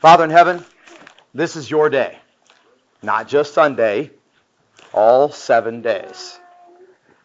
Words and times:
Father 0.00 0.24
in 0.24 0.30
heaven, 0.30 0.64
this 1.34 1.56
is 1.56 1.70
your 1.70 1.90
day. 1.90 2.18
Not 3.02 3.28
just 3.28 3.52
Sunday, 3.52 4.10
all 4.94 5.30
seven 5.30 5.82
days. 5.82 6.40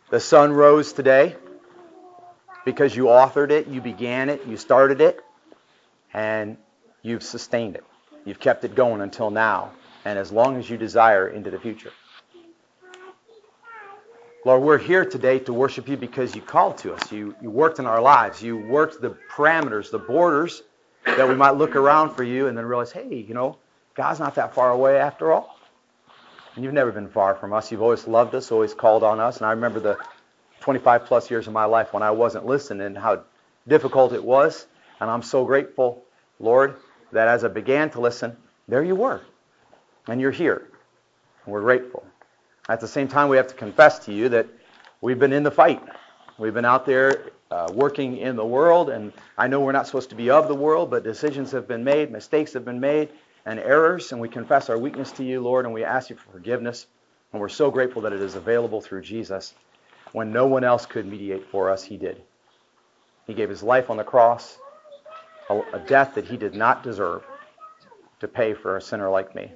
The 0.09 0.19
sun 0.19 0.51
rose 0.51 0.91
today 0.91 1.37
because 2.65 2.93
you 2.93 3.05
authored 3.05 3.49
it, 3.49 3.67
you 3.67 3.79
began 3.79 4.27
it, 4.27 4.45
you 4.45 4.57
started 4.57 4.99
it, 4.99 5.21
and 6.13 6.57
you've 7.01 7.23
sustained 7.23 7.77
it. 7.77 7.85
You've 8.25 8.41
kept 8.41 8.65
it 8.65 8.75
going 8.75 8.99
until 8.99 9.31
now, 9.31 9.71
and 10.03 10.19
as 10.19 10.29
long 10.33 10.57
as 10.57 10.69
you 10.69 10.75
desire 10.75 11.29
into 11.29 11.49
the 11.49 11.59
future. 11.59 11.93
Lord, 14.43 14.63
we're 14.63 14.79
here 14.79 15.05
today 15.05 15.39
to 15.39 15.53
worship 15.53 15.87
you 15.87 15.95
because 15.95 16.35
you 16.35 16.41
called 16.41 16.77
to 16.79 16.93
us. 16.93 17.09
You, 17.09 17.35
you 17.41 17.49
worked 17.49 17.79
in 17.79 17.85
our 17.85 18.01
lives. 18.01 18.43
You 18.43 18.57
worked 18.57 19.01
the 19.01 19.15
parameters, 19.31 19.91
the 19.91 19.99
borders 19.99 20.61
that 21.05 21.27
we 21.27 21.35
might 21.35 21.51
look 21.51 21.75
around 21.75 22.15
for 22.15 22.23
you 22.23 22.47
and 22.47 22.57
then 22.57 22.65
realize, 22.65 22.91
hey, 22.91 23.25
you 23.27 23.33
know, 23.33 23.57
God's 23.93 24.19
not 24.19 24.35
that 24.35 24.53
far 24.53 24.71
away 24.71 24.97
after 24.97 25.31
all. 25.31 25.57
And 26.55 26.63
you've 26.63 26.73
never 26.73 26.91
been 26.91 27.09
far 27.09 27.35
from 27.35 27.53
us. 27.53 27.71
You've 27.71 27.81
always 27.81 28.07
loved 28.07 28.33
us, 28.35 28.51
always 28.51 28.73
called 28.73 29.03
on 29.03 29.19
us. 29.19 29.37
And 29.37 29.45
I 29.45 29.51
remember 29.51 29.79
the 29.79 29.97
25 30.61 31.05
plus 31.05 31.29
years 31.29 31.47
of 31.47 31.53
my 31.53 31.65
life 31.65 31.93
when 31.93 32.03
I 32.03 32.11
wasn't 32.11 32.45
listening 32.45 32.95
how 32.95 33.23
difficult 33.67 34.13
it 34.13 34.23
was. 34.23 34.65
And 34.99 35.09
I'm 35.09 35.21
so 35.21 35.45
grateful, 35.45 36.03
Lord, 36.39 36.75
that 37.11 37.27
as 37.27 37.43
I 37.43 37.49
began 37.49 37.89
to 37.91 37.99
listen, 37.99 38.35
there 38.67 38.83
you 38.83 38.95
were. 38.95 39.21
And 40.07 40.21
you're 40.21 40.31
here. 40.31 40.67
And 41.45 41.53
we're 41.53 41.61
grateful. 41.61 42.05
At 42.67 42.79
the 42.79 42.87
same 42.87 43.07
time, 43.07 43.29
we 43.29 43.37
have 43.37 43.47
to 43.47 43.55
confess 43.55 43.99
to 44.05 44.13
you 44.13 44.29
that 44.29 44.47
we've 45.01 45.19
been 45.19 45.33
in 45.33 45.43
the 45.43 45.51
fight. 45.51 45.83
We've 46.37 46.53
been 46.53 46.65
out 46.65 46.85
there 46.85 47.31
uh, 47.49 47.71
working 47.73 48.17
in 48.17 48.35
the 48.35 48.45
world, 48.45 48.89
and 48.89 49.13
I 49.37 49.47
know 49.47 49.61
we're 49.61 49.71
not 49.71 49.85
supposed 49.85 50.09
to 50.09 50.15
be 50.15 50.29
of 50.29 50.49
the 50.49 50.55
world, 50.55 50.89
but 50.89 51.03
decisions 51.03 51.51
have 51.51 51.65
been 51.65 51.85
made, 51.85 52.11
mistakes 52.11 52.51
have 52.53 52.65
been 52.65 52.81
made, 52.81 53.09
and 53.45 53.57
errors, 53.57 54.11
and 54.11 54.19
we 54.19 54.27
confess 54.27 54.69
our 54.69 54.77
weakness 54.77 55.13
to 55.13 55.23
you, 55.23 55.39
Lord, 55.39 55.63
and 55.63 55.73
we 55.73 55.85
ask 55.85 56.09
you 56.09 56.17
for 56.17 56.29
forgiveness. 56.31 56.87
And 57.31 57.39
we're 57.39 57.47
so 57.47 57.71
grateful 57.71 58.01
that 58.01 58.11
it 58.11 58.21
is 58.21 58.35
available 58.35 58.81
through 58.81 59.03
Jesus. 59.03 59.53
When 60.11 60.33
no 60.33 60.45
one 60.45 60.65
else 60.65 60.85
could 60.85 61.05
mediate 61.05 61.45
for 61.51 61.69
us, 61.69 61.83
he 61.83 61.95
did. 61.95 62.21
He 63.27 63.33
gave 63.33 63.49
his 63.49 63.63
life 63.63 63.89
on 63.89 63.95
the 63.95 64.03
cross, 64.03 64.57
a, 65.49 65.61
a 65.73 65.79
death 65.79 66.15
that 66.15 66.25
he 66.25 66.35
did 66.35 66.53
not 66.53 66.83
deserve 66.83 67.23
to 68.19 68.27
pay 68.27 68.53
for 68.53 68.75
a 68.75 68.81
sinner 68.81 69.09
like 69.09 69.35
me. 69.35 69.51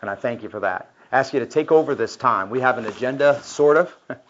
And 0.00 0.08
I 0.08 0.14
thank 0.14 0.42
you 0.42 0.48
for 0.48 0.60
that. 0.60 0.90
I 1.12 1.18
ask 1.18 1.34
you 1.34 1.40
to 1.40 1.46
take 1.46 1.70
over 1.70 1.94
this 1.94 2.16
time. 2.16 2.48
We 2.48 2.60
have 2.60 2.78
an 2.78 2.86
agenda, 2.86 3.42
sort 3.42 3.76
of. 3.76 3.94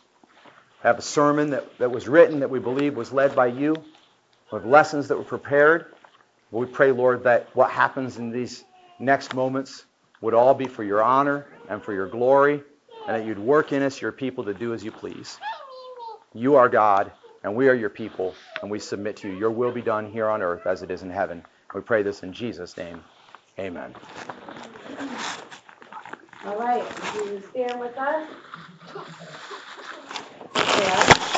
have 0.83 0.99
a 0.99 1.03
sermon 1.03 1.51
that, 1.51 1.79
that 1.79 1.91
was 1.91 2.09
written 2.09 2.41
that 2.41 2.51
we 2.51 2.59
believe 2.59 2.97
was 2.97 3.13
led 3.13 3.35
by 3.37 3.47
you. 3.47 3.75
We 4.53 4.59
have 4.59 4.67
lessons 4.67 5.09
that 5.09 5.17
were 5.17 5.25
prepared. 5.25 5.87
We 6.51 6.67
pray, 6.67 6.93
Lord, 6.93 7.25
that 7.25 7.49
what 7.55 7.71
happens 7.71 8.19
in 8.19 8.31
these 8.31 8.65
next 8.99 9.35
moments 9.35 9.85
would 10.21 10.35
all 10.35 10.55
be 10.55 10.67
for 10.67 10.83
your 10.83 11.03
honor 11.03 11.47
and 11.69 11.83
for 11.83 11.93
your 11.93 12.09
glory, 12.09 12.63
and 13.07 13.17
that 13.17 13.27
you'd 13.27 13.39
work 13.39 13.73
in 13.73 13.83
us, 13.83 14.01
your 14.01 14.13
people, 14.13 14.45
to 14.45 14.55
do 14.55 14.75
as 14.75 14.85
you 14.85 14.91
please. 14.91 15.39
You 16.35 16.57
are 16.57 16.69
God, 16.69 17.13
and 17.45 17.55
we 17.55 17.69
are 17.69 17.75
your 17.75 17.91
people, 17.91 18.35
and 18.63 18.71
we 18.71 18.79
submit 18.79 19.17
to 19.19 19.29
you. 19.29 19.39
Your 19.39 19.51
will 19.51 19.73
be 19.73 19.83
done 19.83 20.11
here 20.11 20.29
on 20.29 20.43
earth 20.43 20.67
as 20.67 20.83
it 20.83 20.91
is 20.91 21.03
in 21.03 21.11
heaven. 21.11 21.45
We 21.75 21.81
pray 21.83 22.03
this 22.03 22.23
in 22.23 22.33
Jesus' 22.33 22.77
name. 22.77 23.03
Amen. 23.59 23.95
All 26.45 26.59
right, 26.59 26.85
would 27.15 27.27
you 27.27 27.43
stand 27.51 27.81
with 27.81 27.97
us? 27.99 28.29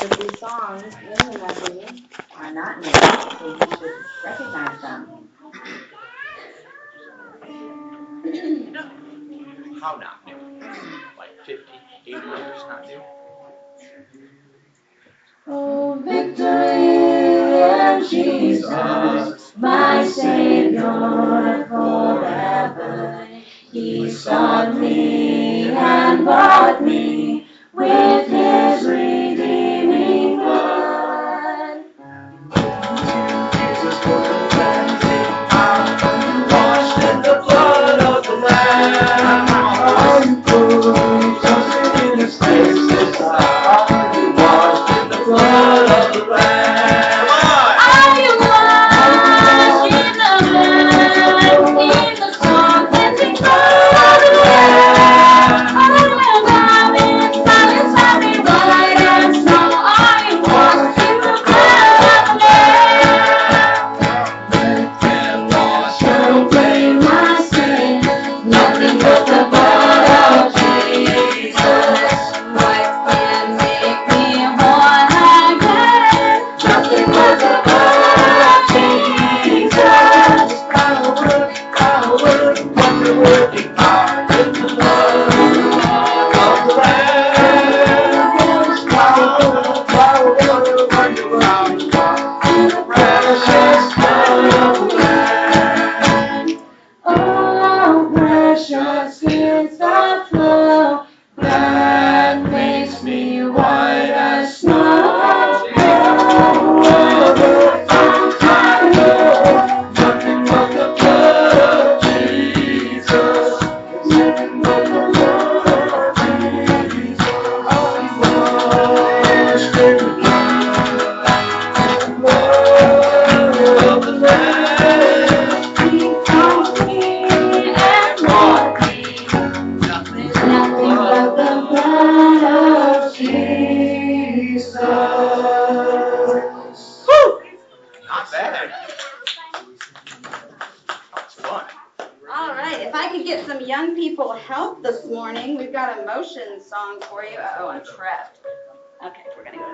Yeah, 0.03 0.09
the 0.09 0.15
three 0.15 0.35
songs 0.37 0.95
in 0.95 1.31
the 1.31 1.37
medley 1.39 2.03
are 2.35 2.53
not 2.53 2.81
new, 2.81 2.91
so 2.91 3.47
you 3.47 3.77
should 3.77 4.05
recognize 4.25 4.81
them. 4.81 5.29
How 9.81 9.95
not 9.95 10.25
new? 10.25 10.35
Like 11.17 11.39
50, 11.45 11.63
80 12.07 12.11
years 12.11 12.63
not 12.67 12.85
new? 12.87 13.01
Oh, 15.47 16.01
victory 16.05 17.63
in 17.63 18.09
Jesus, 18.09 19.53
my 19.57 20.05
Savior 20.05 21.65
forever. 21.69 23.27
He 23.71 24.11
sought 24.11 24.75
me 24.75 25.69
and 25.71 26.25
bought 26.25 26.83
me 26.83 27.12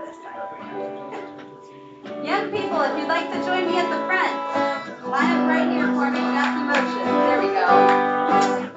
this. 0.09 0.17
Young 2.25 2.51
people, 2.51 2.81
if 2.81 2.97
you'd 2.97 3.07
like 3.07 3.31
to 3.31 3.39
join 3.45 3.67
me 3.67 3.77
at 3.77 3.89
the 3.89 3.99
front, 4.07 5.07
line 5.07 5.31
up 5.37 5.47
right 5.47 5.69
here 5.69 5.87
for 5.87 6.09
me. 6.11 6.19
Got 6.19 6.53
some 6.53 6.67
motion. 6.67 7.05
There 7.27 7.39
we 7.41 7.47
go. 7.53 8.68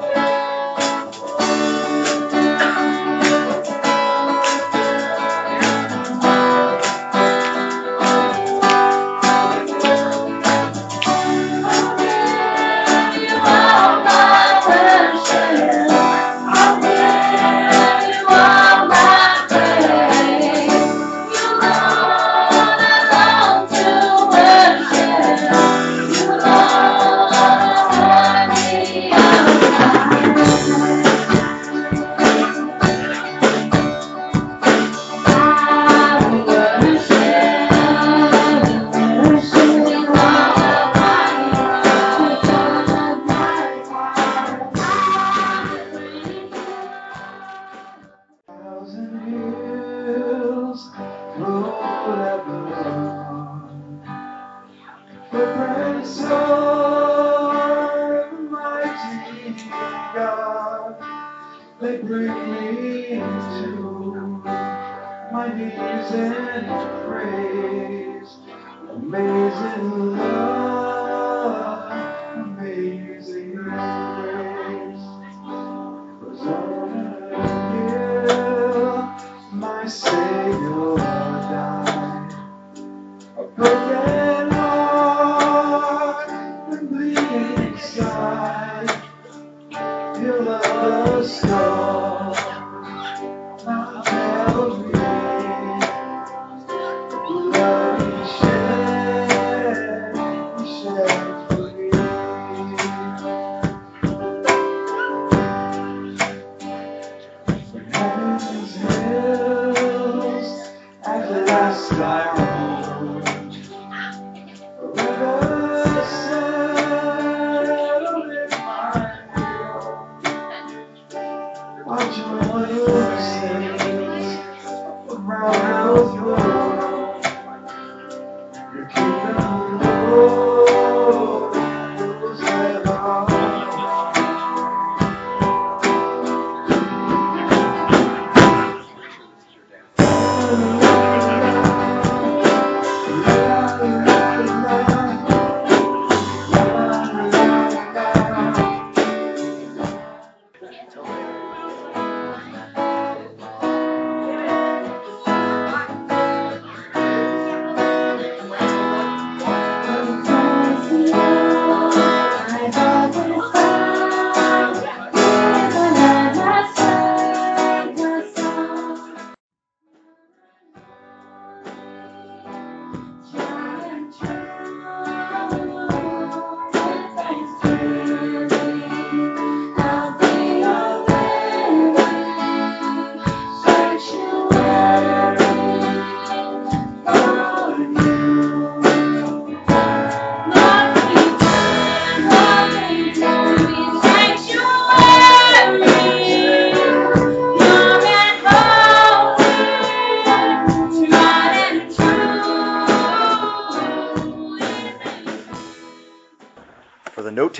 Amazing 68.94 70.41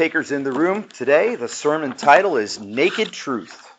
In 0.03 0.43
the 0.43 0.51
room 0.51 0.89
today, 0.89 1.37
the 1.37 1.47
sermon 1.47 1.93
title 1.93 2.37
is 2.37 2.59
Naked 2.59 3.13
Truth. 3.13 3.73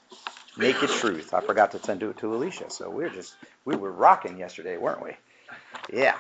Naked 0.57 0.89
Truth. 0.89 1.33
I 1.33 1.41
forgot 1.41 1.71
to 1.71 1.83
send 1.83 2.01
it 2.01 2.17
to 2.19 2.33
Alicia, 2.33 2.69
so 2.69 2.89
we're 2.89 3.09
just 3.09 3.35
we 3.65 3.75
were 3.75 3.91
rocking 3.91 4.39
yesterday, 4.39 4.77
weren't 4.77 5.03
we? 5.03 5.17
Yeah. 5.91 6.15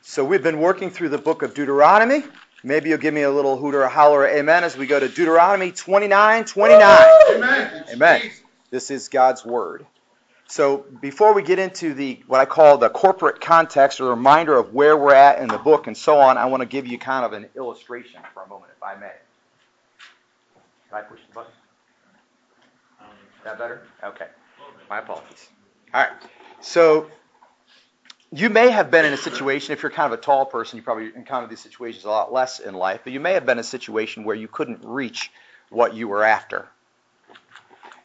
So 0.00 0.24
we've 0.24 0.42
been 0.42 0.58
working 0.58 0.90
through 0.90 1.10
the 1.10 1.18
book 1.18 1.42
of 1.42 1.54
Deuteronomy. 1.54 2.24
Maybe 2.64 2.88
you'll 2.88 2.98
give 2.98 3.14
me 3.14 3.22
a 3.22 3.30
little 3.30 3.56
hooter, 3.56 3.82
a 3.82 3.88
holler, 3.88 4.26
amen, 4.26 4.64
as 4.64 4.76
we 4.76 4.88
go 4.88 4.98
to 4.98 5.08
Deuteronomy 5.08 5.70
29, 5.70 6.44
29. 6.44 7.06
Amen. 7.30 7.84
Amen. 7.92 8.22
This 8.70 8.90
is 8.90 9.08
God's 9.08 9.44
word. 9.44 9.86
So 10.52 10.84
before 11.00 11.32
we 11.32 11.42
get 11.42 11.58
into 11.58 11.94
the 11.94 12.20
what 12.26 12.38
I 12.38 12.44
call 12.44 12.76
the 12.76 12.90
corporate 12.90 13.40
context 13.40 14.02
or 14.02 14.04
the 14.04 14.10
reminder 14.10 14.54
of 14.54 14.74
where 14.74 14.98
we're 14.98 15.14
at 15.14 15.38
in 15.38 15.48
the 15.48 15.56
book 15.56 15.86
and 15.86 15.96
so 15.96 16.18
on, 16.18 16.36
I 16.36 16.44
want 16.44 16.60
to 16.60 16.66
give 16.66 16.86
you 16.86 16.98
kind 16.98 17.24
of 17.24 17.32
an 17.32 17.48
illustration 17.56 18.20
for 18.34 18.42
a 18.42 18.46
moment, 18.46 18.70
if 18.76 18.82
I 18.82 18.94
may. 18.96 19.12
Can 20.90 20.98
I 20.98 21.00
push 21.00 21.20
the 21.26 21.34
button? 21.34 21.52
Is 23.00 23.44
that 23.44 23.58
better? 23.58 23.84
Okay. 24.04 24.26
My 24.90 24.98
apologies. 24.98 25.48
All 25.94 26.02
right. 26.02 26.12
So 26.60 27.10
you 28.30 28.50
may 28.50 28.68
have 28.68 28.90
been 28.90 29.06
in 29.06 29.14
a 29.14 29.16
situation, 29.16 29.72
if 29.72 29.82
you're 29.82 29.90
kind 29.90 30.12
of 30.12 30.18
a 30.18 30.22
tall 30.22 30.44
person, 30.44 30.76
you 30.76 30.82
probably 30.82 31.12
encounter 31.16 31.48
these 31.48 31.60
situations 31.60 32.04
a 32.04 32.10
lot 32.10 32.30
less 32.30 32.60
in 32.60 32.74
life, 32.74 33.00
but 33.04 33.14
you 33.14 33.20
may 33.20 33.32
have 33.32 33.46
been 33.46 33.56
in 33.56 33.60
a 33.60 33.64
situation 33.64 34.24
where 34.24 34.36
you 34.36 34.48
couldn't 34.48 34.84
reach 34.84 35.30
what 35.70 35.94
you 35.94 36.08
were 36.08 36.22
after. 36.22 36.68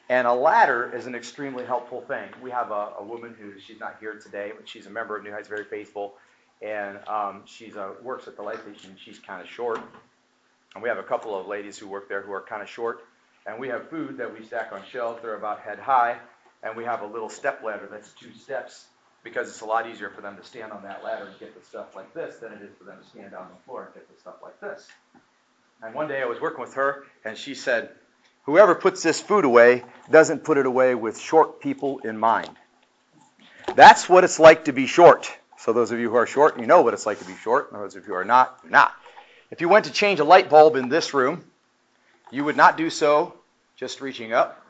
And 0.10 0.26
a 0.26 0.34
ladder 0.34 0.92
is 0.96 1.06
an 1.06 1.16
extremely 1.16 1.66
helpful 1.66 2.02
thing. 2.02 2.30
We 2.42 2.52
have 2.52 2.72
a, 2.72 2.94
a 3.00 3.04
woman 3.04 3.36
who 3.40 3.60
she's 3.60 3.80
not 3.80 3.98
here 4.00 4.14
today, 4.14 4.54
but 4.56 4.68
she's 4.68 4.86
a 4.86 4.90
member 4.90 5.18
of 5.18 5.24
New 5.24 5.32
Heights, 5.32 5.50
very 5.50 5.66
faithful, 5.66 6.14
and 6.62 6.98
um, 7.08 7.44
she's 7.46 7.76
uh, 7.76 7.92
works 8.02 8.28
at 8.28 8.38
the 8.38 8.42
Life 8.42 8.62
Station. 8.62 8.96
She's 9.04 9.20
kind 9.20 9.42
of 9.42 9.50
short, 9.50 9.80
and 10.74 10.82
we 10.82 10.88
have 10.88 10.98
a 10.98 11.04
couple 11.04 11.38
of 11.38 11.48
ladies 11.48 11.78
who 11.78 11.88
work 11.88 12.08
there 12.08 12.22
who 12.22 12.32
are 12.32 12.42
kind 12.42 12.62
of 12.62 12.70
short. 12.70 13.04
And 13.46 13.60
we 13.60 13.68
have 13.68 13.90
food 13.90 14.18
that 14.18 14.34
we 14.38 14.46
stack 14.46 14.72
on 14.72 14.82
shelves. 14.90 15.22
They're 15.22 15.36
about 15.36 15.60
head 15.60 15.80
high, 15.80 16.18
and 16.64 16.76
we 16.78 16.86
have 16.86 17.02
a 17.02 17.08
little 17.08 17.30
step 17.30 17.62
ladder 17.64 17.88
that's 17.92 18.12
two 18.14 18.34
steps 18.34 18.86
because 19.24 19.50
it's 19.50 19.62
a 19.62 19.66
lot 19.66 19.90
easier 19.90 20.10
for 20.10 20.22
them 20.22 20.38
to 20.38 20.44
stand 20.44 20.72
on 20.72 20.84
that 20.84 21.04
ladder 21.04 21.26
and 21.26 21.38
get 21.40 21.58
the 21.58 21.66
stuff 21.66 21.96
like 21.96 22.14
this 22.14 22.38
than 22.38 22.54
it 22.54 22.62
is 22.62 22.74
for 22.78 22.86
them 22.86 22.98
to 23.02 23.10
stand 23.10 23.34
on 23.34 23.48
the 23.50 23.64
floor 23.66 23.86
and 23.86 23.94
get 23.94 24.08
the 24.14 24.20
stuff 24.22 24.36
like 24.42 24.60
this. 24.62 24.88
And 25.84 25.94
one 25.94 26.08
day 26.08 26.22
I 26.22 26.26
was 26.26 26.40
working 26.40 26.62
with 26.62 26.74
her, 26.76 27.04
and 27.26 27.38
she 27.38 27.54
said, 27.54 27.90
Whoever 28.48 28.76
puts 28.76 29.04
this 29.04 29.20
food 29.20 29.44
away 29.44 29.84
doesn't 30.10 30.46
put 30.46 30.58
it 30.58 30.66
away 30.66 30.96
with 30.96 31.20
short 31.20 31.60
people 31.60 32.00
in 32.00 32.18
mind. 32.18 32.50
That's 33.76 34.08
what 34.08 34.24
it's 34.24 34.40
like 34.40 34.66
to 34.66 34.72
be 34.72 34.88
short. 34.88 35.30
So 35.58 35.74
those 35.74 35.92
of 35.92 36.00
you 36.00 36.10
who 36.10 36.16
are 36.16 36.26
short, 36.26 36.58
you 36.58 36.66
know 36.66 36.82
what 36.82 36.94
it's 36.94 37.06
like 37.06 37.20
to 37.20 37.26
be 37.26 37.36
short. 37.36 37.74
Those 37.74 37.98
of 37.98 38.04
you 38.04 38.14
who 38.14 38.16
are 38.16 38.24
not, 38.24 38.58
you're 38.64 38.72
not. 38.72 38.94
If 39.52 39.60
you 39.60 39.68
went 39.68 39.84
to 39.86 39.92
change 39.92 40.22
a 40.22 40.24
light 40.24 40.50
bulb 40.50 40.78
in 40.78 40.88
this 40.88 41.14
room, 41.14 41.44
you 42.32 42.46
would 42.46 42.56
not 42.56 42.78
do 42.78 42.90
so 42.90 43.34
just 43.76 44.00
reaching 44.00 44.32
up. 44.32 44.66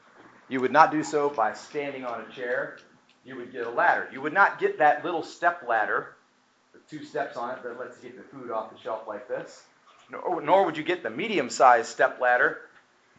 You 0.49 0.59
would 0.59 0.71
not 0.71 0.89
do 0.89 1.03
so 1.03 1.29
by 1.29 1.53
standing 1.53 2.03
on 2.03 2.21
a 2.21 2.33
chair. 2.33 2.79
You 3.25 3.35
would 3.35 3.51
get 3.51 3.67
a 3.67 3.69
ladder. 3.69 4.09
You 4.11 4.21
would 4.21 4.33
not 4.33 4.59
get 4.59 4.79
that 4.79 5.05
little 5.05 5.21
step 5.21 5.63
ladder 5.69 6.15
with 6.73 6.89
two 6.89 7.03
steps 7.03 7.37
on 7.37 7.51
it 7.51 7.61
that 7.61 7.79
lets 7.79 8.01
you 8.01 8.09
get 8.09 8.17
the 8.17 8.35
food 8.35 8.49
off 8.49 8.71
the 8.71 8.79
shelf 8.79 9.01
like 9.07 9.27
this. 9.27 9.65
Nor, 10.09 10.41
nor 10.41 10.65
would 10.65 10.77
you 10.77 10.83
get 10.83 11.03
the 11.03 11.11
medium-sized 11.11 11.89
step 11.89 12.19
ladder 12.19 12.61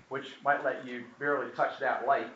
which 0.09 0.27
might 0.45 0.65
let 0.65 0.87
you 0.87 1.05
barely 1.19 1.51
touch 1.53 1.79
that 1.81 2.07
light, 2.07 2.29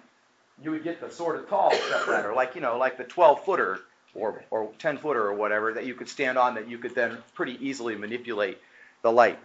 you 0.63 0.71
would 0.71 0.85
get 0.85 1.01
the 1.01 1.11
sort 1.11 1.37
of 1.37 1.49
tall 1.49 1.73
step 1.73 2.07
ladder, 2.07 2.33
like 2.35 2.55
you 2.55 2.61
know, 2.61 2.79
like 2.79 2.97
the 2.97 3.05
12 3.05 3.45
footer 3.45 3.81
or 4.15 4.45
or 4.51 4.71
10 4.79 4.99
footer 4.99 5.27
or 5.27 5.35
whatever 5.35 5.73
that 5.73 5.87
you 5.87 5.95
could 5.95 6.09
stand 6.09 6.39
on 6.39 6.55
that 6.55 6.69
you 6.69 6.79
could 6.79 6.95
then 6.95 7.19
pretty 7.35 7.59
easily 7.67 7.95
manipulate 7.95 8.59
the 9.03 9.11
light. 9.11 9.39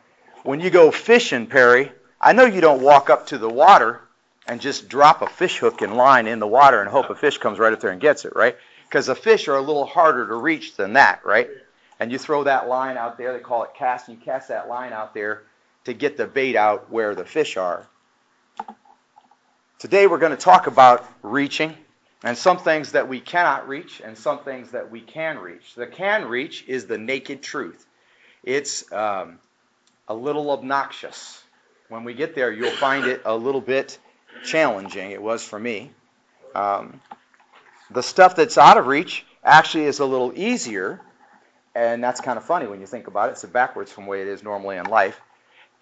When 0.43 0.59
you 0.59 0.69
go 0.69 0.91
fishing, 0.91 1.47
Perry, 1.47 1.91
I 2.21 2.33
know 2.33 2.45
you 2.45 2.61
don't 2.61 2.81
walk 2.81 3.09
up 3.09 3.27
to 3.27 3.37
the 3.37 3.49
water 3.49 4.01
and 4.47 4.61
just 4.61 4.87
drop 4.87 5.21
a 5.21 5.27
fish 5.27 5.57
hook 5.57 5.81
and 5.81 5.95
line 5.95 6.27
in 6.27 6.39
the 6.39 6.47
water 6.47 6.81
and 6.81 6.89
hope 6.89 7.09
a 7.09 7.15
fish 7.15 7.37
comes 7.37 7.59
right 7.59 7.73
up 7.73 7.81
there 7.81 7.91
and 7.91 7.99
gets 7.99 8.25
it, 8.25 8.35
right? 8.35 8.55
Because 8.87 9.07
the 9.07 9.15
fish 9.15 9.47
are 9.47 9.57
a 9.57 9.61
little 9.61 9.85
harder 9.85 10.27
to 10.27 10.35
reach 10.35 10.75
than 10.75 10.93
that, 10.93 11.25
right? 11.25 11.49
And 11.99 12.11
you 12.11 12.17
throw 12.17 12.43
that 12.43 12.67
line 12.67 12.95
out 12.95 13.17
there, 13.17 13.33
they 13.33 13.39
call 13.39 13.63
it 13.63 13.71
casting, 13.75 14.15
you 14.15 14.21
cast 14.21 14.47
that 14.49 14.69
line 14.69 14.93
out 14.93 15.13
there 15.13 15.43
to 15.85 15.93
get 15.93 16.15
the 16.15 16.27
bait 16.27 16.55
out 16.55 16.89
where 16.91 17.15
the 17.15 17.25
fish 17.25 17.57
are. 17.57 17.85
Today 19.79 20.07
we're 20.07 20.17
going 20.17 20.31
to 20.31 20.37
talk 20.37 20.67
about 20.67 21.05
reaching 21.21 21.75
and 22.23 22.37
some 22.37 22.57
things 22.57 22.93
that 22.93 23.07
we 23.07 23.19
cannot 23.19 23.67
reach 23.67 24.01
and 24.03 24.17
some 24.17 24.39
things 24.39 24.71
that 24.71 24.89
we 24.89 25.01
can 25.01 25.37
reach. 25.37 25.75
The 25.75 25.85
can 25.85 26.25
reach 26.25 26.63
is 26.67 26.87
the 26.87 26.97
naked 26.97 27.43
truth. 27.43 27.85
It's 28.43 28.91
um, 28.91 29.39
a 30.07 30.15
little 30.15 30.49
obnoxious. 30.51 31.43
When 31.89 32.03
we 32.03 32.13
get 32.13 32.33
there, 32.33 32.51
you'll 32.51 32.71
find 32.71 33.05
it 33.05 33.21
a 33.25 33.35
little 33.35 33.61
bit 33.61 33.99
challenging. 34.43 35.11
It 35.11 35.21
was 35.21 35.43
for 35.43 35.59
me. 35.59 35.91
Um, 36.55 36.99
the 37.91 38.01
stuff 38.01 38.35
that's 38.35 38.57
out 38.57 38.77
of 38.77 38.87
reach, 38.87 39.25
actually 39.43 39.85
is 39.85 39.99
a 39.99 40.05
little 40.05 40.33
easier, 40.35 40.99
and 41.75 42.03
that's 42.03 42.19
kind 42.19 42.37
of 42.37 42.43
funny 42.43 42.67
when 42.67 42.81
you 42.81 42.87
think 42.87 43.07
about 43.07 43.29
it. 43.29 43.33
It's 43.33 43.45
backwards 43.45 43.91
from 43.91 44.05
the 44.05 44.09
way 44.09 44.21
it 44.21 44.27
is 44.27 44.43
normally 44.43 44.77
in 44.77 44.85
life. 44.85 45.21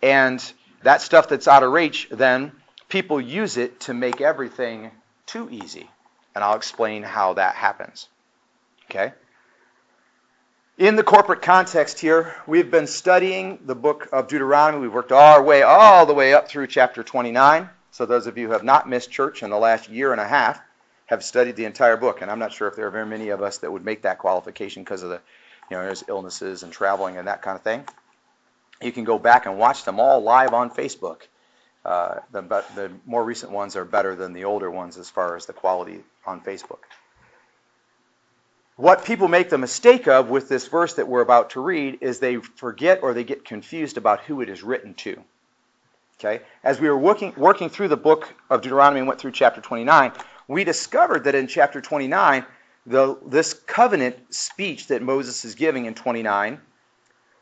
And 0.03 0.43
that 0.83 1.01
stuff 1.01 1.29
that's 1.29 1.47
out 1.47 1.63
of 1.63 1.71
reach, 1.71 2.07
then 2.11 2.51
people 2.95 3.19
use 3.19 3.57
it 3.57 3.77
to 3.81 3.93
make 3.93 4.21
everything 4.21 4.89
too 5.25 5.49
easy. 5.51 5.89
And 6.33 6.41
I'll 6.41 6.55
explain 6.55 7.03
how 7.03 7.33
that 7.33 7.53
happens. 7.55 8.07
Okay? 8.89 9.11
In 10.77 10.95
the 10.95 11.03
corporate 11.03 11.41
context 11.41 11.99
here, 11.99 12.33
we've 12.47 12.71
been 12.71 12.87
studying 12.87 13.59
the 13.65 13.75
book 13.75 14.07
of 14.13 14.29
Deuteronomy. 14.29 14.83
We've 14.83 14.93
worked 14.93 15.11
our 15.11 15.43
way 15.43 15.61
all 15.61 16.05
the 16.05 16.13
way 16.13 16.33
up 16.33 16.47
through 16.47 16.67
chapter 16.67 17.03
29. 17.03 17.69
So 17.91 18.05
those 18.05 18.27
of 18.27 18.37
you 18.37 18.47
who 18.47 18.53
have 18.53 18.63
not 18.63 18.87
missed 18.87 19.11
church 19.11 19.43
in 19.43 19.49
the 19.49 19.57
last 19.57 19.89
year 19.89 20.13
and 20.13 20.21
a 20.21 20.27
half 20.27 20.61
have 21.07 21.21
studied 21.21 21.57
the 21.57 21.65
entire 21.65 21.97
book. 21.97 22.21
And 22.21 22.31
I'm 22.31 22.39
not 22.39 22.53
sure 22.53 22.69
if 22.69 22.77
there 22.77 22.87
are 22.87 22.91
very 22.91 23.05
many 23.05 23.27
of 23.27 23.41
us 23.41 23.57
that 23.57 23.69
would 23.69 23.83
make 23.83 24.03
that 24.03 24.19
qualification 24.19 24.83
because 24.83 25.03
of 25.03 25.09
the, 25.09 25.19
you 25.69 25.75
know, 25.75 25.83
there's 25.83 26.05
illnesses 26.07 26.63
and 26.63 26.71
traveling 26.71 27.17
and 27.17 27.27
that 27.27 27.41
kind 27.41 27.57
of 27.57 27.61
thing. 27.61 27.83
You 28.81 28.93
can 28.93 29.03
go 29.03 29.19
back 29.19 29.47
and 29.47 29.57
watch 29.57 29.83
them 29.83 29.99
all 29.99 30.21
live 30.21 30.53
on 30.53 30.69
Facebook. 30.69 31.23
Uh, 31.85 32.21
the, 32.31 32.41
the 32.41 32.91
more 33.05 33.23
recent 33.23 33.51
ones 33.51 33.75
are 33.75 33.85
better 33.85 34.15
than 34.15 34.33
the 34.33 34.45
older 34.45 34.71
ones 34.71 34.97
as 34.97 35.07
far 35.09 35.35
as 35.35 35.45
the 35.45 35.53
quality 35.53 36.03
on 36.25 36.41
Facebook. 36.41 36.79
What 38.75 39.05
people 39.05 39.27
make 39.27 39.49
the 39.49 39.59
mistake 39.59 40.07
of 40.07 40.29
with 40.29 40.49
this 40.49 40.67
verse 40.67 40.95
that 40.95 41.07
we're 41.07 41.21
about 41.21 41.51
to 41.51 41.61
read 41.61 41.99
is 42.01 42.19
they 42.19 42.37
forget 42.37 43.03
or 43.03 43.13
they 43.13 43.23
get 43.23 43.45
confused 43.45 43.97
about 43.97 44.21
who 44.21 44.41
it 44.41 44.49
is 44.49 44.63
written 44.63 44.95
to. 44.95 45.21
Okay? 46.19 46.43
As 46.63 46.79
we 46.79 46.89
were 46.89 46.97
working, 46.97 47.33
working 47.37 47.69
through 47.69 47.89
the 47.89 47.97
book 47.97 48.33
of 48.49 48.61
Deuteronomy 48.61 48.99
and 48.99 49.07
went 49.07 49.19
through 49.19 49.31
chapter 49.31 49.61
29, 49.61 50.11
we 50.47 50.63
discovered 50.63 51.25
that 51.25 51.35
in 51.35 51.47
chapter 51.47 51.81
29, 51.81 52.45
the, 52.87 53.17
this 53.27 53.53
covenant 53.53 54.33
speech 54.33 54.87
that 54.87 55.03
Moses 55.03 55.45
is 55.45 55.55
giving 55.55 55.85
in 55.85 55.93
29 55.93 56.59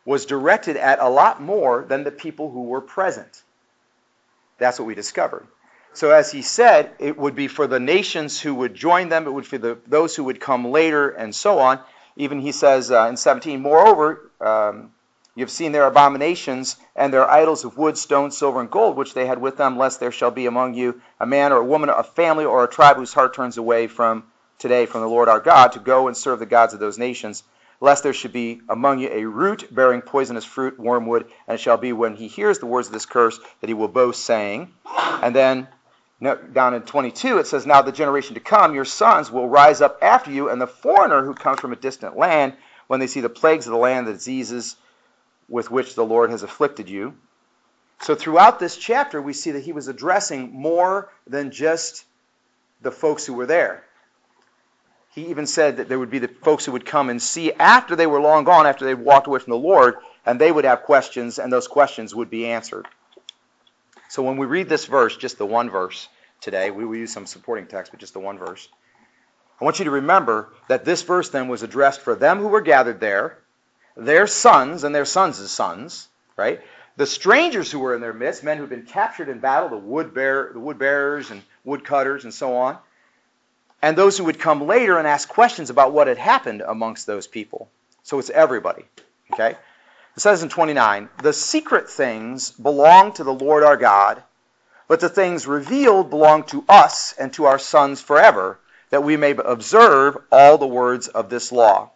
was 0.05 0.25
directed 0.25 0.75
at 0.75 1.00
a 1.00 1.07
lot 1.07 1.41
more 1.41 1.85
than 1.88 2.03
the 2.03 2.12
people 2.12 2.51
who 2.51 2.63
were 2.63 2.81
present. 2.81 3.42
That's 4.63 4.79
what 4.79 4.86
we 4.86 4.96
discovered. 4.96 5.46
So, 5.91 6.12
as 6.12 6.32
he 6.32 6.41
said, 6.41 6.91
it 6.98 7.17
would 7.17 7.36
be 7.36 7.48
for 7.48 7.67
the 7.67 7.79
nations 7.79 8.39
who 8.39 8.55
would 8.55 8.74
join 8.74 9.10
them, 9.10 9.27
it 9.27 9.32
would 9.32 9.50
be 9.50 9.58
the, 9.58 9.77
those 9.86 10.15
who 10.15 10.24
would 10.24 10.39
come 10.39 10.72
later, 10.72 11.10
and 11.10 11.36
so 11.36 11.60
on. 11.60 11.79
Even 12.15 12.39
he 12.39 12.51
says 12.51 12.89
uh, 12.89 13.08
in 13.10 13.17
17, 13.17 13.62
Moreover, 13.62 14.32
um, 14.39 14.91
you 15.36 15.43
have 15.43 15.51
seen 15.51 15.72
their 15.74 15.86
abominations 15.86 16.77
and 16.96 17.13
their 17.13 17.29
idols 17.29 17.65
of 17.65 17.77
wood, 17.77 17.98
stone, 17.98 18.32
silver, 18.32 18.62
and 18.62 18.72
gold, 18.72 18.96
which 18.96 19.13
they 19.13 19.25
had 19.25 19.41
with 19.41 19.58
them, 19.58 19.77
lest 19.77 20.00
there 20.00 20.12
shall 20.12 20.32
be 20.32 20.46
among 20.46 20.75
you 20.75 21.01
a 21.20 21.25
man 21.25 21.51
or 21.51 21.58
a 21.58 21.65
woman, 21.65 21.89
a 21.89 22.03
family, 22.03 22.46
or 22.46 22.63
a 22.63 22.70
tribe 22.70 22.96
whose 22.96 23.13
heart 23.13 23.36
turns 23.36 23.58
away 23.58 23.88
from 23.88 24.24
today 24.60 24.86
from 24.86 25.01
the 25.01 25.10
Lord 25.10 25.27
our 25.27 25.41
God 25.41 25.74
to 25.74 25.79
go 25.79 26.08
and 26.08 26.15
serve 26.15 26.39
the 26.39 26.46
gods 26.46 26.74
of 26.74 26.79
those 26.79 26.98
nations 26.98 27.43
lest 27.83 28.01
there 28.03 28.13
should 28.13 28.31
be 28.31 28.61
among 28.69 28.99
you 28.99 29.09
a 29.11 29.25
root 29.25 29.67
bearing 29.69 29.99
poisonous 29.99 30.45
fruit, 30.45 30.79
wormwood, 30.79 31.25
and 31.45 31.55
it 31.55 31.59
shall 31.59 31.75
be 31.75 31.91
when 31.91 32.15
he 32.15 32.29
hears 32.29 32.59
the 32.59 32.65
words 32.65 32.87
of 32.87 32.93
this 32.93 33.05
curse 33.05 33.37
that 33.59 33.67
he 33.67 33.73
will 33.73 33.89
boast, 33.89 34.23
saying, 34.23 34.73
and 35.21 35.35
then 35.35 35.67
down 36.53 36.73
in 36.73 36.83
22 36.83 37.39
it 37.39 37.45
says, 37.45 37.65
Now 37.65 37.81
the 37.81 37.91
generation 37.91 38.35
to 38.35 38.39
come, 38.39 38.73
your 38.73 38.85
sons 38.85 39.29
will 39.29 39.49
rise 39.49 39.81
up 39.81 39.99
after 40.01 40.31
you, 40.31 40.49
and 40.49 40.61
the 40.61 40.65
foreigner 40.65 41.25
who 41.25 41.33
comes 41.33 41.59
from 41.59 41.73
a 41.73 41.75
distant 41.75 42.15
land, 42.15 42.53
when 42.87 43.01
they 43.01 43.07
see 43.07 43.19
the 43.19 43.27
plagues 43.27 43.67
of 43.67 43.73
the 43.73 43.77
land, 43.77 44.07
the 44.07 44.13
diseases 44.13 44.77
with 45.49 45.69
which 45.69 45.93
the 45.93 46.05
Lord 46.05 46.29
has 46.29 46.41
afflicted 46.41 46.89
you. 46.89 47.17
So 47.99 48.15
throughout 48.15 48.61
this 48.61 48.77
chapter, 48.77 49.21
we 49.21 49.33
see 49.33 49.51
that 49.51 49.63
he 49.63 49.73
was 49.73 49.89
addressing 49.89 50.53
more 50.53 51.11
than 51.27 51.51
just 51.51 52.05
the 52.81 52.91
folks 52.91 53.25
who 53.25 53.33
were 53.33 53.45
there. 53.45 53.83
He 55.13 55.27
even 55.27 55.46
said 55.46 55.77
that 55.77 55.89
there 55.89 56.00
would 56.00 56.10
be 56.10 56.20
the 56.20 56.27
folks 56.27 56.65
who 56.65 56.72
would 56.72 56.88
come 56.88 57.10
and 57.10 57.22
see 57.22 57.53
after 57.53 57.96
they 57.96 58.08
were 58.08 58.20
long 58.20 58.46
gone, 58.46 58.65
after 58.65 58.84
they 58.84 58.96
walked 58.96 59.27
away 59.27 59.39
from 59.39 59.51
the 59.51 59.58
Lord, 59.58 59.96
and 60.25 60.41
they 60.41 60.51
would 60.51 60.65
have 60.65 60.84
questions, 60.84 61.38
and 61.38 61.53
those 61.53 61.67
questions 61.67 62.15
would 62.15 62.32
be 62.32 62.48
answered. 62.48 62.88
So 64.10 64.24
when 64.24 64.38
we 64.38 64.48
read 64.48 64.70
this 64.70 64.86
verse, 64.86 65.15
just 65.15 65.38
the 65.38 65.46
one 65.46 65.70
verse 65.70 66.08
today, 66.41 66.72
we 66.72 66.84
will 66.84 66.96
use 66.96 67.13
some 67.13 67.27
supporting 67.27 67.67
text, 67.67 67.91
but 67.91 68.00
just 68.00 68.13
the 68.13 68.20
one 68.20 68.39
verse. 68.39 68.67
I 69.62 69.65
want 69.65 69.77
you 69.77 69.86
to 69.86 69.91
remember 69.91 70.50
that 70.67 70.84
this 70.84 71.03
verse 71.03 71.29
then 71.29 71.48
was 71.48 71.62
addressed 71.62 72.01
for 72.01 72.15
them 72.15 72.39
who 72.39 72.48
were 72.48 72.62
gathered 72.62 73.00
there, 73.00 73.38
their 73.96 74.25
sons 74.25 74.84
and 74.84 74.96
their 74.96 75.05
sons' 75.05 75.51
sons, 75.51 76.08
right? 76.36 76.60
The 76.98 77.05
strangers 77.05 77.72
who 77.72 77.79
were 77.79 77.93
in 77.93 78.01
their 78.01 78.13
midst, 78.13 78.43
men 78.43 78.58
who 78.58 78.63
had 78.63 78.70
been 78.72 78.86
captured 78.86 79.29
in 79.29 79.39
battle, 79.39 79.70
the 79.70 79.77
wood 79.77 80.15
bear, 80.15 80.50
the 80.53 80.60
wood 80.60 80.79
bearers 80.79 81.29
and 81.29 81.43
wood 81.63 81.86
cutters 81.86 82.24
and 82.24 82.34
so 82.34 82.55
on 82.55 82.79
and 83.83 83.97
those 83.97 84.17
who 84.17 84.23
would 84.23 84.39
come 84.39 84.65
later 84.65 84.97
and 84.97 85.05
ask 85.05 85.27
questions 85.27 85.69
about 85.69 85.91
what 85.91 86.07
had 86.07 86.17
happened 86.17 86.63
amongst 86.65 87.05
those 87.05 87.27
people. 87.27 87.69
So 88.01 88.17
it's 88.17 88.29
everybody. 88.29 88.85
Okay? 89.33 89.57
It 90.15 90.19
says 90.19 90.41
in 90.41 90.47
29, 90.47 91.09
the 91.21 91.33
secret 91.33 91.89
things 91.89 92.51
belong 92.51 93.11
to 93.13 93.25
the 93.25 93.33
Lord 93.33 93.61
our 93.61 93.75
God, 93.75 94.23
but 94.87 95.01
the 95.01 95.09
things 95.09 95.47
revealed 95.47 96.09
belong 96.09 96.45
to 96.45 96.63
us 96.69 97.13
and 97.19 97.33
to 97.33 97.43
our 97.43 97.59
sons 97.59 97.99
forever, 97.99 98.57
that 98.89 99.03
we 99.03 99.17
may 99.17 99.31
observe 99.31 100.17
all 100.31 100.57
the 100.57 100.65
words 100.65 101.09
of 101.09 101.29
this 101.29 101.51
law. 101.51 101.89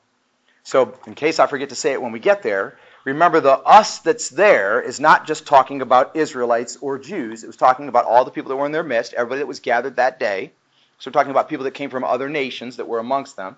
So, 0.64 0.94
in 1.08 1.16
case 1.16 1.40
I 1.40 1.48
forget 1.48 1.70
to 1.70 1.76
say 1.76 1.94
it 1.94 2.02
when 2.02 2.12
we 2.12 2.20
get 2.20 2.44
there, 2.44 2.78
remember 3.06 3.40
the 3.40 3.60
us 3.60 4.00
that's 4.00 4.28
there 4.28 4.82
is 4.82 5.00
not 5.00 5.26
just 5.26 5.48
talking 5.48 5.82
about 5.82 6.18
Israelites 6.18 6.78
or 6.82 7.00
Jews. 7.00 7.46
It 7.46 7.48
was 7.48 7.56
talking 7.56 7.88
about 7.88 8.04
all 8.04 8.26
the 8.26 8.32
people 8.32 8.50
that 8.50 8.58
were 8.58 8.66
in 8.66 8.74
their 8.74 8.84
midst, 8.84 9.14
everybody 9.14 9.40
that 9.40 9.48
was 9.48 9.62
gathered 9.62 9.96
that 9.96 10.20
day. 10.20 10.52
So 11.00 11.10
we're 11.10 11.14
talking 11.14 11.32
about 11.32 11.50
people 11.50 11.66
that 11.66 11.74
came 11.74 11.90
from 11.90 12.04
other 12.04 12.30
nations 12.30 12.78
that 12.78 12.88
were 12.88 13.00
amongst 13.00 13.36
them, 13.36 13.56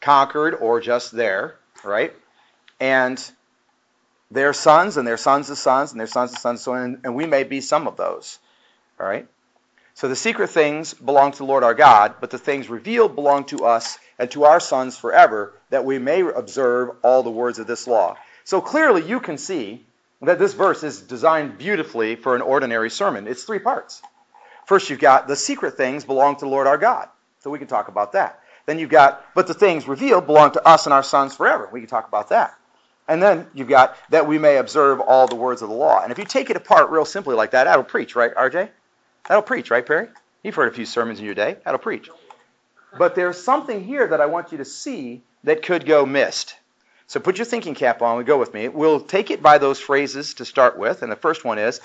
conquered 0.00 0.54
or 0.54 0.80
just 0.80 1.12
there, 1.12 1.56
right? 1.82 2.12
And 2.80 3.22
their 4.30 4.52
sons 4.52 4.96
and 4.96 5.06
their 5.06 5.16
sons' 5.16 5.58
sons 5.58 5.92
and 5.92 6.00
their 6.00 6.06
sons' 6.06 6.40
sons, 6.40 6.60
so 6.60 6.74
on, 6.74 7.00
and 7.04 7.14
we 7.14 7.26
may 7.26 7.44
be 7.44 7.60
some 7.60 7.86
of 7.86 7.96
those, 7.96 8.38
all 9.00 9.06
right? 9.06 9.26
So 9.94 10.08
the 10.08 10.16
secret 10.16 10.48
things 10.48 10.92
belong 10.92 11.32
to 11.32 11.38
the 11.38 11.44
Lord 11.44 11.64
our 11.64 11.72
God, 11.72 12.16
but 12.20 12.30
the 12.30 12.38
things 12.38 12.68
revealed 12.68 13.14
belong 13.14 13.44
to 13.46 13.64
us 13.64 13.98
and 14.18 14.30
to 14.32 14.44
our 14.44 14.60
sons 14.60 14.98
forever, 14.98 15.54
that 15.70 15.86
we 15.86 15.98
may 15.98 16.20
observe 16.20 16.96
all 17.02 17.22
the 17.22 17.30
words 17.30 17.58
of 17.58 17.66
this 17.66 17.86
law. 17.86 18.16
So 18.44 18.60
clearly 18.60 19.06
you 19.06 19.20
can 19.20 19.38
see 19.38 19.86
that 20.20 20.38
this 20.38 20.52
verse 20.52 20.82
is 20.82 21.00
designed 21.00 21.56
beautifully 21.56 22.16
for 22.16 22.36
an 22.36 22.42
ordinary 22.42 22.90
sermon. 22.90 23.26
It's 23.26 23.44
three 23.44 23.58
parts. 23.58 24.02
First, 24.66 24.90
you've 24.90 24.98
got 24.98 25.28
the 25.28 25.36
secret 25.36 25.76
things 25.76 26.04
belong 26.04 26.36
to 26.36 26.44
the 26.44 26.50
Lord 26.50 26.66
our 26.66 26.78
God. 26.78 27.08
So 27.40 27.50
we 27.50 27.58
can 27.58 27.68
talk 27.68 27.88
about 27.88 28.12
that. 28.12 28.40
Then 28.66 28.80
you've 28.80 28.90
got, 28.90 29.24
but 29.34 29.46
the 29.46 29.54
things 29.54 29.86
revealed 29.86 30.26
belong 30.26 30.50
to 30.52 30.68
us 30.68 30.86
and 30.86 30.92
our 30.92 31.04
sons 31.04 31.34
forever. 31.34 31.68
We 31.72 31.80
can 31.80 31.88
talk 31.88 32.08
about 32.08 32.30
that. 32.30 32.54
And 33.08 33.22
then 33.22 33.46
you've 33.54 33.68
got 33.68 33.96
that 34.10 34.26
we 34.26 34.38
may 34.38 34.56
observe 34.56 35.00
all 35.00 35.28
the 35.28 35.36
words 35.36 35.62
of 35.62 35.68
the 35.68 35.74
law. 35.74 36.02
And 36.02 36.10
if 36.10 36.18
you 36.18 36.24
take 36.24 36.50
it 36.50 36.56
apart 36.56 36.90
real 36.90 37.04
simply 37.04 37.36
like 37.36 37.52
that, 37.52 37.64
that'll 37.64 37.84
preach, 37.84 38.16
right, 38.16 38.34
RJ? 38.34 38.68
That'll 39.28 39.42
preach, 39.42 39.70
right, 39.70 39.86
Perry? 39.86 40.08
You've 40.42 40.56
heard 40.56 40.72
a 40.72 40.74
few 40.74 40.84
sermons 40.84 41.20
in 41.20 41.24
your 41.24 41.34
day. 41.34 41.56
That'll 41.64 41.78
preach. 41.78 42.10
But 42.98 43.14
there's 43.14 43.40
something 43.40 43.84
here 43.84 44.08
that 44.08 44.20
I 44.20 44.26
want 44.26 44.50
you 44.50 44.58
to 44.58 44.64
see 44.64 45.22
that 45.44 45.62
could 45.62 45.86
go 45.86 46.04
missed. 46.04 46.56
So 47.06 47.20
put 47.20 47.38
your 47.38 47.44
thinking 47.44 47.76
cap 47.76 48.02
on 48.02 48.18
and 48.18 48.26
go 48.26 48.38
with 48.38 48.52
me. 48.52 48.66
We'll 48.66 49.00
take 49.00 49.30
it 49.30 49.40
by 49.40 49.58
those 49.58 49.78
phrases 49.78 50.34
to 50.34 50.44
start 50.44 50.76
with. 50.76 51.02
And 51.02 51.12
the 51.12 51.16
first 51.16 51.44
one 51.44 51.58
is 51.58 51.80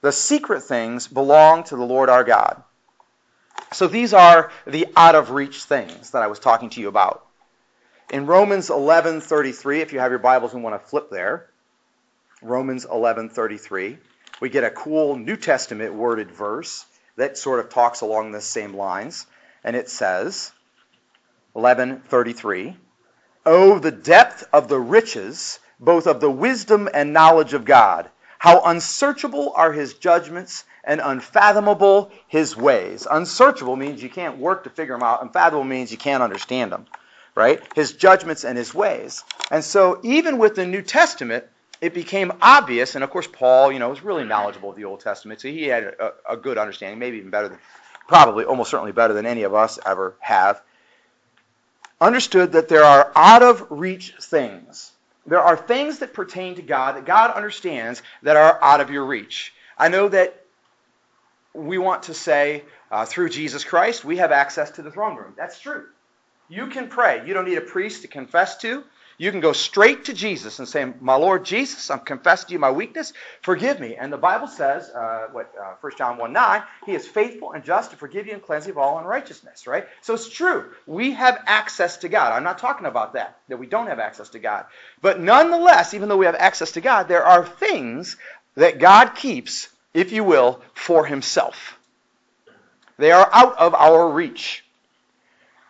the 0.00 0.12
secret 0.12 0.62
things 0.62 1.06
belong 1.08 1.64
to 1.64 1.76
the 1.76 1.84
Lord 1.84 2.08
our 2.08 2.24
God. 2.24 2.62
So 3.72 3.86
these 3.86 4.14
are 4.14 4.50
the 4.66 4.86
out 4.96 5.14
of 5.14 5.30
reach 5.30 5.64
things 5.64 6.10
that 6.10 6.22
I 6.22 6.28
was 6.28 6.38
talking 6.38 6.70
to 6.70 6.80
you 6.80 6.88
about. 6.88 7.26
In 8.10 8.26
Romans 8.26 8.70
11:33, 8.70 9.80
if 9.80 9.92
you 9.92 10.00
have 10.00 10.12
your 10.12 10.18
Bibles 10.18 10.54
and 10.54 10.62
want 10.62 10.80
to 10.80 10.88
flip 10.88 11.10
there, 11.10 11.50
Romans 12.40 12.86
11:33, 12.86 13.98
we 14.40 14.48
get 14.48 14.64
a 14.64 14.70
cool 14.70 15.16
New 15.16 15.36
Testament 15.36 15.92
worded 15.92 16.30
verse 16.30 16.86
that 17.16 17.36
sort 17.36 17.60
of 17.60 17.68
talks 17.68 18.00
along 18.00 18.30
the 18.30 18.40
same 18.40 18.74
lines, 18.74 19.26
and 19.64 19.76
it 19.76 19.90
says 19.90 20.52
11:33, 21.54 22.76
"Oh 23.44 23.78
the 23.78 23.90
depth 23.90 24.44
of 24.52 24.68
the 24.68 24.80
riches 24.80 25.58
both 25.80 26.06
of 26.06 26.20
the 26.20 26.30
wisdom 26.30 26.88
and 26.94 27.12
knowledge 27.12 27.52
of 27.52 27.64
God." 27.64 28.08
How 28.38 28.62
unsearchable 28.64 29.52
are 29.56 29.72
his 29.72 29.94
judgments 29.94 30.64
and 30.84 31.00
unfathomable 31.04 32.10
his 32.28 32.56
ways. 32.56 33.06
Unsearchable 33.10 33.76
means 33.76 34.02
you 34.02 34.08
can't 34.08 34.38
work 34.38 34.64
to 34.64 34.70
figure 34.70 34.94
them 34.94 35.02
out. 35.02 35.22
Unfathomable 35.22 35.64
means 35.64 35.92
you 35.92 35.98
can't 35.98 36.22
understand 36.22 36.72
them, 36.72 36.86
right? 37.34 37.60
His 37.74 37.92
judgments 37.92 38.44
and 38.44 38.56
his 38.56 38.72
ways. 38.72 39.22
And 39.50 39.62
so 39.62 40.00
even 40.02 40.38
with 40.38 40.54
the 40.54 40.64
New 40.64 40.82
Testament, 40.82 41.44
it 41.80 41.94
became 41.94 42.32
obvious, 42.40 42.94
and 42.94 43.04
of 43.04 43.10
course 43.10 43.28
Paul, 43.30 43.70
you 43.70 43.78
know, 43.78 43.88
was 43.88 44.02
really 44.02 44.24
knowledgeable 44.24 44.70
of 44.70 44.76
the 44.76 44.84
Old 44.84 45.00
Testament, 45.00 45.40
so 45.40 45.48
he 45.48 45.64
had 45.64 45.84
a, 45.84 46.12
a 46.30 46.36
good 46.36 46.58
understanding, 46.58 46.98
maybe 46.98 47.18
even 47.18 47.30
better 47.30 47.48
than, 47.48 47.58
probably, 48.08 48.44
almost 48.44 48.70
certainly 48.70 48.90
better 48.90 49.14
than 49.14 49.26
any 49.26 49.44
of 49.44 49.54
us 49.54 49.78
ever 49.86 50.16
have. 50.18 50.60
Understood 52.00 52.52
that 52.52 52.68
there 52.68 52.82
are 52.82 53.12
out 53.14 53.42
of 53.42 53.66
reach 53.70 54.14
things 54.20 54.92
there 55.28 55.42
are 55.42 55.56
things 55.56 55.98
that 55.98 56.14
pertain 56.14 56.56
to 56.56 56.62
God 56.62 56.96
that 56.96 57.04
God 57.04 57.30
understands 57.30 58.02
that 58.22 58.36
are 58.36 58.58
out 58.62 58.80
of 58.80 58.90
your 58.90 59.04
reach. 59.04 59.52
I 59.76 59.88
know 59.88 60.08
that 60.08 60.44
we 61.54 61.78
want 61.78 62.04
to 62.04 62.14
say 62.14 62.64
uh, 62.90 63.04
through 63.04 63.28
Jesus 63.30 63.64
Christ 63.64 64.04
we 64.04 64.18
have 64.18 64.32
access 64.32 64.70
to 64.72 64.82
the 64.82 64.90
throne 64.90 65.16
room. 65.16 65.34
That's 65.36 65.60
true. 65.60 65.86
You 66.48 66.68
can 66.68 66.88
pray. 66.88 67.26
You 67.26 67.34
don't 67.34 67.44
need 67.44 67.58
a 67.58 67.62
priest 67.62 68.02
to 68.02 68.08
confess 68.08 68.58
to. 68.58 68.84
You 69.20 69.32
can 69.32 69.40
go 69.40 69.52
straight 69.52 70.04
to 70.04 70.14
Jesus 70.14 70.60
and 70.60 70.68
say, 70.68 70.92
My 71.00 71.16
Lord 71.16 71.44
Jesus, 71.44 71.90
I'm 71.90 71.98
confessing 71.98 72.46
to 72.46 72.52
you 72.52 72.60
my 72.60 72.70
weakness. 72.70 73.12
Forgive 73.42 73.80
me. 73.80 73.96
And 73.96 74.12
the 74.12 74.16
Bible 74.16 74.46
says, 74.46 74.90
uh, 74.90 75.26
what, 75.32 75.52
uh, 75.60 75.74
1 75.80 75.92
John 75.98 76.18
1 76.18 76.32
9, 76.32 76.62
He 76.86 76.94
is 76.94 77.04
faithful 77.04 77.50
and 77.50 77.64
just 77.64 77.90
to 77.90 77.96
forgive 77.96 78.28
you 78.28 78.34
and 78.34 78.42
cleanse 78.42 78.66
you 78.66 78.72
of 78.72 78.78
all 78.78 78.96
unrighteousness, 79.00 79.66
right? 79.66 79.88
So 80.02 80.14
it's 80.14 80.28
true. 80.28 80.70
We 80.86 81.12
have 81.12 81.42
access 81.46 81.96
to 81.98 82.08
God. 82.08 82.32
I'm 82.32 82.44
not 82.44 82.58
talking 82.58 82.86
about 82.86 83.14
that, 83.14 83.38
that 83.48 83.58
we 83.58 83.66
don't 83.66 83.88
have 83.88 83.98
access 83.98 84.28
to 84.30 84.38
God. 84.38 84.66
But 85.02 85.18
nonetheless, 85.20 85.94
even 85.94 86.08
though 86.08 86.16
we 86.16 86.26
have 86.26 86.36
access 86.36 86.70
to 86.72 86.80
God, 86.80 87.08
there 87.08 87.24
are 87.24 87.44
things 87.44 88.16
that 88.54 88.78
God 88.78 89.16
keeps, 89.16 89.68
if 89.94 90.12
you 90.12 90.22
will, 90.22 90.62
for 90.74 91.04
Himself. 91.04 91.76
They 92.98 93.10
are 93.10 93.28
out 93.32 93.58
of 93.58 93.74
our 93.74 94.08
reach 94.10 94.64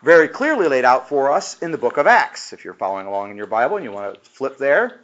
very 0.01 0.27
clearly 0.27 0.67
laid 0.67 0.85
out 0.85 1.09
for 1.09 1.31
us 1.31 1.61
in 1.61 1.71
the 1.71 1.77
book 1.77 1.97
of 1.97 2.07
Acts. 2.07 2.53
If 2.53 2.63
you're 2.63 2.73
following 2.73 3.07
along 3.07 3.31
in 3.31 3.37
your 3.37 3.47
Bible 3.47 3.77
and 3.77 3.83
you 3.83 3.91
want 3.91 4.15
to 4.15 4.29
flip 4.29 4.57
there, 4.57 5.01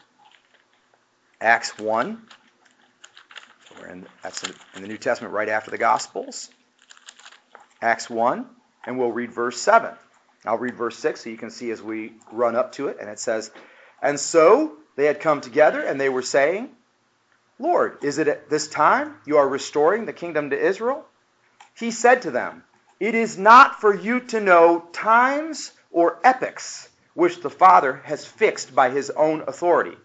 Acts 1.41 1.77
1. 1.77 2.21
We're 3.79 3.87
in, 3.87 4.05
that's 4.23 4.43
in 4.75 4.81
the 4.81 4.87
New 4.87 4.97
Testament 4.97 5.33
right 5.33 5.49
after 5.49 5.69
the 5.69 5.77
Gospels. 5.77 6.49
Acts 7.81 8.09
1, 8.09 8.45
and 8.85 8.97
we'll 8.97 9.11
read 9.11 9.31
verse 9.31 9.59
7. 9.59 9.91
I'll 10.45 10.57
read 10.57 10.75
verse 10.75 10.97
6 10.97 11.23
so 11.23 11.29
you 11.29 11.37
can 11.37 11.49
see 11.49 11.71
as 11.71 11.81
we 11.81 12.13
run 12.31 12.55
up 12.55 12.73
to 12.73 12.87
it. 12.87 12.97
And 13.01 13.09
it 13.09 13.19
says, 13.19 13.51
And 14.01 14.19
so 14.19 14.77
they 14.95 15.05
had 15.05 15.19
come 15.19 15.41
together, 15.41 15.81
and 15.81 15.99
they 15.99 16.09
were 16.09 16.21
saying, 16.21 16.69
Lord, 17.59 18.03
is 18.03 18.17
it 18.17 18.27
at 18.27 18.49
this 18.49 18.67
time 18.67 19.15
you 19.25 19.37
are 19.37 19.47
restoring 19.47 20.05
the 20.05 20.13
kingdom 20.13 20.51
to 20.51 20.59
Israel? 20.59 21.05
He 21.75 21.91
said 21.91 22.21
to 22.21 22.31
them, 22.31 22.63
It 22.99 23.13
is 23.13 23.37
not 23.37 23.81
for 23.81 23.93
you 23.93 24.21
to 24.21 24.39
know 24.39 24.87
times 24.93 25.71
or 25.91 26.17
epochs 26.23 26.87
which 27.13 27.41
the 27.41 27.49
Father 27.49 28.01
has 28.05 28.25
fixed 28.25 28.73
by 28.73 28.89
his 28.89 29.09
own 29.09 29.41
authority. 29.47 29.97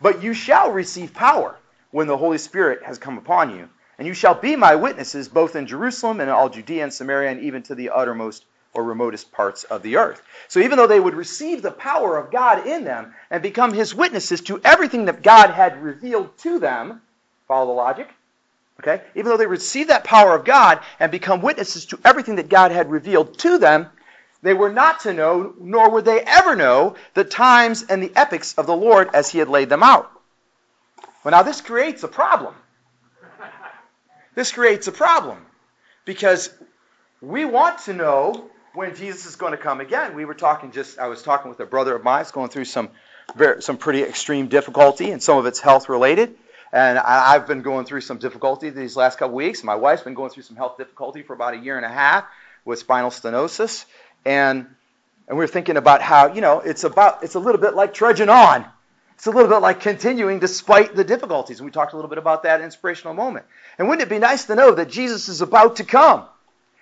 But 0.00 0.22
you 0.22 0.34
shall 0.34 0.72
receive 0.72 1.14
power 1.14 1.56
when 1.92 2.08
the 2.08 2.16
Holy 2.16 2.38
Spirit 2.38 2.82
has 2.82 2.98
come 2.98 3.18
upon 3.18 3.56
you. 3.56 3.68
And 3.98 4.08
you 4.08 4.14
shall 4.14 4.34
be 4.34 4.56
my 4.56 4.74
witnesses 4.74 5.28
both 5.28 5.54
in 5.54 5.68
Jerusalem 5.68 6.20
and 6.20 6.28
in 6.28 6.34
all 6.34 6.48
Judea 6.48 6.82
and 6.82 6.92
Samaria 6.92 7.30
and 7.30 7.40
even 7.40 7.62
to 7.64 7.76
the 7.76 7.90
uttermost 7.90 8.44
or 8.72 8.82
remotest 8.82 9.30
parts 9.30 9.62
of 9.64 9.82
the 9.82 9.96
earth. 9.96 10.20
So 10.48 10.58
even 10.58 10.76
though 10.76 10.88
they 10.88 10.98
would 10.98 11.14
receive 11.14 11.62
the 11.62 11.70
power 11.70 12.16
of 12.16 12.32
God 12.32 12.66
in 12.66 12.82
them 12.82 13.14
and 13.30 13.42
become 13.42 13.72
his 13.72 13.94
witnesses 13.94 14.40
to 14.42 14.60
everything 14.64 15.04
that 15.04 15.22
God 15.22 15.50
had 15.50 15.80
revealed 15.80 16.36
to 16.38 16.58
them, 16.58 17.00
follow 17.46 17.66
the 17.66 17.72
logic? 17.72 18.08
Okay? 18.80 19.02
Even 19.14 19.30
though 19.30 19.36
they 19.36 19.46
received 19.46 19.90
that 19.90 20.04
power 20.04 20.34
of 20.34 20.44
God 20.44 20.80
and 20.98 21.12
become 21.12 21.40
witnesses 21.40 21.86
to 21.86 21.98
everything 22.04 22.36
that 22.36 22.48
God 22.48 22.72
had 22.72 22.90
revealed 22.90 23.38
to 23.38 23.58
them, 23.58 23.88
they 24.42 24.52
were 24.52 24.70
not 24.70 25.00
to 25.00 25.14
know, 25.14 25.54
nor 25.58 25.90
would 25.90 26.04
they 26.04 26.20
ever 26.20 26.54
know, 26.54 26.96
the 27.14 27.24
times 27.24 27.84
and 27.88 28.02
the 28.02 28.12
epochs 28.14 28.54
of 28.54 28.66
the 28.66 28.76
Lord 28.76 29.08
as 29.14 29.30
he 29.30 29.38
had 29.38 29.48
laid 29.48 29.70
them 29.70 29.82
out. 29.82 30.10
Well, 31.22 31.32
now 31.32 31.42
this 31.42 31.60
creates 31.62 32.02
a 32.02 32.08
problem. 32.08 32.54
This 34.34 34.52
creates 34.52 34.86
a 34.88 34.92
problem 34.92 35.38
because 36.04 36.50
we 37.22 37.44
want 37.44 37.78
to 37.84 37.94
know 37.94 38.50
when 38.74 38.94
Jesus 38.96 39.24
is 39.24 39.36
going 39.36 39.52
to 39.52 39.56
come 39.56 39.80
again. 39.80 40.14
We 40.14 40.24
were 40.24 40.34
talking 40.34 40.72
just, 40.72 40.98
I 40.98 41.06
was 41.06 41.22
talking 41.22 41.48
with 41.48 41.60
a 41.60 41.66
brother 41.66 41.94
of 41.94 42.02
mine, 42.02 42.26
going 42.32 42.50
through 42.50 42.66
some, 42.66 42.90
some 43.60 43.78
pretty 43.78 44.02
extreme 44.02 44.48
difficulty, 44.48 45.12
and 45.12 45.22
some 45.22 45.38
of 45.38 45.46
it's 45.46 45.60
health 45.60 45.88
related. 45.88 46.36
And 46.74 46.98
I've 46.98 47.46
been 47.46 47.62
going 47.62 47.86
through 47.86 48.00
some 48.00 48.18
difficulty 48.18 48.68
these 48.68 48.96
last 48.96 49.16
couple 49.16 49.36
weeks. 49.36 49.62
My 49.62 49.76
wife's 49.76 50.02
been 50.02 50.14
going 50.14 50.30
through 50.30 50.42
some 50.42 50.56
health 50.56 50.76
difficulty 50.76 51.22
for 51.22 51.32
about 51.32 51.54
a 51.54 51.58
year 51.58 51.76
and 51.76 51.86
a 51.86 51.88
half 51.88 52.24
with 52.64 52.80
spinal 52.80 53.10
stenosis. 53.10 53.84
And 54.24 54.66
and 55.28 55.38
we 55.38 55.44
were 55.44 55.48
thinking 55.48 55.76
about 55.76 56.02
how, 56.02 56.34
you 56.34 56.40
know, 56.40 56.58
it's 56.58 56.82
about 56.82 57.22
it's 57.22 57.36
a 57.36 57.38
little 57.38 57.60
bit 57.60 57.74
like 57.74 57.94
trudging 57.94 58.28
on. 58.28 58.66
It's 59.14 59.26
a 59.26 59.30
little 59.30 59.48
bit 59.48 59.58
like 59.58 59.78
continuing 59.78 60.40
despite 60.40 60.96
the 60.96 61.04
difficulties. 61.04 61.60
And 61.60 61.64
we 61.64 61.70
talked 61.70 61.92
a 61.92 61.96
little 61.96 62.08
bit 62.08 62.18
about 62.18 62.42
that 62.42 62.60
inspirational 62.60 63.14
moment. 63.14 63.46
And 63.78 63.88
wouldn't 63.88 64.04
it 64.04 64.10
be 64.12 64.18
nice 64.18 64.46
to 64.46 64.56
know 64.56 64.74
that 64.74 64.90
Jesus 64.90 65.28
is 65.28 65.42
about 65.42 65.76
to 65.76 65.84
come? 65.84 66.22
I 66.22 66.26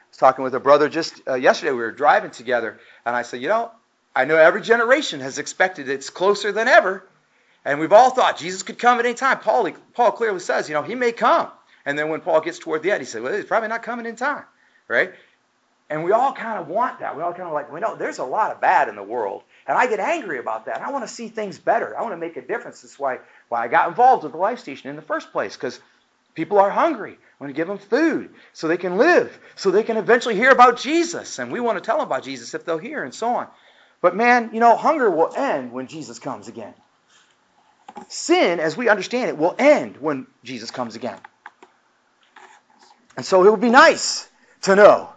was 0.08 0.16
talking 0.16 0.42
with 0.42 0.54
a 0.54 0.60
brother 0.60 0.88
just 0.88 1.20
uh, 1.28 1.34
yesterday. 1.34 1.72
We 1.72 1.78
were 1.82 1.92
driving 1.92 2.30
together, 2.30 2.80
and 3.04 3.14
I 3.14 3.22
said, 3.22 3.42
you 3.42 3.48
know, 3.48 3.70
I 4.16 4.24
know 4.24 4.36
every 4.36 4.62
generation 4.62 5.20
has 5.20 5.38
expected 5.38 5.90
it's 5.90 6.08
closer 6.08 6.50
than 6.50 6.66
ever. 6.66 7.04
And 7.64 7.78
we've 7.78 7.92
all 7.92 8.10
thought 8.10 8.38
Jesus 8.38 8.62
could 8.62 8.78
come 8.78 8.98
at 8.98 9.06
any 9.06 9.14
time. 9.14 9.38
Paul, 9.38 9.70
Paul 9.94 10.12
clearly 10.12 10.40
says, 10.40 10.68
you 10.68 10.74
know, 10.74 10.82
he 10.82 10.94
may 10.94 11.12
come. 11.12 11.48
And 11.84 11.98
then 11.98 12.08
when 12.08 12.20
Paul 12.20 12.40
gets 12.40 12.58
toward 12.58 12.82
the 12.82 12.90
end, 12.90 13.00
he 13.00 13.06
said, 13.06 13.22
well, 13.22 13.34
he's 13.34 13.44
probably 13.44 13.68
not 13.68 13.82
coming 13.82 14.06
in 14.06 14.16
time, 14.16 14.44
right? 14.88 15.12
And 15.90 16.04
we 16.04 16.12
all 16.12 16.32
kind 16.32 16.58
of 16.58 16.68
want 16.68 17.00
that. 17.00 17.16
We 17.16 17.22
all 17.22 17.32
kind 17.32 17.48
of 17.48 17.52
like, 17.52 17.70
we 17.72 17.80
know 17.80 17.96
there's 17.96 18.18
a 18.18 18.24
lot 18.24 18.50
of 18.50 18.60
bad 18.60 18.88
in 18.88 18.96
the 18.96 19.02
world. 19.02 19.42
And 19.66 19.76
I 19.76 19.86
get 19.86 20.00
angry 20.00 20.38
about 20.38 20.66
that. 20.66 20.80
I 20.80 20.90
want 20.90 21.06
to 21.06 21.12
see 21.12 21.28
things 21.28 21.58
better. 21.58 21.96
I 21.96 22.02
want 22.02 22.14
to 22.14 22.16
make 22.16 22.36
a 22.36 22.40
difference. 22.40 22.82
That's 22.82 22.98
why, 22.98 23.18
why 23.48 23.64
I 23.64 23.68
got 23.68 23.88
involved 23.88 24.22
with 24.22 24.32
the 24.32 24.38
Life 24.38 24.58
Station 24.58 24.90
in 24.90 24.96
the 24.96 25.02
first 25.02 25.32
place, 25.32 25.54
because 25.54 25.78
people 26.34 26.58
are 26.58 26.70
hungry. 26.70 27.12
I 27.12 27.44
want 27.44 27.52
to 27.52 27.56
give 27.56 27.68
them 27.68 27.78
food 27.78 28.30
so 28.52 28.68
they 28.68 28.76
can 28.76 28.96
live, 28.96 29.38
so 29.54 29.70
they 29.70 29.82
can 29.82 29.96
eventually 29.96 30.34
hear 30.34 30.50
about 30.50 30.78
Jesus. 30.78 31.38
And 31.38 31.52
we 31.52 31.60
want 31.60 31.76
to 31.76 31.84
tell 31.84 31.98
them 31.98 32.06
about 32.06 32.24
Jesus 32.24 32.54
if 32.54 32.64
they'll 32.64 32.78
hear, 32.78 33.04
and 33.04 33.14
so 33.14 33.28
on. 33.28 33.48
But 34.00 34.16
man, 34.16 34.50
you 34.52 34.60
know, 34.60 34.76
hunger 34.76 35.10
will 35.10 35.32
end 35.36 35.72
when 35.72 35.88
Jesus 35.88 36.18
comes 36.18 36.48
again. 36.48 36.74
Sin, 38.08 38.60
as 38.60 38.76
we 38.76 38.88
understand 38.88 39.28
it, 39.28 39.38
will 39.38 39.54
end 39.58 39.96
when 39.98 40.26
Jesus 40.44 40.70
comes 40.70 40.96
again. 40.96 41.18
And 43.16 43.24
so 43.24 43.44
it 43.44 43.50
would 43.50 43.60
be 43.60 43.70
nice 43.70 44.28
to 44.62 44.76
know. 44.76 45.08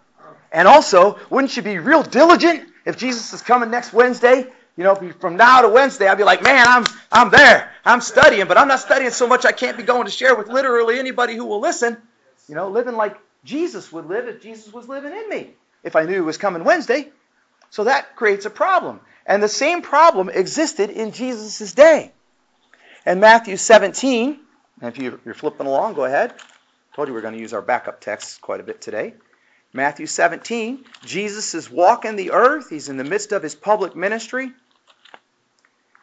And 0.52 0.68
also, 0.68 1.20
wouldn't 1.30 1.56
you 1.56 1.64
be 1.64 1.80
real 1.80 2.04
diligent 2.04 2.70
if 2.86 2.98
Jesus 2.98 3.34
is 3.34 3.42
coming 3.42 3.72
next 3.72 3.94
Wednesday? 3.94 4.48
You 4.78 4.84
know, 4.84 4.96
from 5.20 5.38
now 5.38 5.62
to 5.62 5.70
Wednesday, 5.70 6.08
I'd 6.08 6.18
be 6.18 6.24
like, 6.24 6.44
man, 6.44 6.66
I'm 6.68 6.86
I'm 7.12 7.30
there. 7.30 7.72
I'm 7.86 8.02
studying, 8.02 8.48
but 8.48 8.58
I'm 8.58 8.68
not 8.68 8.80
studying 8.80 9.12
so 9.12 9.28
much 9.28 9.46
I 9.46 9.52
can't 9.52 9.78
be 9.78 9.84
going 9.84 10.06
to 10.06 10.12
share 10.12 10.36
with 10.36 10.48
literally 10.48 11.00
anybody 11.00 11.36
who 11.36 11.46
will 11.46 11.62
listen. 11.62 11.98
You 12.50 12.56
know, 12.56 12.70
living 12.70 12.96
like 12.96 13.18
Jesus 13.46 13.92
would 13.92 14.08
live 14.08 14.28
if 14.28 14.42
Jesus 14.42 14.74
was 14.74 14.88
living 14.90 15.12
in 15.12 15.30
me. 15.30 15.52
If 15.84 15.96
I 15.96 16.04
knew 16.04 16.14
he 16.14 16.22
was 16.22 16.38
coming 16.38 16.64
Wednesday. 16.64 17.10
So 17.70 17.86
that 17.86 18.16
creates 18.16 18.46
a 18.46 18.50
problem. 18.50 19.00
And 19.26 19.42
the 19.42 19.48
same 19.48 19.82
problem 19.82 20.30
existed 20.30 20.90
in 20.90 21.12
Jesus' 21.12 21.74
day. 21.74 22.12
In 23.06 23.20
Matthew 23.20 23.56
17, 23.58 24.40
and 24.82 24.98
if 24.98 24.98
you're 24.98 25.34
flipping 25.34 25.68
along, 25.68 25.94
go 25.94 26.06
ahead. 26.06 26.34
Told 26.96 27.08
you 27.08 27.14
we 27.14 27.20
are 27.20 27.22
going 27.22 27.36
to 27.36 27.40
use 27.40 27.54
our 27.54 27.62
backup 27.62 28.02
text 28.02 28.42
quite 28.42 28.60
a 28.60 28.64
bit 28.64 28.82
today. 28.82 29.14
Matthew 29.74 30.08
17, 30.08 30.86
Jesus 31.04 31.54
is 31.54 31.70
walking 31.70 32.16
the 32.16 32.32
earth. 32.32 32.70
He's 32.70 32.90
in 32.90 32.98
the 32.98 33.04
midst 33.04 33.32
of 33.32 33.44
his 33.44 33.54
public 33.54 33.96
ministry. 33.96 34.52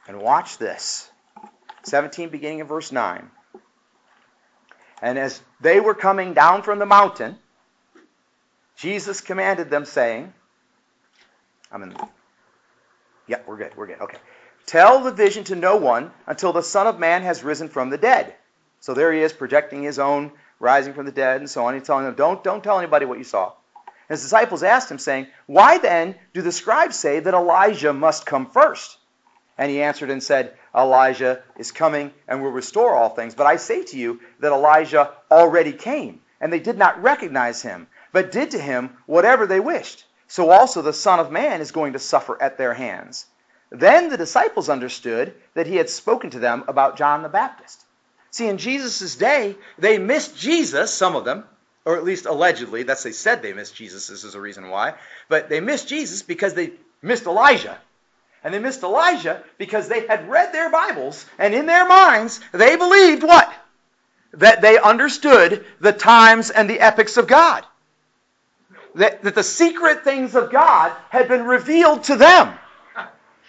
And 0.06 0.20
watch 0.20 0.58
this. 0.58 1.10
17, 1.84 2.28
beginning 2.28 2.60
in 2.60 2.66
verse 2.66 2.92
9. 2.92 3.30
And 5.00 5.18
as 5.18 5.42
they 5.60 5.80
were 5.80 5.94
coming 5.94 6.34
down 6.34 6.62
from 6.62 6.78
the 6.78 6.86
mountain, 6.86 7.36
Jesus 8.76 9.20
commanded 9.20 9.70
them, 9.70 9.84
saying, 9.84 10.32
I'm 11.72 11.82
in. 11.82 11.96
Yeah, 13.26 13.40
we're 13.46 13.56
good. 13.56 13.76
We're 13.76 13.86
good. 13.86 14.00
Okay. 14.00 14.18
Tell 14.66 15.00
the 15.00 15.12
vision 15.12 15.44
to 15.44 15.56
no 15.56 15.76
one 15.76 16.12
until 16.26 16.52
the 16.52 16.62
Son 16.62 16.86
of 16.86 16.98
Man 16.98 17.22
has 17.22 17.42
risen 17.42 17.68
from 17.68 17.90
the 17.90 17.98
dead. 17.98 18.34
So 18.80 18.94
there 18.94 19.12
he 19.12 19.20
is, 19.20 19.32
projecting 19.32 19.82
his 19.82 19.98
own 19.98 20.32
rising 20.58 20.94
from 20.94 21.06
the 21.06 21.12
dead 21.12 21.40
and 21.40 21.50
so 21.50 21.66
on. 21.66 21.74
He's 21.74 21.82
telling 21.82 22.04
them, 22.04 22.14
don't, 22.14 22.42
don't 22.42 22.62
tell 22.62 22.78
anybody 22.78 23.04
what 23.04 23.18
you 23.18 23.24
saw. 23.24 23.52
And 24.08 24.18
his 24.18 24.22
disciples 24.22 24.62
asked 24.62 24.90
him, 24.90 24.98
saying, 24.98 25.26
Why 25.46 25.78
then 25.78 26.14
do 26.32 26.42
the 26.42 26.52
scribes 26.52 26.98
say 26.98 27.20
that 27.20 27.34
Elijah 27.34 27.92
must 27.92 28.26
come 28.26 28.46
first? 28.46 28.98
And 29.58 29.70
he 29.70 29.82
answered 29.82 30.10
and 30.10 30.22
said, 30.22 30.54
Elijah 30.74 31.42
is 31.56 31.72
coming 31.72 32.12
and 32.26 32.42
will 32.42 32.50
restore 32.50 32.94
all 32.94 33.10
things. 33.10 33.34
But 33.34 33.46
I 33.46 33.56
say 33.56 33.84
to 33.84 33.98
you 33.98 34.20
that 34.40 34.52
Elijah 34.52 35.10
already 35.30 35.72
came, 35.72 36.20
and 36.40 36.52
they 36.52 36.60
did 36.60 36.78
not 36.78 37.02
recognize 37.02 37.62
him, 37.62 37.86
but 38.12 38.32
did 38.32 38.52
to 38.52 38.58
him 38.58 38.96
whatever 39.06 39.46
they 39.46 39.60
wished. 39.60 40.06
So 40.28 40.50
also 40.50 40.82
the 40.82 40.92
Son 40.92 41.20
of 41.20 41.30
Man 41.30 41.60
is 41.60 41.72
going 41.72 41.92
to 41.92 41.98
suffer 41.98 42.40
at 42.40 42.56
their 42.56 42.74
hands. 42.74 43.26
Then 43.72 44.10
the 44.10 44.18
disciples 44.18 44.68
understood 44.68 45.32
that 45.54 45.66
he 45.66 45.76
had 45.76 45.88
spoken 45.88 46.28
to 46.30 46.38
them 46.38 46.64
about 46.68 46.98
John 46.98 47.22
the 47.22 47.30
Baptist. 47.30 47.82
See, 48.30 48.46
in 48.46 48.58
Jesus' 48.58 49.16
day, 49.16 49.56
they 49.78 49.96
missed 49.96 50.36
Jesus, 50.36 50.92
some 50.92 51.16
of 51.16 51.24
them, 51.24 51.44
or 51.86 51.96
at 51.96 52.04
least 52.04 52.26
allegedly. 52.26 52.82
That's 52.82 53.02
they 53.02 53.12
said 53.12 53.40
they 53.40 53.54
missed 53.54 53.74
Jesus. 53.74 54.06
This 54.06 54.24
is 54.24 54.34
a 54.34 54.40
reason 54.40 54.68
why. 54.68 54.94
But 55.28 55.48
they 55.48 55.60
missed 55.60 55.88
Jesus 55.88 56.22
because 56.22 56.52
they 56.52 56.72
missed 57.00 57.24
Elijah. 57.24 57.78
And 58.44 58.52
they 58.52 58.58
missed 58.58 58.82
Elijah 58.82 59.42
because 59.56 59.88
they 59.88 60.06
had 60.06 60.28
read 60.28 60.52
their 60.52 60.68
Bibles, 60.68 61.24
and 61.38 61.54
in 61.54 61.64
their 61.64 61.86
minds, 61.86 62.40
they 62.52 62.76
believed 62.76 63.22
what? 63.22 63.50
That 64.34 64.60
they 64.60 64.78
understood 64.78 65.64
the 65.80 65.92
times 65.92 66.50
and 66.50 66.68
the 66.68 66.80
epochs 66.80 67.16
of 67.16 67.26
God. 67.26 67.64
That, 68.96 69.22
that 69.22 69.34
the 69.34 69.42
secret 69.42 70.04
things 70.04 70.34
of 70.34 70.52
God 70.52 70.92
had 71.08 71.28
been 71.28 71.44
revealed 71.44 72.04
to 72.04 72.16
them. 72.16 72.58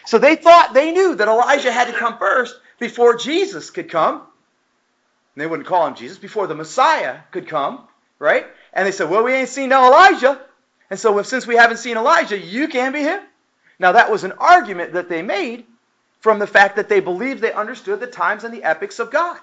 So 0.06 0.18
they 0.18 0.36
thought 0.36 0.74
they 0.74 0.92
knew 0.92 1.16
that 1.16 1.28
Elijah 1.28 1.72
had 1.72 1.88
to 1.88 1.94
come 1.94 2.18
first 2.18 2.56
before 2.80 3.18
Jesus 3.18 3.70
could 3.70 3.90
come. 3.90 4.16
And 4.16 5.42
they 5.42 5.48
wouldn't 5.48 5.68
call 5.68 5.88
him 5.88 5.96
Jesus, 5.96 6.18
before 6.18 6.48
the 6.48 6.56
Messiah 6.56 7.20
could 7.32 7.48
come, 7.48 7.88
right? 8.20 8.46
And 8.74 8.86
they 8.86 8.92
said, 8.92 9.10
Well, 9.10 9.24
we 9.24 9.34
ain't 9.34 9.50
seen 9.50 9.70
no 9.70 9.88
Elijah. 9.88 10.40
And 10.90 11.00
so 11.00 11.18
if, 11.20 11.26
since 11.26 11.48
we 11.48 11.56
haven't 11.56 11.78
seen 11.78 11.98
Elijah, 11.98 12.38
you 12.38 12.68
can't 12.68 12.94
be 12.94 13.02
him. 13.02 13.22
Now, 13.80 13.94
that 13.94 14.12
was 14.12 14.24
an 14.24 14.34
argument 14.34 14.94
that 14.94 15.10
they 15.10 15.22
made 15.22 15.66
from 16.20 16.40
the 16.40 16.48
fact 16.48 16.76
that 16.76 16.88
they 16.88 17.00
believed 17.00 17.42
they 17.42 17.52
understood 17.52 18.00
the 18.00 18.08
times 18.08 18.44
and 18.44 18.54
the 18.54 18.64
epochs 18.64 19.00
of 19.00 19.12
God, 19.12 19.38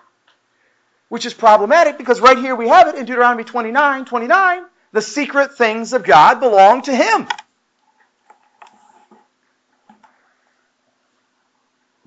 which 1.08 1.26
is 1.26 1.34
problematic 1.34 1.98
because 1.98 2.20
right 2.20 2.38
here 2.38 2.54
we 2.54 2.68
have 2.68 2.88
it 2.88 2.94
in 2.94 3.04
Deuteronomy 3.04 3.44
29 3.44 4.04
29. 4.04 4.64
The 4.92 5.02
secret 5.02 5.56
things 5.56 5.92
of 5.92 6.04
God 6.04 6.40
belong 6.40 6.82
to 6.82 6.94
Him. 6.94 7.28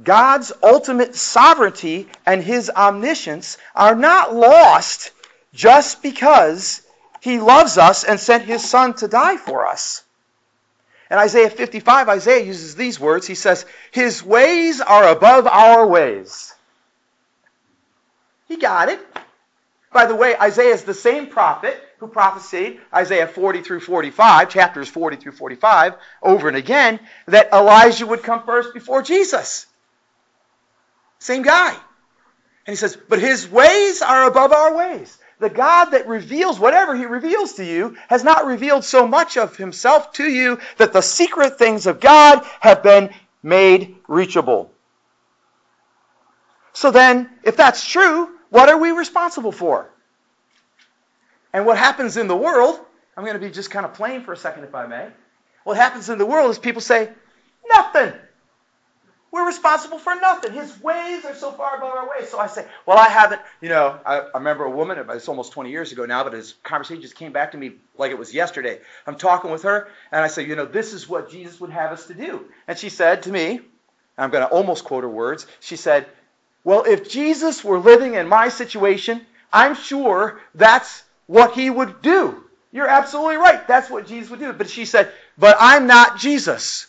God's 0.01 0.51
ultimate 0.63 1.15
sovereignty 1.15 2.07
and 2.25 2.41
His 2.41 2.69
omniscience 2.69 3.57
are 3.75 3.95
not 3.95 4.35
lost 4.35 5.11
just 5.53 6.01
because 6.01 6.81
He 7.21 7.39
loves 7.39 7.77
us 7.77 8.03
and 8.03 8.19
sent 8.19 8.43
His 8.43 8.67
Son 8.67 8.95
to 8.95 9.07
die 9.07 9.37
for 9.37 9.67
us. 9.67 10.03
In 11.11 11.19
Isaiah 11.19 11.49
55, 11.49 12.09
Isaiah 12.09 12.43
uses 12.43 12.75
these 12.75 12.99
words. 12.99 13.27
He 13.27 13.35
says, 13.35 13.67
His 13.91 14.23
ways 14.23 14.81
are 14.81 15.09
above 15.09 15.45
our 15.45 15.85
ways. 15.85 16.55
He 18.47 18.57
got 18.57 18.89
it. 18.89 18.99
By 19.91 20.07
the 20.07 20.15
way, 20.15 20.35
Isaiah 20.35 20.73
is 20.73 20.83
the 20.83 20.93
same 20.95 21.27
prophet 21.27 21.79
who 21.99 22.07
prophesied 22.07 22.79
Isaiah 22.91 23.27
40 23.27 23.61
through 23.61 23.81
45, 23.81 24.49
chapters 24.49 24.89
40 24.89 25.17
through 25.17 25.33
45, 25.33 25.93
over 26.23 26.47
and 26.47 26.57
again, 26.57 26.99
that 27.27 27.53
Elijah 27.53 28.07
would 28.07 28.23
come 28.23 28.43
first 28.43 28.73
before 28.73 29.03
Jesus. 29.03 29.67
Same 31.23 31.41
guy. 31.41 31.69
And 31.71 32.73
he 32.73 32.75
says, 32.75 32.97
But 32.97 33.19
his 33.19 33.47
ways 33.47 34.01
are 34.01 34.27
above 34.27 34.51
our 34.51 34.75
ways. 34.75 35.17
The 35.39 35.49
God 35.49 35.85
that 35.91 36.05
reveals 36.05 36.59
whatever 36.59 36.97
he 36.97 37.05
reveals 37.05 37.53
to 37.53 37.65
you 37.65 37.95
has 38.09 38.25
not 38.25 38.45
revealed 38.45 38.83
so 38.83 39.07
much 39.07 39.37
of 39.37 39.55
himself 39.55 40.11
to 40.13 40.25
you 40.25 40.59
that 40.77 40.91
the 40.91 40.99
secret 40.99 41.57
things 41.57 41.87
of 41.87 42.01
God 42.01 42.45
have 42.59 42.83
been 42.83 43.09
made 43.41 43.95
reachable. 44.09 44.69
So 46.73 46.91
then, 46.91 47.29
if 47.43 47.55
that's 47.55 47.87
true, 47.87 48.29
what 48.49 48.67
are 48.67 48.77
we 48.77 48.91
responsible 48.91 49.53
for? 49.53 49.89
And 51.53 51.65
what 51.65 51.77
happens 51.77 52.17
in 52.17 52.27
the 52.27 52.35
world, 52.35 52.77
I'm 53.15 53.23
going 53.23 53.39
to 53.39 53.45
be 53.45 53.49
just 53.49 53.71
kind 53.71 53.85
of 53.85 53.93
plain 53.93 54.23
for 54.23 54.33
a 54.33 54.37
second, 54.37 54.65
if 54.65 54.75
I 54.75 54.87
may. 54.87 55.07
What 55.63 55.77
happens 55.77 56.09
in 56.09 56.17
the 56.17 56.25
world 56.25 56.51
is 56.51 56.59
people 56.59 56.81
say, 56.81 57.09
nothing. 57.69 58.11
We're 59.33 59.47
responsible 59.47 59.97
for 59.97 60.13
nothing. 60.13 60.53
His 60.53 60.79
ways 60.79 61.25
are 61.25 61.33
so 61.33 61.51
far 61.51 61.77
above 61.77 61.91
our 61.91 62.07
ways. 62.07 62.29
So 62.29 62.37
I 62.37 62.45
say, 62.45 62.67
well, 62.85 62.99
I 62.99 63.07
haven't, 63.07 63.41
you 63.61 63.69
know, 63.69 63.99
I, 64.05 64.19
I 64.19 64.37
remember 64.37 64.65
a 64.65 64.69
woman, 64.69 65.03
it's 65.09 65.27
almost 65.27 65.53
20 65.53 65.71
years 65.71 65.91
ago 65.91 66.05
now, 66.05 66.23
but 66.23 66.33
his 66.33 66.53
conversation 66.61 67.01
just 67.01 67.15
came 67.15 67.31
back 67.31 67.53
to 67.53 67.57
me 67.57 67.71
like 67.97 68.11
it 68.11 68.17
was 68.19 68.31
yesterday. 68.31 68.79
I'm 69.07 69.15
talking 69.15 69.49
with 69.49 69.63
her, 69.63 69.87
and 70.11 70.23
I 70.23 70.27
say, 70.27 70.45
you 70.45 70.55
know, 70.55 70.67
this 70.67 70.93
is 70.93 71.09
what 71.09 71.31
Jesus 71.31 71.59
would 71.59 71.71
have 71.71 71.91
us 71.91 72.05
to 72.07 72.13
do. 72.13 72.45
And 72.67 72.77
she 72.77 72.89
said 72.89 73.23
to 73.23 73.31
me, 73.31 73.61
I'm 74.19 74.29
going 74.29 74.47
to 74.47 74.53
almost 74.53 74.83
quote 74.83 75.03
her 75.03 75.09
words, 75.09 75.47
she 75.61 75.77
said, 75.77 76.05
well, 76.63 76.83
if 76.83 77.09
Jesus 77.09 77.63
were 77.63 77.79
living 77.79 78.13
in 78.13 78.27
my 78.27 78.49
situation, 78.49 79.25
I'm 79.51 79.73
sure 79.73 80.41
that's 80.53 81.01
what 81.25 81.55
he 81.55 81.71
would 81.71 82.03
do. 82.03 82.43
You're 82.71 82.87
absolutely 82.87 83.37
right. 83.37 83.67
That's 83.67 83.89
what 83.89 84.05
Jesus 84.05 84.29
would 84.29 84.39
do. 84.39 84.53
But 84.53 84.69
she 84.69 84.85
said, 84.85 85.11
but 85.39 85.57
I'm 85.59 85.87
not 85.87 86.19
Jesus. 86.19 86.85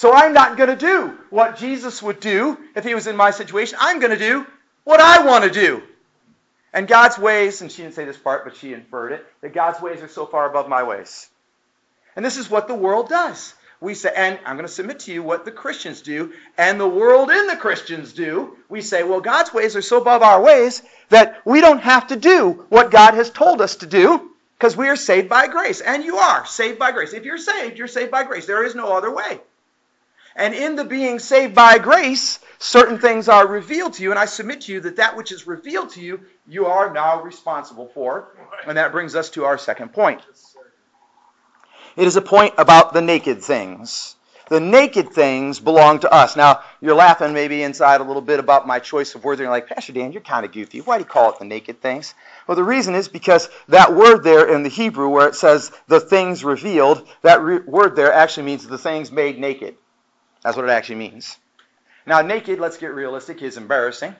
So 0.00 0.14
I'm 0.14 0.32
not 0.32 0.56
going 0.56 0.70
to 0.70 0.76
do 0.76 1.14
what 1.28 1.58
Jesus 1.58 2.02
would 2.02 2.20
do 2.20 2.56
if 2.74 2.84
he 2.84 2.94
was 2.94 3.06
in 3.06 3.16
my 3.16 3.32
situation. 3.32 3.76
I'm 3.78 4.00
going 4.00 4.12
to 4.12 4.18
do 4.18 4.46
what 4.84 4.98
I 4.98 5.26
want 5.26 5.44
to 5.44 5.50
do. 5.50 5.82
And 6.72 6.88
God's 6.88 7.18
ways, 7.18 7.60
and 7.60 7.70
she 7.70 7.82
didn't 7.82 7.96
say 7.96 8.06
this 8.06 8.16
part, 8.16 8.44
but 8.44 8.56
she 8.56 8.72
inferred 8.72 9.12
it, 9.12 9.26
that 9.42 9.52
God's 9.52 9.78
ways 9.82 10.00
are 10.00 10.08
so 10.08 10.24
far 10.24 10.48
above 10.48 10.70
my 10.70 10.84
ways. 10.84 11.28
And 12.16 12.24
this 12.24 12.38
is 12.38 12.48
what 12.48 12.66
the 12.66 12.74
world 12.74 13.10
does. 13.10 13.52
We 13.78 13.92
say, 13.92 14.10
and 14.16 14.38
I'm 14.46 14.56
going 14.56 14.66
to 14.66 14.72
submit 14.72 15.00
to 15.00 15.12
you 15.12 15.22
what 15.22 15.44
the 15.44 15.52
Christians 15.52 16.00
do, 16.00 16.32
and 16.56 16.80
the 16.80 16.88
world 16.88 17.30
in 17.30 17.46
the 17.46 17.56
Christians 17.56 18.14
do. 18.14 18.56
We 18.70 18.80
say, 18.80 19.02
well, 19.02 19.20
God's 19.20 19.52
ways 19.52 19.76
are 19.76 19.82
so 19.82 20.00
above 20.00 20.22
our 20.22 20.40
ways 20.40 20.82
that 21.10 21.42
we 21.44 21.60
don't 21.60 21.82
have 21.82 22.06
to 22.06 22.16
do 22.16 22.64
what 22.70 22.90
God 22.90 23.12
has 23.12 23.28
told 23.28 23.60
us 23.60 23.76
to 23.76 23.86
do 23.86 24.30
because 24.58 24.78
we 24.78 24.88
are 24.88 24.96
saved 24.96 25.28
by 25.28 25.46
grace. 25.46 25.82
And 25.82 26.02
you 26.02 26.16
are 26.16 26.46
saved 26.46 26.78
by 26.78 26.90
grace. 26.92 27.12
If 27.12 27.26
you're 27.26 27.36
saved, 27.36 27.76
you're 27.76 27.86
saved 27.86 28.10
by 28.10 28.24
grace. 28.24 28.46
There 28.46 28.64
is 28.64 28.74
no 28.74 28.96
other 28.96 29.14
way. 29.14 29.40
And 30.36 30.54
in 30.54 30.76
the 30.76 30.84
being 30.84 31.18
saved 31.18 31.54
by 31.54 31.78
grace, 31.78 32.38
certain 32.58 32.98
things 32.98 33.28
are 33.28 33.46
revealed 33.46 33.94
to 33.94 34.02
you. 34.02 34.10
And 34.10 34.18
I 34.18 34.26
submit 34.26 34.62
to 34.62 34.72
you 34.72 34.80
that 34.80 34.96
that 34.96 35.16
which 35.16 35.32
is 35.32 35.46
revealed 35.46 35.90
to 35.90 36.00
you, 36.00 36.20
you 36.46 36.66
are 36.66 36.92
now 36.92 37.22
responsible 37.22 37.90
for. 37.92 38.36
And 38.66 38.78
that 38.78 38.92
brings 38.92 39.14
us 39.14 39.30
to 39.30 39.44
our 39.44 39.58
second 39.58 39.92
point. 39.92 40.20
It 41.96 42.06
is 42.06 42.16
a 42.16 42.22
point 42.22 42.54
about 42.58 42.92
the 42.92 43.00
naked 43.02 43.42
things. 43.42 44.16
The 44.48 44.60
naked 44.60 45.10
things 45.10 45.60
belong 45.60 46.00
to 46.00 46.12
us. 46.12 46.36
Now, 46.36 46.62
you're 46.80 46.96
laughing 46.96 47.32
maybe 47.32 47.62
inside 47.62 48.00
a 48.00 48.04
little 48.04 48.22
bit 48.22 48.40
about 48.40 48.66
my 48.66 48.80
choice 48.80 49.14
of 49.14 49.22
words. 49.22 49.40
And 49.40 49.44
you're 49.44 49.52
like, 49.52 49.68
Pastor 49.68 49.92
Dan, 49.92 50.10
you're 50.12 50.22
kind 50.22 50.44
of 50.44 50.50
goofy. 50.50 50.80
Why 50.80 50.98
do 50.98 51.02
you 51.02 51.08
call 51.08 51.30
it 51.30 51.38
the 51.38 51.44
naked 51.44 51.80
things? 51.80 52.14
Well, 52.48 52.56
the 52.56 52.64
reason 52.64 52.96
is 52.96 53.06
because 53.06 53.48
that 53.68 53.94
word 53.94 54.24
there 54.24 54.52
in 54.52 54.64
the 54.64 54.68
Hebrew 54.68 55.08
where 55.08 55.28
it 55.28 55.36
says 55.36 55.70
the 55.86 56.00
things 56.00 56.42
revealed, 56.42 57.06
that 57.22 57.42
re- 57.42 57.60
word 57.60 57.94
there 57.94 58.12
actually 58.12 58.42
means 58.44 58.66
the 58.66 58.78
things 58.78 59.12
made 59.12 59.38
naked. 59.38 59.76
That's 60.42 60.56
what 60.56 60.64
it 60.64 60.70
actually 60.70 60.96
means. 60.96 61.36
Now, 62.06 62.22
naked, 62.22 62.58
let's 62.58 62.78
get 62.78 62.94
realistic, 62.94 63.42
is 63.42 63.56
embarrassing, 63.56 64.14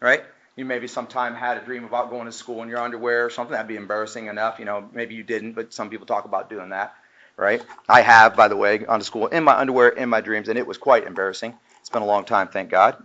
right? 0.00 0.22
You 0.56 0.64
maybe 0.64 0.86
sometime 0.86 1.34
had 1.34 1.56
a 1.56 1.64
dream 1.64 1.84
about 1.84 2.10
going 2.10 2.26
to 2.26 2.32
school 2.32 2.62
in 2.62 2.68
your 2.68 2.80
underwear 2.80 3.24
or 3.24 3.30
something. 3.30 3.52
That'd 3.52 3.68
be 3.68 3.76
embarrassing 3.76 4.26
enough. 4.26 4.58
You 4.58 4.66
know, 4.66 4.88
maybe 4.92 5.14
you 5.14 5.22
didn't, 5.22 5.52
but 5.52 5.72
some 5.72 5.88
people 5.88 6.06
talk 6.06 6.26
about 6.26 6.50
doing 6.50 6.70
that, 6.70 6.94
right? 7.36 7.64
I 7.88 8.02
have, 8.02 8.36
by 8.36 8.48
the 8.48 8.56
way, 8.56 8.78
gone 8.78 8.98
to 8.98 9.04
school 9.04 9.28
in 9.28 9.44
my 9.44 9.56
underwear 9.56 9.88
in 9.88 10.08
my 10.08 10.20
dreams, 10.20 10.48
and 10.48 10.58
it 10.58 10.66
was 10.66 10.76
quite 10.76 11.06
embarrassing. 11.06 11.54
It's 11.80 11.88
been 11.88 12.02
a 12.02 12.06
long 12.06 12.24
time, 12.24 12.48
thank 12.48 12.68
God. 12.68 12.96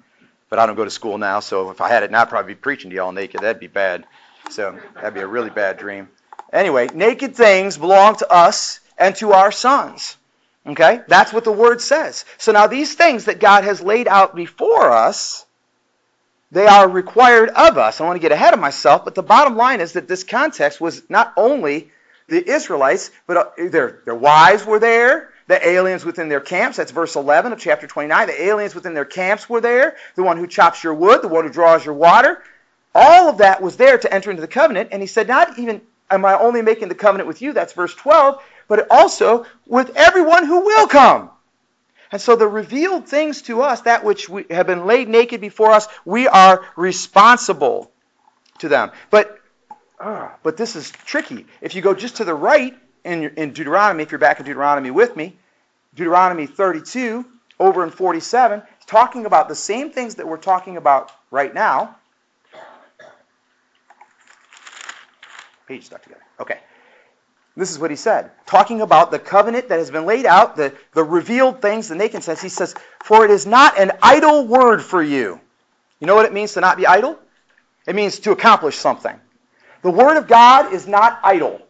But 0.49 0.59
I 0.59 0.65
don't 0.65 0.75
go 0.75 0.83
to 0.83 0.91
school 0.91 1.17
now, 1.17 1.39
so 1.39 1.69
if 1.69 1.81
I 1.81 1.87
had 1.87 2.03
it 2.03 2.11
now, 2.11 2.23
I'd 2.23 2.29
probably 2.29 2.53
be 2.53 2.59
preaching 2.59 2.89
to 2.89 2.95
y'all 2.95 3.11
naked. 3.11 3.41
That'd 3.41 3.59
be 3.59 3.67
bad. 3.67 4.05
So 4.49 4.77
that'd 4.95 5.13
be 5.13 5.21
a 5.21 5.27
really 5.27 5.49
bad 5.49 5.77
dream. 5.77 6.09
Anyway, 6.51 6.89
naked 6.93 7.35
things 7.35 7.77
belong 7.77 8.15
to 8.17 8.31
us 8.31 8.79
and 8.97 9.15
to 9.17 9.33
our 9.33 9.51
sons. 9.51 10.17
Okay? 10.67 11.01
That's 11.07 11.31
what 11.31 11.43
the 11.43 11.51
word 11.51 11.81
says. 11.81 12.25
So 12.37 12.51
now 12.51 12.67
these 12.67 12.95
things 12.95 13.25
that 13.25 13.39
God 13.39 13.63
has 13.63 13.81
laid 13.81 14.07
out 14.07 14.35
before 14.35 14.91
us, 14.91 15.45
they 16.51 16.65
are 16.65 16.89
required 16.89 17.49
of 17.49 17.77
us. 17.77 17.99
I 17.99 18.03
don't 18.03 18.07
want 18.07 18.17
to 18.17 18.21
get 18.21 18.31
ahead 18.31 18.53
of 18.53 18.59
myself, 18.59 19.05
but 19.05 19.15
the 19.15 19.23
bottom 19.23 19.55
line 19.55 19.81
is 19.81 19.93
that 19.93 20.07
this 20.07 20.23
context 20.23 20.81
was 20.81 21.03
not 21.09 21.33
only 21.37 21.91
the 22.27 22.49
Israelites, 22.49 23.11
but 23.27 23.37
uh, 23.37 23.49
their, 23.69 24.01
their 24.05 24.15
wives 24.15 24.65
were 24.65 24.79
there, 24.79 25.31
the 25.47 25.67
aliens 25.67 26.03
within 26.03 26.29
their 26.29 26.39
camps. 26.39 26.77
That's 26.77 26.91
verse 26.91 27.15
11 27.15 27.53
of 27.53 27.59
chapter 27.59 27.85
29. 27.85 28.27
The 28.27 28.43
aliens 28.43 28.73
within 28.73 28.95
their 28.95 29.05
camps 29.05 29.47
were 29.47 29.61
there. 29.61 29.95
The 30.15 30.23
one 30.23 30.37
who 30.37 30.47
chops 30.47 30.83
your 30.83 30.95
wood, 30.95 31.21
the 31.21 31.27
one 31.27 31.45
who 31.45 31.51
draws 31.51 31.85
your 31.85 31.93
water. 31.93 32.41
All 32.95 33.29
of 33.29 33.37
that 33.39 33.61
was 33.61 33.77
there 33.77 33.97
to 33.97 34.11
enter 34.11 34.31
into 34.31 34.41
the 34.41 34.47
covenant. 34.47 34.89
And 34.91 35.03
he 35.03 35.07
said, 35.07 35.27
Not 35.27 35.59
even 35.59 35.81
am 36.09 36.25
I 36.25 36.37
only 36.39 36.61
making 36.61 36.87
the 36.87 36.95
covenant 36.95 37.27
with 37.27 37.41
you, 37.41 37.53
that's 37.53 37.73
verse 37.73 37.93
12, 37.93 38.41
but 38.67 38.87
also 38.89 39.45
with 39.65 39.95
everyone 39.95 40.45
who 40.45 40.65
will 40.65 40.87
come. 40.87 41.29
And 42.11 42.21
so 42.21 42.35
the 42.35 42.47
revealed 42.47 43.07
things 43.07 43.41
to 43.43 43.61
us, 43.61 43.81
that 43.81 44.03
which 44.03 44.29
we 44.29 44.45
have 44.49 44.67
been 44.67 44.85
laid 44.85 45.09
naked 45.09 45.41
before 45.41 45.71
us, 45.71 45.87
we 46.05 46.27
are 46.27 46.65
responsible 46.75 47.91
to 48.59 48.69
them. 48.69 48.91
But 49.09 49.39
uh, 49.99 50.29
but 50.43 50.57
this 50.57 50.75
is 50.75 50.91
tricky. 51.05 51.45
If 51.61 51.73
you 51.73 51.81
go 51.81 51.93
just 51.93 52.17
to 52.17 52.25
the 52.25 52.33
right 52.33 52.75
in, 53.03 53.23
in 53.37 53.53
Deuteronomy, 53.53 54.03
if 54.03 54.11
you're 54.11 54.19
back 54.19 54.39
in 54.39 54.45
Deuteronomy 54.45 54.91
with 54.91 55.15
me, 55.15 55.37
Deuteronomy 55.95 56.47
32 56.47 57.25
over 57.59 57.83
in 57.83 57.89
47, 57.89 58.61
talking 58.85 59.25
about 59.25 59.47
the 59.47 59.55
same 59.55 59.91
things 59.91 60.15
that 60.15 60.27
we're 60.27 60.37
talking 60.37 60.77
about 60.77 61.11
right 61.31 61.53
now. 61.53 61.95
Page 65.67 65.85
stuck 65.85 66.03
together. 66.03 66.21
Okay. 66.39 66.59
This 67.57 67.71
is 67.71 67.79
what 67.79 67.89
he 67.89 67.95
said, 67.95 68.31
talking 68.45 68.81
about 68.81 69.11
the 69.11 69.19
covenant 69.19 69.69
that 69.69 69.79
has 69.79 69.89
been 69.89 70.05
laid 70.05 70.25
out, 70.25 70.57
the, 70.57 70.73
the 70.93 71.03
revealed 71.03 71.61
things, 71.61 71.87
the 71.87 71.95
naked 71.95 72.21
sense. 72.21 72.41
He 72.41 72.49
says, 72.49 72.75
For 73.03 73.23
it 73.23 73.31
is 73.31 73.45
not 73.45 73.79
an 73.79 73.93
idle 74.01 74.45
word 74.45 74.81
for 74.81 75.01
you. 75.01 75.39
You 75.99 76.07
know 76.07 76.15
what 76.15 76.25
it 76.25 76.33
means 76.33 76.53
to 76.53 76.61
not 76.61 76.75
be 76.75 76.85
idle? 76.85 77.17
It 77.87 77.95
means 77.95 78.19
to 78.19 78.31
accomplish 78.31 78.75
something. 78.75 79.17
The 79.83 79.91
word 79.91 80.17
of 80.17 80.27
God 80.27 80.73
is 80.73 80.85
not 80.85 81.19
idle. 81.23 81.61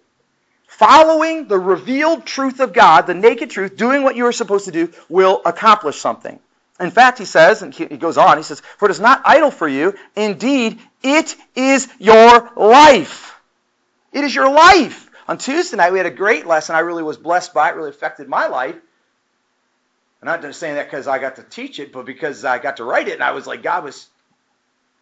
Following 0.66 1.48
the 1.48 1.60
revealed 1.60 2.26
truth 2.26 2.60
of 2.60 2.74
God, 2.74 3.06
the 3.06 3.14
naked 3.14 3.52
truth, 3.52 3.78
doing 3.78 4.02
what 4.02 4.16
you 4.16 4.26
are 4.26 4.32
supposed 4.32 4.66
to 4.66 4.72
do, 4.72 4.92
will 5.08 5.42
accomplish 5.46 5.98
something. 5.98 6.40
In 6.80 6.92
fact, 6.92 7.20
he 7.20 7.26
says, 7.26 7.62
and 7.62 7.74
he 7.74 7.86
goes 7.86 8.18
on, 8.18 8.38
he 8.38 8.44
says, 8.44 8.62
For 8.78 8.90
it 8.90 8.92
is 8.92 9.00
not 9.00 9.22
idle 9.24 9.52
for 9.52 9.68
you. 9.68 9.94
Indeed, 10.16 10.80
it 11.04 11.36
is 11.56 11.88
your 12.00 12.50
life. 12.56 13.40
It 14.12 14.24
is 14.24 14.34
your 14.34 14.52
life. 14.52 15.05
On 15.28 15.38
Tuesday 15.38 15.78
night, 15.78 15.92
we 15.92 15.98
had 15.98 16.06
a 16.06 16.12
great 16.12 16.46
lesson. 16.46 16.76
I 16.76 16.80
really 16.80 17.04
was 17.04 17.18
blessed 17.18 17.54
by 17.54 17.70
it, 17.70 17.76
really 17.76 17.90
affected 17.90 18.30
my 18.30 18.48
life. 18.48 18.76
I'm 20.22 20.28
not 20.28 20.42
just 20.42 20.60
saying 20.60 20.76
that 20.76 20.86
because 20.86 21.08
I 21.08 21.20
got 21.20 21.38
to 21.38 21.44
teach 21.44 21.80
it, 21.80 21.92
but 21.92 22.06
because 22.06 22.46
I 22.46 22.60
got 22.60 22.78
to 22.78 22.84
write 22.84 23.08
it, 23.08 23.14
and 23.14 23.24
I 23.24 23.32
was 23.32 23.48
like, 23.48 23.64
God 23.64 23.84
was 23.84 24.08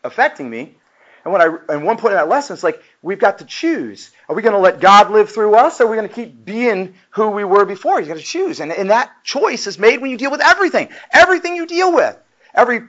affecting 0.04 0.50
me. 0.50 0.76
And 1.24 1.32
when 1.32 1.42
I 1.42 1.58
and 1.70 1.86
one 1.86 1.98
point 1.98 2.14
in 2.14 2.18
that 2.18 2.28
lesson, 2.28 2.54
it's 2.54 2.64
like 2.64 2.84
we've 3.02 3.20
got 3.20 3.38
to 3.38 3.46
choose. 3.46 4.12
Are 4.28 4.36
we 4.36 4.42
going 4.42 4.54
to 4.54 4.60
let 4.60 4.82
God 4.82 5.12
live 5.12 5.30
through 5.30 5.56
us, 5.56 5.80
or 5.80 5.86
are 5.86 5.90
we 5.90 5.96
going 5.96 6.10
to 6.10 6.14
keep 6.14 6.44
being 6.44 6.96
who 7.12 7.30
we 7.30 7.46
were 7.46 7.66
before? 7.66 8.02
You 8.02 8.08
got 8.08 8.18
to 8.18 8.24
choose, 8.24 8.60
and, 8.60 8.72
and 8.72 8.90
that 8.90 9.12
choice 9.24 9.68
is 9.68 9.80
made 9.80 10.02
when 10.02 10.12
you 10.12 10.18
deal 10.18 10.32
with 10.32 10.42
everything, 10.42 10.90
everything 11.12 11.56
you 11.56 11.66
deal 11.66 11.94
with, 11.94 12.18
every 12.54 12.82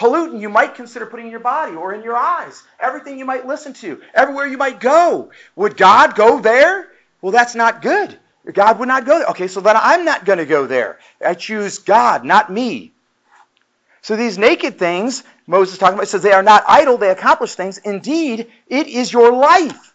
pollutant 0.00 0.40
you 0.40 0.48
might 0.48 0.74
consider 0.74 1.04
putting 1.04 1.26
in 1.26 1.30
your 1.30 1.40
body 1.40 1.76
or 1.76 1.92
in 1.92 2.02
your 2.02 2.16
eyes, 2.16 2.62
everything 2.80 3.18
you 3.18 3.26
might 3.26 3.46
listen 3.46 3.74
to, 3.74 4.00
everywhere 4.14 4.46
you 4.46 4.56
might 4.56 4.80
go. 4.80 5.30
Would 5.56 5.76
God 5.76 6.14
go 6.14 6.40
there? 6.40 6.88
Well, 7.20 7.32
that's 7.32 7.54
not 7.54 7.82
good. 7.82 8.18
God 8.50 8.78
would 8.78 8.88
not 8.88 9.04
go 9.04 9.18
there. 9.18 9.28
Okay, 9.28 9.46
so 9.46 9.60
then 9.60 9.76
I'm 9.78 10.06
not 10.06 10.24
going 10.24 10.38
to 10.38 10.46
go 10.46 10.66
there. 10.66 10.98
I 11.24 11.34
choose 11.34 11.80
God, 11.80 12.24
not 12.24 12.50
me. 12.50 12.92
So 14.00 14.16
these 14.16 14.38
naked 14.38 14.78
things, 14.78 15.22
Moses 15.46 15.74
is 15.74 15.78
talking 15.78 15.96
about, 15.98 16.08
says 16.08 16.22
they 16.22 16.32
are 16.32 16.42
not 16.42 16.64
idle, 16.66 16.96
they 16.96 17.10
accomplish 17.10 17.54
things. 17.54 17.76
Indeed, 17.76 18.46
it 18.68 18.86
is 18.86 19.12
your 19.12 19.30
life. 19.30 19.92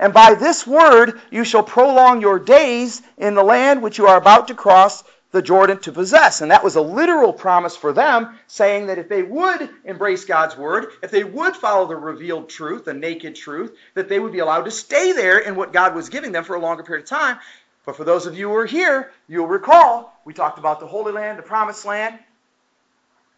And 0.00 0.12
by 0.12 0.34
this 0.34 0.66
word 0.66 1.20
you 1.30 1.44
shall 1.44 1.62
prolong 1.62 2.20
your 2.20 2.40
days 2.40 3.02
in 3.18 3.34
the 3.34 3.44
land 3.44 3.82
which 3.82 3.98
you 3.98 4.08
are 4.08 4.16
about 4.16 4.48
to 4.48 4.54
cross 4.54 5.04
the 5.32 5.42
Jordan 5.42 5.78
to 5.80 5.92
possess. 5.92 6.40
And 6.40 6.50
that 6.50 6.64
was 6.64 6.76
a 6.76 6.80
literal 6.80 7.32
promise 7.32 7.76
for 7.76 7.92
them, 7.92 8.38
saying 8.46 8.86
that 8.86 8.98
if 8.98 9.08
they 9.08 9.22
would 9.22 9.68
embrace 9.84 10.24
God's 10.24 10.56
word, 10.56 10.88
if 11.02 11.10
they 11.10 11.24
would 11.24 11.56
follow 11.56 11.86
the 11.86 11.96
revealed 11.96 12.48
truth, 12.48 12.84
the 12.84 12.94
naked 12.94 13.36
truth, 13.36 13.76
that 13.94 14.08
they 14.08 14.18
would 14.18 14.32
be 14.32 14.40
allowed 14.40 14.64
to 14.64 14.70
stay 14.70 15.12
there 15.12 15.38
in 15.38 15.56
what 15.56 15.72
God 15.72 15.94
was 15.94 16.08
giving 16.08 16.32
them 16.32 16.44
for 16.44 16.56
a 16.56 16.60
longer 16.60 16.82
period 16.82 17.04
of 17.04 17.08
time. 17.08 17.38
But 17.86 17.96
for 17.96 18.04
those 18.04 18.26
of 18.26 18.36
you 18.36 18.48
who 18.48 18.56
are 18.56 18.66
here, 18.66 19.10
you'll 19.28 19.46
recall 19.46 20.12
we 20.24 20.34
talked 20.34 20.58
about 20.58 20.80
the 20.80 20.86
Holy 20.86 21.12
Land, 21.12 21.38
the 21.38 21.42
Promised 21.42 21.84
Land. 21.84 22.18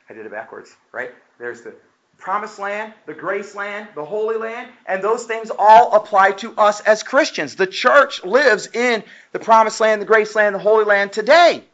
I 0.08 0.14
did 0.14 0.26
it 0.26 0.32
backwards, 0.32 0.74
right? 0.90 1.10
There's 1.38 1.62
the 1.62 1.74
Promised 2.18 2.58
Land, 2.58 2.92
the 3.06 3.14
Grace 3.14 3.54
Land, 3.54 3.88
the 3.94 4.04
Holy 4.04 4.36
Land, 4.36 4.68
and 4.86 5.02
those 5.02 5.24
things 5.24 5.50
all 5.56 5.94
apply 5.94 6.32
to 6.32 6.54
us 6.56 6.80
as 6.80 7.02
Christians. 7.02 7.56
The 7.56 7.66
church 7.66 8.24
lives 8.24 8.68
in 8.72 9.02
the 9.32 9.38
Promised 9.38 9.80
Land, 9.80 10.02
the 10.02 10.06
Grace 10.06 10.34
Land, 10.34 10.54
the 10.54 10.60
Holy 10.60 10.84
Land 10.84 11.12
today. 11.12 11.64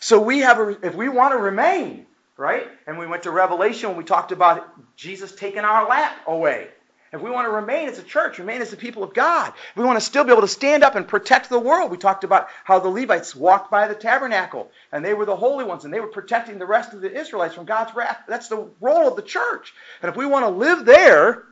So 0.00 0.20
we 0.20 0.40
have, 0.40 0.58
a, 0.58 0.68
if 0.84 0.94
we 0.94 1.08
want 1.08 1.32
to 1.32 1.38
remain, 1.38 2.06
right? 2.36 2.66
And 2.86 2.98
we 2.98 3.06
went 3.06 3.24
to 3.24 3.30
Revelation 3.30 3.90
when 3.90 3.98
we 3.98 4.04
talked 4.04 4.32
about 4.32 4.66
Jesus 4.96 5.32
taking 5.32 5.60
our 5.60 5.86
lap 5.86 6.16
away. 6.26 6.68
If 7.12 7.20
we 7.20 7.30
want 7.30 7.46
to 7.46 7.50
remain 7.50 7.88
as 7.88 7.98
a 7.98 8.04
church, 8.04 8.38
remain 8.38 8.62
as 8.62 8.70
the 8.70 8.76
people 8.76 9.02
of 9.02 9.12
God, 9.12 9.52
we 9.74 9.84
want 9.84 9.98
to 9.98 10.04
still 10.04 10.22
be 10.22 10.30
able 10.30 10.42
to 10.42 10.48
stand 10.48 10.84
up 10.84 10.94
and 10.94 11.06
protect 11.06 11.50
the 11.50 11.58
world. 11.58 11.90
We 11.90 11.98
talked 11.98 12.22
about 12.22 12.48
how 12.62 12.78
the 12.78 12.88
Levites 12.88 13.34
walked 13.34 13.70
by 13.70 13.88
the 13.88 13.96
tabernacle 13.96 14.70
and 14.92 15.04
they 15.04 15.12
were 15.12 15.26
the 15.26 15.36
holy 15.36 15.64
ones 15.64 15.84
and 15.84 15.92
they 15.92 16.00
were 16.00 16.06
protecting 16.06 16.58
the 16.58 16.66
rest 16.66 16.94
of 16.94 17.00
the 17.00 17.12
Israelites 17.12 17.56
from 17.56 17.64
God's 17.64 17.94
wrath. 17.96 18.22
That's 18.28 18.48
the 18.48 18.70
role 18.80 19.08
of 19.08 19.16
the 19.16 19.22
church. 19.22 19.74
And 20.02 20.08
if 20.08 20.16
we 20.16 20.24
want 20.24 20.44
to 20.44 20.50
live 20.50 20.84
there, 20.84 21.42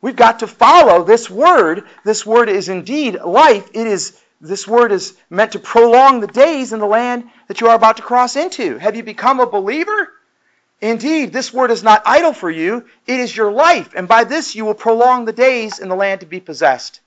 we've 0.00 0.16
got 0.16 0.38
to 0.38 0.46
follow 0.46 1.02
this 1.02 1.28
word. 1.28 1.84
This 2.04 2.24
word 2.24 2.48
is 2.48 2.68
indeed 2.68 3.20
life. 3.20 3.68
It 3.74 3.88
is 3.88 4.16
this 4.40 4.68
word 4.68 4.92
is 4.92 5.16
meant 5.30 5.52
to 5.52 5.58
prolong 5.58 6.20
the 6.20 6.26
days 6.26 6.72
in 6.72 6.78
the 6.78 6.86
land 6.86 7.24
that 7.48 7.60
you 7.60 7.68
are 7.68 7.74
about 7.74 7.96
to 7.96 8.02
cross 8.02 8.36
into. 8.36 8.78
Have 8.78 8.94
you 8.94 9.02
become 9.02 9.40
a 9.40 9.46
believer? 9.46 10.12
Indeed, 10.80 11.32
this 11.32 11.52
word 11.52 11.72
is 11.72 11.82
not 11.82 12.02
idle 12.06 12.32
for 12.32 12.48
you, 12.48 12.86
it 13.06 13.18
is 13.18 13.36
your 13.36 13.50
life, 13.50 13.94
and 13.96 14.06
by 14.06 14.22
this 14.22 14.54
you 14.54 14.64
will 14.64 14.74
prolong 14.74 15.24
the 15.24 15.32
days 15.32 15.80
in 15.80 15.88
the 15.88 15.96
land 15.96 16.20
to 16.20 16.26
be 16.26 16.38
possessed. 16.38 17.00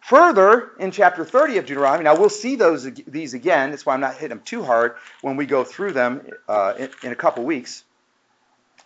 Further, 0.00 0.72
in 0.80 0.90
chapter 0.90 1.24
30 1.24 1.58
of 1.58 1.66
Deuteronomy, 1.66 2.04
now 2.04 2.18
we'll 2.18 2.28
see 2.28 2.56
those 2.56 2.84
these 3.06 3.32
again. 3.32 3.70
That's 3.70 3.86
why 3.86 3.94
I'm 3.94 4.00
not 4.00 4.14
hitting 4.14 4.30
them 4.30 4.42
too 4.44 4.62
hard 4.62 4.96
when 5.22 5.36
we 5.36 5.46
go 5.46 5.64
through 5.64 5.92
them 5.92 6.26
uh, 6.46 6.74
in, 6.76 6.90
in 7.04 7.12
a 7.12 7.16
couple 7.16 7.44
weeks. 7.44 7.84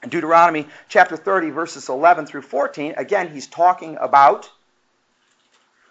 In 0.05 0.11
Deuteronomy 0.11 0.69
chapter 0.89 1.17
30, 1.17 1.51
verses 1.51 1.89
11 1.89 2.27
through 2.27 2.43
14, 2.43 2.95
again, 2.99 3.33
he's 3.33 3.49
talking 3.49 3.97
about 4.01 4.49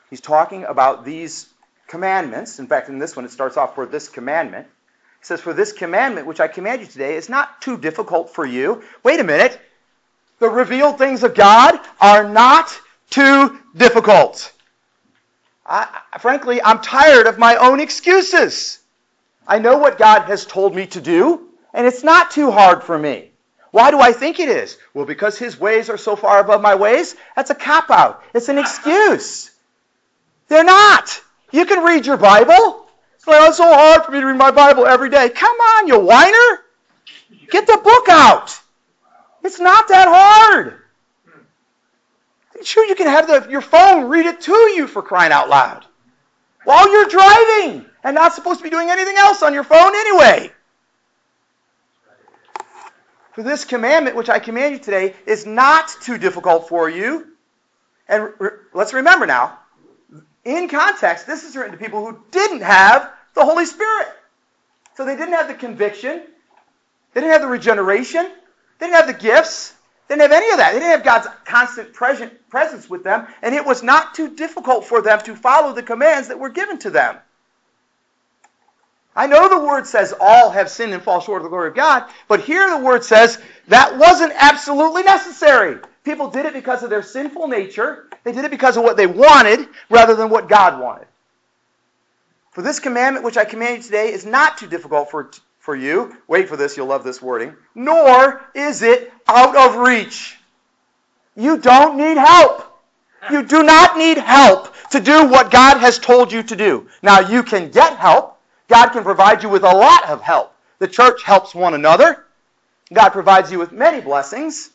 he's 0.09 0.21
talking 0.21 0.63
about 0.63 1.05
these 1.05 1.47
commandments. 1.87 2.59
In 2.59 2.67
fact, 2.67 2.89
in 2.89 2.99
this 2.99 3.15
one, 3.15 3.25
it 3.25 3.31
starts 3.31 3.57
off 3.57 3.75
for 3.75 3.85
this 3.85 4.09
commandment. 4.09 4.67
He 5.19 5.25
says, 5.25 5.41
For 5.41 5.53
this 5.53 5.73
commandment 5.73 6.27
which 6.27 6.39
I 6.39 6.47
command 6.47 6.81
you 6.81 6.87
today 6.87 7.15
is 7.15 7.29
not 7.29 7.61
too 7.61 7.77
difficult 7.77 8.33
for 8.33 8.45
you. 8.45 8.83
Wait 9.03 9.19
a 9.19 9.23
minute. 9.23 9.59
The 10.39 10.49
revealed 10.49 10.97
things 10.97 11.23
of 11.23 11.33
God 11.33 11.79
are 11.99 12.27
not 12.29 12.79
too 13.09 13.57
difficult. 13.75 14.53
I, 15.65 15.87
frankly, 16.19 16.61
I'm 16.61 16.79
tired 16.81 17.27
of 17.27 17.37
my 17.37 17.55
own 17.55 17.79
excuses. 17.79 18.79
I 19.47 19.59
know 19.59 19.77
what 19.77 19.97
God 19.97 20.23
has 20.23 20.45
told 20.45 20.75
me 20.75 20.85
to 20.87 21.01
do, 21.01 21.49
and 21.73 21.87
it's 21.87 22.03
not 22.03 22.31
too 22.31 22.51
hard 22.51 22.83
for 22.83 22.97
me. 22.97 23.31
Why 23.71 23.91
do 23.91 23.99
I 23.99 24.13
think 24.13 24.39
it 24.39 24.49
is? 24.49 24.77
Well, 24.93 25.05
because 25.05 25.37
His 25.37 25.59
ways 25.59 25.89
are 25.89 25.97
so 25.97 26.15
far 26.15 26.39
above 26.39 26.61
my 26.61 26.75
ways. 26.75 27.15
That's 27.35 27.49
a 27.49 27.55
cop 27.55 27.89
out. 27.89 28.23
It's 28.33 28.49
an 28.49 28.57
excuse. 28.57 29.51
They're 30.47 30.63
not. 30.63 31.21
You 31.51 31.65
can 31.65 31.83
read 31.83 32.05
your 32.05 32.17
Bible. 32.17 32.87
Well, 33.27 33.43
oh, 33.43 33.47
it's 33.47 33.57
so 33.57 33.65
hard 33.65 34.05
for 34.05 34.11
me 34.11 34.21
to 34.21 34.25
read 34.25 34.37
my 34.37 34.51
Bible 34.51 34.85
every 34.85 35.09
day. 35.09 35.29
Come 35.29 35.57
on, 35.57 35.87
you 35.87 35.99
whiner. 35.99 36.63
Get 37.49 37.67
the 37.67 37.79
book 37.83 38.07
out. 38.09 38.57
It's 39.43 39.59
not 39.59 39.89
that 39.89 40.07
hard. 40.09 40.81
Sure, 42.63 42.85
you 42.85 42.95
can 42.95 43.07
have 43.07 43.27
the, 43.27 43.47
your 43.51 43.61
phone 43.61 44.05
read 44.05 44.25
it 44.25 44.41
to 44.41 44.53
you 44.53 44.87
for 44.87 45.01
crying 45.01 45.31
out 45.31 45.49
loud 45.49 45.85
while 46.63 46.91
you're 46.91 47.07
driving 47.07 47.85
and 48.03 48.15
not 48.15 48.33
supposed 48.33 48.59
to 48.59 48.63
be 48.63 48.69
doing 48.69 48.89
anything 48.89 49.15
else 49.17 49.43
on 49.43 49.53
your 49.53 49.63
phone 49.63 49.95
anyway. 49.95 50.51
For 53.33 53.43
this 53.43 53.65
commandment 53.65 54.15
which 54.15 54.29
I 54.29 54.39
command 54.39 54.73
you 54.73 54.79
today 54.79 55.15
is 55.25 55.45
not 55.45 55.95
too 56.01 56.17
difficult 56.17 56.67
for 56.67 56.89
you. 56.89 57.27
And 58.07 58.29
re- 58.39 58.49
let's 58.73 58.93
remember 58.93 59.25
now, 59.25 59.59
in 60.47 60.69
context, 60.69 61.27
this 61.27 61.43
is 61.43 61.55
written 61.55 61.73
to 61.73 61.77
people 61.77 62.05
who 62.05 62.17
didn't 62.31 62.61
have 62.61 63.11
the 63.35 63.43
Holy 63.43 63.65
Spirit. 63.65 64.07
So 64.95 65.05
they 65.05 65.15
didn't 65.15 65.33
have 65.33 65.47
the 65.47 65.53
conviction, 65.53 66.23
they 67.13 67.21
didn't 67.21 67.33
have 67.33 67.41
the 67.41 67.47
regeneration, 67.47 68.23
they 68.79 68.87
didn't 68.87 68.95
have 68.95 69.07
the 69.07 69.13
gifts, 69.13 69.73
they 70.07 70.15
didn't 70.15 70.31
have 70.31 70.41
any 70.41 70.51
of 70.51 70.57
that. 70.57 70.71
They 70.71 70.79
didn't 70.79 70.91
have 70.91 71.03
God's 71.03 71.27
constant 71.43 71.93
presence 71.93 72.89
with 72.89 73.03
them, 73.03 73.27
and 73.41 73.53
it 73.53 73.65
was 73.65 73.83
not 73.83 74.15
too 74.15 74.29
difficult 74.35 74.85
for 74.85 75.01
them 75.01 75.19
to 75.23 75.35
follow 75.35 75.73
the 75.73 75.83
commands 75.83 76.29
that 76.29 76.39
were 76.39 76.49
given 76.49 76.79
to 76.79 76.89
them. 76.89 77.17
I 79.15 79.27
know 79.27 79.49
the 79.49 79.59
word 79.59 79.85
says 79.87 80.13
all 80.19 80.51
have 80.51 80.69
sinned 80.69 80.93
and 80.93 81.01
fall 81.03 81.19
short 81.19 81.41
of 81.41 81.43
the 81.43 81.49
glory 81.49 81.69
of 81.69 81.75
God, 81.75 82.05
but 82.27 82.39
here 82.39 82.69
the 82.69 82.77
word 82.77 83.03
says 83.03 83.39
that 83.67 83.97
wasn't 83.97 84.31
absolutely 84.35 85.03
necessary. 85.03 85.79
People 86.07 86.29
did 86.29 86.45
it 86.45 86.53
because 86.53 86.83
of 86.83 86.89
their 86.89 87.03
sinful 87.03 87.49
nature. 87.49 88.07
They 88.23 88.31
did 88.31 88.45
it 88.45 88.49
because 88.49 88.77
of 88.77 88.83
what 88.83 88.95
they 88.95 89.07
wanted 89.07 89.67
rather 89.89 90.15
than 90.15 90.29
what 90.29 90.47
God 90.47 90.79
wanted. 90.79 91.05
For 92.53 92.61
this 92.61 92.79
commandment 92.79 93.25
which 93.25 93.35
I 93.35 93.43
command 93.43 93.79
you 93.79 93.83
today 93.83 94.13
is 94.13 94.25
not 94.25 94.57
too 94.57 94.67
difficult 94.67 95.11
for, 95.11 95.31
for 95.59 95.75
you. 95.75 96.15
Wait 96.29 96.47
for 96.47 96.55
this, 96.55 96.77
you'll 96.77 96.87
love 96.87 97.03
this 97.03 97.21
wording. 97.21 97.53
Nor 97.75 98.41
is 98.55 98.83
it 98.83 99.11
out 99.27 99.57
of 99.57 99.75
reach. 99.85 100.37
You 101.35 101.57
don't 101.57 101.97
need 101.97 102.15
help. 102.15 102.79
You 103.29 103.43
do 103.43 103.63
not 103.63 103.97
need 103.97 104.17
help 104.17 104.73
to 104.91 105.01
do 105.01 105.27
what 105.27 105.51
God 105.51 105.77
has 105.79 105.99
told 105.99 106.31
you 106.31 106.41
to 106.41 106.55
do. 106.55 106.87
Now, 107.01 107.19
you 107.19 107.43
can 107.43 107.69
get 107.69 107.97
help. 107.97 108.39
God 108.69 108.91
can 108.91 109.03
provide 109.03 109.43
you 109.43 109.49
with 109.49 109.63
a 109.63 109.75
lot 109.75 110.05
of 110.05 110.21
help. 110.21 110.53
The 110.79 110.87
church 110.87 111.23
helps 111.23 111.53
one 111.53 111.73
another. 111.73 112.23
God 112.93 113.09
provides 113.09 113.51
you 113.51 113.59
with 113.59 113.73
many 113.73 113.99
blessings. 113.99 114.71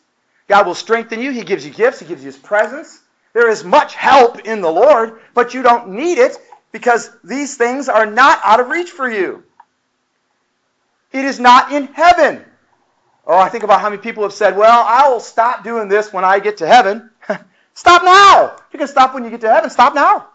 God 0.52 0.66
will 0.66 0.74
strengthen 0.74 1.18
you. 1.18 1.30
He 1.30 1.44
gives 1.44 1.64
you 1.64 1.72
gifts. 1.72 2.00
He 2.00 2.04
gives 2.04 2.20
you 2.20 2.26
His 2.26 2.36
presence. 2.36 3.00
There 3.32 3.48
is 3.48 3.64
much 3.64 3.94
help 3.94 4.40
in 4.40 4.60
the 4.60 4.70
Lord, 4.70 5.18
but 5.32 5.54
you 5.54 5.62
don't 5.62 5.92
need 5.92 6.18
it 6.18 6.36
because 6.72 7.10
these 7.24 7.56
things 7.56 7.88
are 7.88 8.04
not 8.04 8.38
out 8.44 8.60
of 8.60 8.68
reach 8.68 8.90
for 8.90 9.10
you. 9.10 9.44
It 11.10 11.24
is 11.24 11.40
not 11.40 11.72
in 11.72 11.86
heaven. 11.86 12.44
Oh, 13.26 13.38
I 13.38 13.48
think 13.48 13.64
about 13.64 13.80
how 13.80 13.88
many 13.88 14.02
people 14.02 14.24
have 14.24 14.34
said, 14.34 14.54
well, 14.54 14.84
I 14.86 15.08
will 15.08 15.20
stop 15.20 15.64
doing 15.64 15.88
this 15.88 16.12
when 16.12 16.22
I 16.22 16.38
get 16.38 16.58
to 16.58 16.66
heaven. 16.66 17.08
stop 17.72 18.04
now. 18.04 18.54
You 18.74 18.78
can 18.78 18.88
stop 18.88 19.14
when 19.14 19.24
you 19.24 19.30
get 19.30 19.40
to 19.40 19.50
heaven. 19.50 19.70
Stop 19.70 19.94
now. 19.94 20.28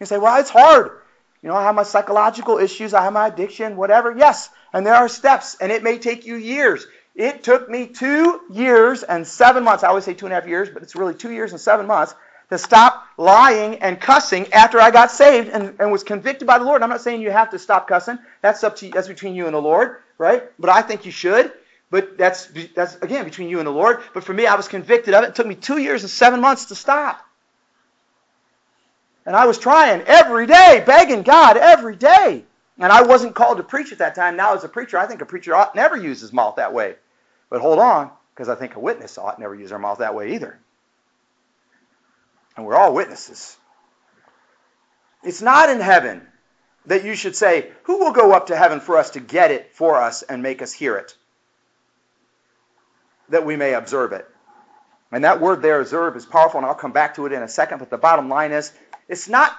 You 0.00 0.06
say, 0.06 0.16
well, 0.16 0.40
it's 0.40 0.48
hard. 0.48 1.02
You 1.42 1.50
know, 1.50 1.54
I 1.54 1.64
have 1.64 1.74
my 1.74 1.82
psychological 1.82 2.56
issues, 2.56 2.94
I 2.94 3.02
have 3.02 3.12
my 3.12 3.26
addiction, 3.26 3.76
whatever. 3.76 4.16
Yes, 4.16 4.48
and 4.72 4.86
there 4.86 4.94
are 4.94 5.08
steps, 5.08 5.58
and 5.60 5.70
it 5.70 5.82
may 5.82 5.98
take 5.98 6.24
you 6.24 6.36
years. 6.36 6.86
It 7.14 7.42
took 7.42 7.68
me 7.68 7.86
two 7.86 8.40
years 8.50 9.02
and 9.02 9.26
seven 9.26 9.64
months. 9.64 9.84
I 9.84 9.88
always 9.88 10.04
say 10.04 10.14
two 10.14 10.26
and 10.26 10.32
a 10.32 10.36
half 10.36 10.46
years, 10.48 10.70
but 10.70 10.82
it's 10.82 10.94
really 10.94 11.14
two 11.14 11.32
years 11.32 11.52
and 11.52 11.60
seven 11.60 11.86
months 11.86 12.14
to 12.50 12.58
stop 12.58 13.06
lying 13.16 13.76
and 13.76 14.00
cussing 14.00 14.52
after 14.52 14.80
I 14.80 14.90
got 14.90 15.10
saved 15.10 15.48
and, 15.48 15.74
and 15.78 15.92
was 15.92 16.02
convicted 16.02 16.46
by 16.46 16.58
the 16.58 16.64
Lord. 16.64 16.82
I'm 16.82 16.88
not 16.88 17.00
saying 17.00 17.20
you 17.20 17.30
have 17.30 17.50
to 17.50 17.58
stop 17.58 17.88
cussing. 17.88 18.18
That's 18.42 18.64
up 18.64 18.76
to 18.76 18.86
you, 18.86 18.92
that's 18.92 19.08
between 19.08 19.34
you 19.34 19.46
and 19.46 19.54
the 19.54 19.62
Lord, 19.62 19.96
right? 20.18 20.44
But 20.58 20.70
I 20.70 20.82
think 20.82 21.04
you 21.04 21.12
should. 21.12 21.52
But 21.90 22.16
that's 22.16 22.48
that's 22.76 22.94
again 22.96 23.24
between 23.24 23.48
you 23.48 23.58
and 23.58 23.66
the 23.66 23.72
Lord. 23.72 24.00
But 24.14 24.22
for 24.22 24.32
me, 24.32 24.46
I 24.46 24.54
was 24.54 24.68
convicted 24.68 25.12
of 25.12 25.24
it. 25.24 25.30
It 25.30 25.34
took 25.34 25.46
me 25.46 25.56
two 25.56 25.78
years 25.78 26.02
and 26.02 26.10
seven 26.10 26.40
months 26.40 26.66
to 26.66 26.76
stop. 26.76 27.20
And 29.26 29.34
I 29.34 29.46
was 29.46 29.58
trying 29.58 30.02
every 30.02 30.46
day, 30.46 30.82
begging 30.86 31.22
God 31.22 31.56
every 31.56 31.96
day. 31.96 32.44
And 32.80 32.90
I 32.90 33.02
wasn't 33.02 33.34
called 33.34 33.58
to 33.58 33.62
preach 33.62 33.92
at 33.92 33.98
that 33.98 34.14
time. 34.14 34.36
Now, 34.36 34.54
as 34.54 34.64
a 34.64 34.68
preacher, 34.68 34.96
I 34.96 35.06
think 35.06 35.20
a 35.20 35.26
preacher 35.26 35.54
ought 35.54 35.76
never 35.76 35.96
use 35.96 36.22
his 36.22 36.32
mouth 36.32 36.56
that 36.56 36.72
way. 36.72 36.96
But 37.50 37.60
hold 37.60 37.78
on, 37.78 38.10
Because 38.34 38.48
I 38.48 38.54
think 38.54 38.74
a 38.74 38.80
witness 38.80 39.18
ought 39.18 39.38
never 39.38 39.54
use 39.54 39.68
their 39.68 39.78
mouth 39.78 39.98
that 39.98 40.14
way 40.14 40.34
either. 40.34 40.58
And 42.56 42.64
we're 42.64 42.76
all 42.76 42.94
witnesses. 42.94 43.56
It's 45.22 45.42
not 45.42 45.68
in 45.68 45.80
heaven 45.80 46.26
that 46.86 47.04
you 47.04 47.14
should 47.14 47.36
say, 47.36 47.70
Who 47.82 47.98
will 47.98 48.12
go 48.12 48.32
up 48.32 48.46
to 48.46 48.56
heaven 48.56 48.80
for 48.80 48.96
us 48.96 49.10
to 49.10 49.20
get 49.20 49.50
it 49.50 49.74
for 49.74 50.00
us 50.00 50.22
and 50.22 50.42
make 50.42 50.62
us 50.62 50.72
hear 50.72 50.96
it? 50.96 51.14
That 53.28 53.44
we 53.44 53.56
may 53.56 53.74
observe 53.74 54.12
it. 54.12 54.26
And 55.12 55.24
that 55.24 55.40
word 55.40 55.60
there, 55.60 55.80
observe, 55.80 56.16
is 56.16 56.24
powerful, 56.24 56.58
and 56.58 56.66
I'll 56.66 56.74
come 56.74 56.92
back 56.92 57.16
to 57.16 57.26
it 57.26 57.32
in 57.32 57.42
a 57.42 57.48
second. 57.48 57.78
But 57.78 57.90
the 57.90 57.98
bottom 57.98 58.30
line 58.30 58.52
is, 58.52 58.72
it's 59.06 59.28
not 59.28 59.54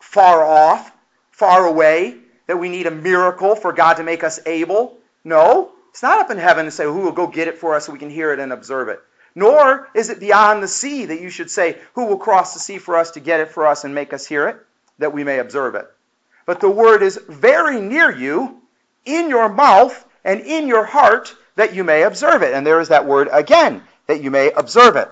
far 0.00 0.44
off, 0.44 0.92
far 1.30 1.64
away, 1.64 2.18
that 2.46 2.58
we 2.58 2.68
need 2.68 2.86
a 2.86 2.90
miracle 2.90 3.56
for 3.56 3.72
God 3.72 3.94
to 3.94 4.02
make 4.02 4.24
us 4.24 4.40
able. 4.46 4.98
No, 5.24 5.72
it's 5.90 6.02
not 6.02 6.18
up 6.18 6.30
in 6.30 6.38
heaven 6.38 6.66
to 6.66 6.70
say, 6.70 6.84
Who 6.84 7.00
will 7.00 7.12
go 7.12 7.26
get 7.26 7.48
it 7.48 7.58
for 7.58 7.74
us 7.74 7.86
so 7.86 7.92
we 7.92 7.98
can 7.98 8.10
hear 8.10 8.32
it 8.32 8.38
and 8.38 8.52
observe 8.52 8.88
it? 8.88 9.00
Nor 9.34 9.88
is 9.94 10.08
it 10.08 10.20
beyond 10.20 10.62
the 10.62 10.68
sea 10.68 11.06
that 11.06 11.20
you 11.20 11.30
should 11.30 11.50
say, 11.50 11.78
Who 11.94 12.06
will 12.06 12.18
cross 12.18 12.54
the 12.54 12.60
sea 12.60 12.78
for 12.78 12.96
us 12.96 13.12
to 13.12 13.20
get 13.20 13.40
it 13.40 13.50
for 13.50 13.66
us 13.66 13.84
and 13.84 13.94
make 13.94 14.12
us 14.12 14.26
hear 14.26 14.48
it, 14.48 14.56
that 14.98 15.12
we 15.12 15.24
may 15.24 15.38
observe 15.38 15.74
it? 15.74 15.86
But 16.46 16.60
the 16.60 16.70
word 16.70 17.02
is 17.02 17.18
very 17.28 17.80
near 17.80 18.10
you, 18.10 18.60
in 19.04 19.28
your 19.28 19.48
mouth 19.48 20.04
and 20.24 20.40
in 20.40 20.68
your 20.68 20.84
heart, 20.84 21.34
that 21.56 21.74
you 21.74 21.84
may 21.84 22.02
observe 22.02 22.42
it. 22.42 22.54
And 22.54 22.66
there 22.66 22.80
is 22.80 22.88
that 22.88 23.06
word 23.06 23.28
again, 23.32 23.82
that 24.06 24.22
you 24.22 24.30
may 24.30 24.52
observe 24.52 24.96
it. 24.96 25.08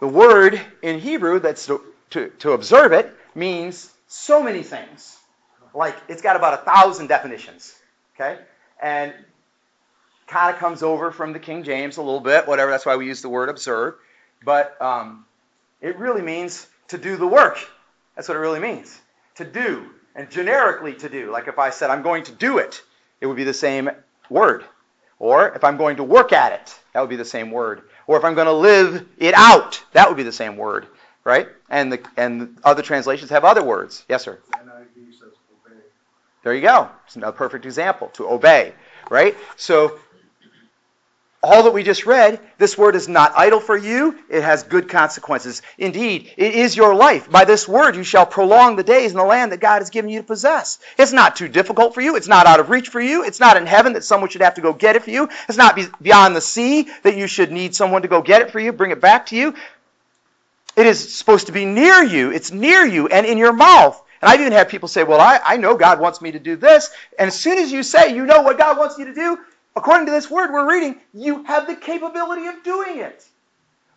The 0.00 0.08
word 0.08 0.60
in 0.82 0.98
Hebrew 0.98 1.40
that's 1.40 1.66
to, 1.66 1.80
to, 2.10 2.28
to 2.38 2.52
observe 2.52 2.92
it 2.92 3.12
means 3.34 3.92
so 4.08 4.42
many 4.42 4.62
things. 4.62 5.16
Like 5.74 5.96
it's 6.08 6.22
got 6.22 6.34
about 6.34 6.54
a 6.54 6.64
thousand 6.64 7.06
definitions. 7.06 7.74
Okay? 8.14 8.40
And 8.82 9.14
kind 10.26 10.52
of 10.52 10.60
comes 10.60 10.82
over 10.82 11.10
from 11.12 11.32
the 11.32 11.38
King 11.38 11.62
James 11.62 11.96
a 11.96 12.02
little 12.02 12.20
bit, 12.20 12.48
whatever. 12.48 12.70
That's 12.70 12.84
why 12.84 12.96
we 12.96 13.06
use 13.06 13.22
the 13.22 13.28
word 13.28 13.48
observe. 13.48 13.94
But 14.44 14.80
um, 14.82 15.24
it 15.80 15.98
really 15.98 16.22
means 16.22 16.66
to 16.88 16.98
do 16.98 17.16
the 17.16 17.26
work. 17.26 17.58
That's 18.16 18.28
what 18.28 18.36
it 18.36 18.40
really 18.40 18.60
means. 18.60 19.00
To 19.36 19.44
do. 19.44 19.90
And 20.14 20.30
generically 20.30 20.94
to 20.94 21.08
do. 21.08 21.30
Like 21.30 21.48
if 21.48 21.58
I 21.58 21.70
said, 21.70 21.90
I'm 21.90 22.02
going 22.02 22.24
to 22.24 22.32
do 22.32 22.58
it, 22.58 22.82
it 23.20 23.26
would 23.26 23.36
be 23.36 23.44
the 23.44 23.54
same 23.54 23.90
word. 24.28 24.64
Or 25.18 25.48
if 25.54 25.64
I'm 25.64 25.76
going 25.76 25.96
to 25.96 26.04
work 26.04 26.32
at 26.32 26.52
it, 26.52 26.78
that 26.92 27.00
would 27.00 27.10
be 27.10 27.16
the 27.16 27.24
same 27.24 27.50
word. 27.50 27.82
Or 28.06 28.16
if 28.16 28.24
I'm 28.24 28.34
going 28.34 28.46
to 28.46 28.52
live 28.52 29.06
it 29.18 29.34
out, 29.34 29.82
that 29.92 30.08
would 30.08 30.16
be 30.16 30.22
the 30.22 30.32
same 30.32 30.56
word. 30.56 30.86
Right? 31.28 31.46
And 31.68 31.92
the 31.92 32.00
and 32.16 32.56
other 32.64 32.80
translations 32.80 33.28
have 33.28 33.44
other 33.44 33.62
words. 33.62 34.02
Yes, 34.08 34.22
sir. 34.22 34.38
NIV 34.54 35.12
says 35.12 35.34
obey. 35.66 35.76
There 36.42 36.54
you 36.54 36.62
go. 36.62 36.88
It's 37.06 37.16
a 37.16 37.32
perfect 37.32 37.66
example 37.66 38.08
to 38.14 38.26
obey, 38.26 38.72
right? 39.10 39.36
So 39.56 39.98
all 41.42 41.64
that 41.64 41.74
we 41.74 41.82
just 41.82 42.06
read, 42.06 42.40
this 42.56 42.78
word 42.78 42.96
is 42.96 43.08
not 43.08 43.34
idle 43.36 43.60
for 43.60 43.76
you. 43.76 44.18
It 44.30 44.42
has 44.42 44.62
good 44.62 44.88
consequences. 44.88 45.60
Indeed, 45.76 46.32
it 46.38 46.54
is 46.54 46.74
your 46.74 46.94
life. 46.94 47.30
By 47.30 47.44
this 47.44 47.68
word 47.68 47.94
you 47.94 48.04
shall 48.04 48.24
prolong 48.24 48.76
the 48.76 48.82
days 48.82 49.10
in 49.10 49.18
the 49.18 49.24
land 49.24 49.52
that 49.52 49.60
God 49.60 49.80
has 49.80 49.90
given 49.90 50.10
you 50.10 50.20
to 50.20 50.26
possess. 50.26 50.78
It's 50.96 51.12
not 51.12 51.36
too 51.36 51.46
difficult 51.46 51.92
for 51.92 52.00
you. 52.00 52.16
It's 52.16 52.26
not 52.26 52.46
out 52.46 52.58
of 52.58 52.70
reach 52.70 52.88
for 52.88 53.02
you. 53.02 53.22
It's 53.22 53.38
not 53.38 53.58
in 53.58 53.66
heaven 53.66 53.92
that 53.92 54.02
someone 54.02 54.30
should 54.30 54.40
have 54.40 54.54
to 54.54 54.62
go 54.62 54.72
get 54.72 54.96
it 54.96 55.04
for 55.04 55.10
you. 55.10 55.28
It's 55.46 55.58
not 55.58 55.78
beyond 56.00 56.34
the 56.34 56.40
sea 56.40 56.88
that 57.02 57.18
you 57.18 57.26
should 57.26 57.52
need 57.52 57.74
someone 57.74 58.00
to 58.00 58.08
go 58.08 58.22
get 58.22 58.40
it 58.40 58.50
for 58.50 58.60
you, 58.60 58.72
bring 58.72 58.92
it 58.92 59.02
back 59.02 59.26
to 59.26 59.36
you. 59.36 59.54
It 60.78 60.86
is 60.86 61.12
supposed 61.12 61.46
to 61.46 61.52
be 61.52 61.64
near 61.64 62.04
you. 62.04 62.30
It's 62.30 62.52
near 62.52 62.86
you 62.86 63.08
and 63.08 63.26
in 63.26 63.36
your 63.36 63.52
mouth. 63.52 64.00
And 64.22 64.30
I've 64.30 64.40
even 64.40 64.52
had 64.52 64.68
people 64.68 64.86
say, 64.86 65.02
Well, 65.02 65.20
I, 65.20 65.40
I 65.44 65.56
know 65.56 65.76
God 65.76 65.98
wants 65.98 66.22
me 66.22 66.30
to 66.30 66.38
do 66.38 66.54
this. 66.54 66.88
And 67.18 67.26
as 67.26 67.36
soon 67.36 67.58
as 67.58 67.72
you 67.72 67.82
say 67.82 68.14
you 68.14 68.24
know 68.24 68.42
what 68.42 68.58
God 68.58 68.78
wants 68.78 68.96
you 68.96 69.06
to 69.06 69.14
do, 69.14 69.38
according 69.74 70.06
to 70.06 70.12
this 70.12 70.30
word 70.30 70.52
we're 70.52 70.70
reading, 70.70 71.00
you 71.12 71.42
have 71.42 71.66
the 71.66 71.74
capability 71.74 72.46
of 72.46 72.62
doing 72.62 72.98
it. 72.98 73.26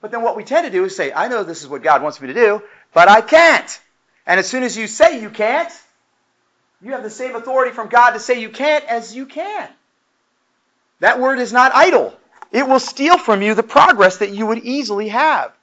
But 0.01 0.09
then 0.09 0.23
what 0.23 0.35
we 0.35 0.43
tend 0.43 0.65
to 0.65 0.71
do 0.71 0.83
is 0.83 0.95
say, 0.95 1.13
I 1.13 1.27
know 1.27 1.43
this 1.43 1.61
is 1.61 1.67
what 1.67 1.83
God 1.83 2.01
wants 2.01 2.19
me 2.19 2.29
to 2.29 2.33
do, 2.33 2.63
but 2.95 3.07
I 3.07 3.21
can't. 3.21 3.79
And 4.25 4.39
as 4.39 4.49
soon 4.49 4.63
as 4.63 4.75
you 4.75 4.87
say 4.87 5.21
you 5.21 5.29
can't, 5.29 5.71
you 6.81 6.93
have 6.93 7.03
the 7.03 7.11
same 7.11 7.35
authority 7.35 7.73
from 7.75 7.89
God 7.89 8.11
to 8.13 8.19
say 8.19 8.41
you 8.41 8.49
can't 8.49 8.83
as 8.85 9.15
you 9.15 9.27
can. 9.27 9.69
That 10.99 11.19
word 11.19 11.37
is 11.37 11.53
not 11.53 11.73
idle. 11.75 12.17
It 12.51 12.67
will 12.67 12.79
steal 12.79 13.19
from 13.19 13.43
you 13.43 13.53
the 13.53 13.61
progress 13.61 14.17
that 14.17 14.31
you 14.31 14.47
would 14.47 14.63
easily 14.63 15.09
have. 15.09 15.53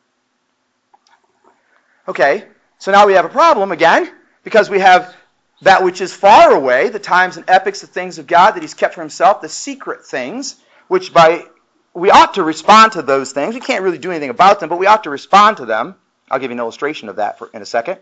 Okay, 2.09 2.45
so 2.79 2.91
now 2.91 3.07
we 3.07 3.13
have 3.13 3.27
a 3.27 3.29
problem 3.29 3.71
again, 3.71 4.11
because 4.43 4.71
we 4.71 4.81
have 4.81 5.15
that 5.61 5.85
which 5.85 6.01
is 6.01 6.15
far 6.15 6.55
away, 6.55 6.89
the 6.89 6.99
times 6.99 7.37
and 7.37 7.49
epochs, 7.51 7.83
the 7.83 7.87
things 7.87 8.19
of 8.19 8.27
God 8.27 8.53
that 8.53 8.63
He's 8.63 8.73
kept 8.73 8.95
for 8.95 9.03
Himself, 9.03 9.43
the 9.43 9.49
secret 9.49 10.07
things, 10.07 10.57
which 10.89 11.13
by 11.13 11.45
we 11.93 12.11
ought 12.11 12.35
to 12.35 12.45
respond 12.45 12.93
to 12.93 13.03
those 13.03 13.33
things. 13.33 13.55
We 13.55 13.61
can't 13.61 13.83
really 13.83 13.99
do 13.99 14.11
anything 14.11 14.31
about 14.31 14.61
them, 14.61 14.71
but 14.71 14.79
we 14.79 14.87
ought 14.87 15.05
to 15.05 15.11
respond 15.11 15.59
to 15.59 15.67
them. 15.67 15.97
I'll 16.31 16.39
give 16.39 16.51
you 16.51 16.55
an 16.55 16.61
illustration 16.61 17.11
of 17.11 17.17
that 17.17 17.39
for, 17.39 17.51
in 17.53 17.61
a 17.61 17.67
second. 17.67 17.99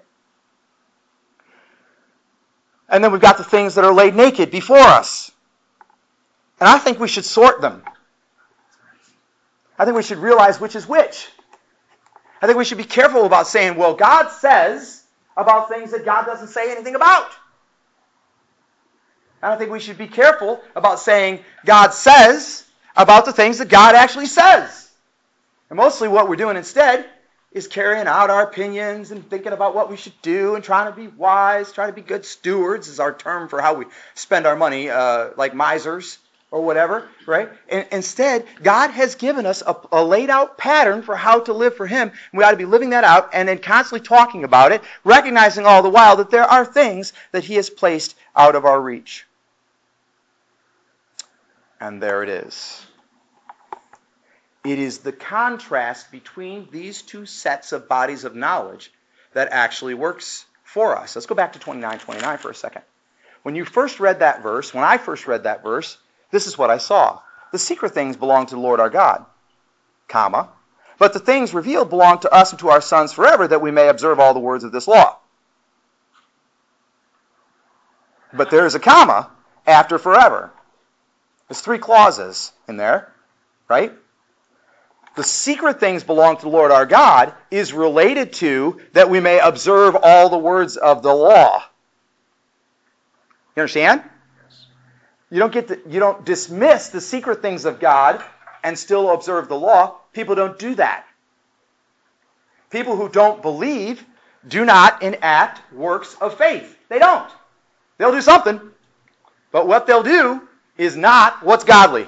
And 2.88 3.02
then 3.02 3.10
we've 3.10 3.20
got 3.20 3.38
the 3.38 3.44
things 3.44 3.74
that 3.74 3.84
are 3.84 3.94
laid 3.94 4.14
naked 4.14 4.50
before 4.50 4.78
us. 4.78 5.32
And 6.60 6.68
I 6.68 6.78
think 6.78 7.00
we 7.00 7.08
should 7.08 7.24
sort 7.24 7.60
them. 7.60 7.82
I 9.78 9.84
think 9.84 9.96
we 9.96 10.02
should 10.02 10.18
realize 10.18 10.60
which 10.60 10.76
is 10.76 10.86
which. 10.86 11.28
I 12.40 12.46
think 12.46 12.58
we 12.58 12.64
should 12.64 12.78
be 12.78 12.84
careful 12.84 13.24
about 13.24 13.46
saying, 13.46 13.76
well, 13.76 13.94
God 13.94 14.28
says 14.28 15.02
about 15.36 15.68
things 15.68 15.90
that 15.92 16.04
God 16.04 16.26
doesn't 16.26 16.48
say 16.48 16.70
anything 16.70 16.94
about. 16.94 17.30
I 19.42 19.48
don't 19.48 19.58
think 19.58 19.70
we 19.70 19.80
should 19.80 19.98
be 19.98 20.08
careful 20.08 20.60
about 20.74 20.98
saying 20.98 21.40
God 21.64 21.92
says 21.92 22.64
about 22.96 23.26
the 23.26 23.32
things 23.32 23.58
that 23.58 23.68
God 23.68 23.94
actually 23.94 24.26
says. 24.26 24.90
And 25.70 25.76
mostly 25.76 26.08
what 26.08 26.28
we're 26.28 26.36
doing 26.36 26.56
instead 26.56 27.06
is 27.52 27.68
carrying 27.68 28.06
out 28.06 28.30
our 28.30 28.42
opinions 28.42 29.10
and 29.10 29.28
thinking 29.28 29.52
about 29.52 29.74
what 29.74 29.90
we 29.90 29.96
should 29.96 30.20
do 30.22 30.54
and 30.54 30.64
trying 30.64 30.92
to 30.92 30.96
be 30.96 31.08
wise, 31.08 31.72
trying 31.72 31.88
to 31.88 31.94
be 31.94 32.02
good 32.02 32.24
stewards 32.24 32.88
is 32.88 33.00
our 33.00 33.14
term 33.14 33.48
for 33.48 33.60
how 33.60 33.74
we 33.74 33.86
spend 34.14 34.46
our 34.46 34.56
money, 34.56 34.90
uh, 34.90 35.30
like 35.36 35.54
misers 35.54 36.18
or 36.50 36.62
whatever, 36.62 37.08
right? 37.26 37.48
And 37.68 37.86
instead, 37.90 38.46
God 38.62 38.90
has 38.90 39.14
given 39.16 39.46
us 39.46 39.62
a, 39.66 39.76
a 39.92 40.04
laid 40.04 40.30
out 40.30 40.56
pattern 40.56 41.02
for 41.02 41.16
how 41.16 41.40
to 41.40 41.52
live 41.52 41.76
for 41.76 41.86
Him. 41.86 42.12
We 42.32 42.44
ought 42.44 42.52
to 42.52 42.56
be 42.56 42.64
living 42.64 42.90
that 42.90 43.04
out 43.04 43.30
and 43.32 43.48
then 43.48 43.58
constantly 43.58 44.06
talking 44.06 44.44
about 44.44 44.72
it, 44.72 44.82
recognizing 45.04 45.66
all 45.66 45.82
the 45.82 45.90
while 45.90 46.16
that 46.16 46.30
there 46.30 46.44
are 46.44 46.64
things 46.64 47.12
that 47.32 47.44
He 47.44 47.54
has 47.54 47.68
placed 47.68 48.16
out 48.34 48.54
of 48.54 48.64
our 48.64 48.80
reach. 48.80 49.26
And 51.80 52.02
there 52.02 52.22
it 52.22 52.28
is. 52.28 52.86
It 54.64 54.78
is 54.78 54.98
the 54.98 55.12
contrast 55.12 56.10
between 56.10 56.68
these 56.70 57.02
two 57.02 57.26
sets 57.26 57.72
of 57.72 57.88
bodies 57.88 58.24
of 58.24 58.34
knowledge 58.34 58.92
that 59.32 59.48
actually 59.50 59.94
works 59.94 60.44
for 60.64 60.96
us. 60.96 61.14
Let's 61.14 61.26
go 61.26 61.34
back 61.34 61.52
to 61.52 61.58
29:29 61.58 62.38
for 62.38 62.50
a 62.50 62.54
second. 62.54 62.82
When 63.42 63.54
you 63.54 63.64
first 63.64 64.00
read 64.00 64.20
that 64.20 64.42
verse, 64.42 64.74
when 64.74 64.82
I 64.82 64.98
first 64.98 65.28
read 65.28 65.44
that 65.44 65.62
verse, 65.62 65.98
this 66.36 66.46
is 66.46 66.58
what 66.58 66.68
I 66.68 66.76
saw. 66.76 67.20
The 67.50 67.58
secret 67.58 67.94
things 67.94 68.14
belong 68.14 68.44
to 68.44 68.56
the 68.56 68.60
Lord 68.60 68.78
our 68.78 68.90
God, 68.90 69.24
comma, 70.06 70.50
but 70.98 71.14
the 71.14 71.18
things 71.18 71.54
revealed 71.54 71.88
belong 71.88 72.18
to 72.18 72.30
us 72.30 72.50
and 72.50 72.60
to 72.60 72.68
our 72.68 72.82
sons 72.82 73.14
forever 73.14 73.48
that 73.48 73.62
we 73.62 73.70
may 73.70 73.88
observe 73.88 74.20
all 74.20 74.34
the 74.34 74.40
words 74.40 74.62
of 74.62 74.70
this 74.70 74.86
law. 74.86 75.16
But 78.34 78.50
there 78.50 78.66
is 78.66 78.74
a 78.74 78.78
comma 78.78 79.30
after 79.66 79.96
forever. 79.96 80.52
There's 81.48 81.62
three 81.62 81.78
clauses 81.78 82.52
in 82.68 82.76
there, 82.76 83.10
right? 83.66 83.94
The 85.14 85.24
secret 85.24 85.80
things 85.80 86.04
belong 86.04 86.36
to 86.36 86.42
the 86.42 86.50
Lord 86.50 86.70
our 86.70 86.84
God 86.84 87.32
is 87.50 87.72
related 87.72 88.34
to 88.34 88.78
that 88.92 89.08
we 89.08 89.20
may 89.20 89.38
observe 89.38 89.96
all 90.02 90.28
the 90.28 90.36
words 90.36 90.76
of 90.76 91.02
the 91.02 91.14
law. 91.14 91.62
You 93.56 93.62
understand? 93.62 94.02
You 95.30 95.40
don't 95.40 95.52
get 95.52 95.68
to, 95.68 95.80
you 95.88 96.00
don't 96.00 96.24
dismiss 96.24 96.88
the 96.88 97.00
secret 97.00 97.42
things 97.42 97.64
of 97.64 97.80
God 97.80 98.22
and 98.62 98.78
still 98.78 99.10
observe 99.10 99.48
the 99.48 99.58
law. 99.58 99.96
People 100.12 100.34
don't 100.34 100.58
do 100.58 100.74
that. 100.76 101.06
People 102.70 102.96
who 102.96 103.08
don't 103.08 103.42
believe 103.42 104.04
do 104.46 104.64
not 104.64 105.02
enact 105.02 105.72
works 105.72 106.16
of 106.20 106.36
faith. 106.38 106.78
They 106.88 106.98
don't. 106.98 107.28
They'll 107.98 108.12
do 108.12 108.20
something, 108.20 108.60
but 109.50 109.66
what 109.66 109.86
they'll 109.86 110.02
do 110.02 110.46
is 110.76 110.96
not 110.96 111.42
what's 111.42 111.64
godly. 111.64 112.06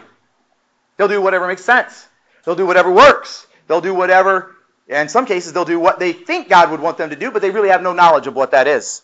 They'll 0.97 1.09
do 1.09 1.23
whatever 1.23 1.47
makes 1.47 1.65
sense. 1.65 2.07
They'll 2.45 2.57
do 2.57 2.67
whatever 2.67 2.91
works. 2.91 3.47
They'll 3.67 3.81
do 3.81 3.95
whatever, 3.95 4.55
in 4.89 5.09
some 5.09 5.27
cases, 5.27 5.53
they'll 5.53 5.65
do 5.65 5.81
what 5.81 5.99
they 5.99 6.13
think 6.13 6.49
God 6.49 6.71
would 6.71 6.81
want 6.81 6.99
them 6.99 7.11
to 7.11 7.17
do, 7.17 7.31
but 7.31 7.43
they 7.43 7.51
really 7.51 7.69
have 7.69 7.83
no 7.83 7.93
knowledge 7.93 8.27
of 8.27 8.35
what 8.35 8.51
that 8.51 8.67
is. 8.67 9.03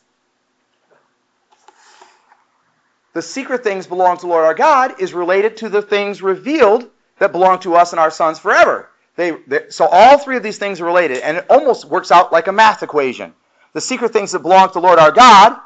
The 3.14 3.22
secret 3.22 3.64
things 3.64 3.86
belong 3.86 4.16
to 4.16 4.20
the 4.22 4.26
Lord 4.26 4.44
our 4.44 4.54
God 4.54 5.00
is 5.00 5.14
related 5.14 5.56
to 5.58 5.68
the 5.68 5.82
things 5.82 6.20
revealed 6.20 6.90
that 7.18 7.32
belong 7.32 7.60
to 7.60 7.74
us 7.74 7.92
and 7.92 8.00
our 8.00 8.10
sons 8.10 8.38
forever. 8.38 8.90
They, 9.16 9.30
they, 9.46 9.70
so 9.70 9.86
all 9.86 10.18
three 10.18 10.36
of 10.36 10.42
these 10.42 10.58
things 10.58 10.80
are 10.80 10.84
related, 10.84 11.18
and 11.18 11.36
it 11.38 11.46
almost 11.48 11.84
works 11.86 12.10
out 12.10 12.32
like 12.32 12.48
a 12.48 12.52
math 12.52 12.82
equation. 12.82 13.32
The 13.72 13.80
secret 13.80 14.12
things 14.12 14.32
that 14.32 14.40
belong 14.40 14.68
to 14.68 14.74
the 14.74 14.80
Lord 14.80 14.98
our 14.98 15.12
God 15.12 15.58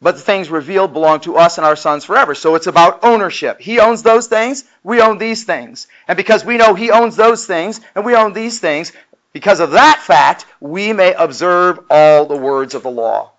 but 0.00 0.14
the 0.14 0.22
things 0.22 0.48
revealed 0.48 0.92
belong 0.92 1.20
to 1.20 1.36
us 1.36 1.58
and 1.58 1.66
our 1.66 1.76
sons 1.76 2.04
forever. 2.04 2.34
So 2.34 2.54
it's 2.54 2.68
about 2.68 3.02
ownership. 3.02 3.60
He 3.60 3.80
owns 3.80 4.02
those 4.02 4.28
things, 4.28 4.64
we 4.84 5.00
own 5.00 5.18
these 5.18 5.44
things. 5.44 5.88
And 6.06 6.16
because 6.16 6.44
we 6.44 6.56
know 6.56 6.74
He 6.74 6.90
owns 6.90 7.16
those 7.16 7.46
things 7.46 7.80
and 7.94 8.04
we 8.04 8.14
own 8.14 8.32
these 8.32 8.60
things, 8.60 8.92
because 9.32 9.60
of 9.60 9.72
that 9.72 10.00
fact, 10.00 10.46
we 10.60 10.92
may 10.92 11.14
observe 11.14 11.80
all 11.90 12.26
the 12.26 12.36
words 12.36 12.74
of 12.74 12.82
the 12.82 12.90
law. 12.90 13.32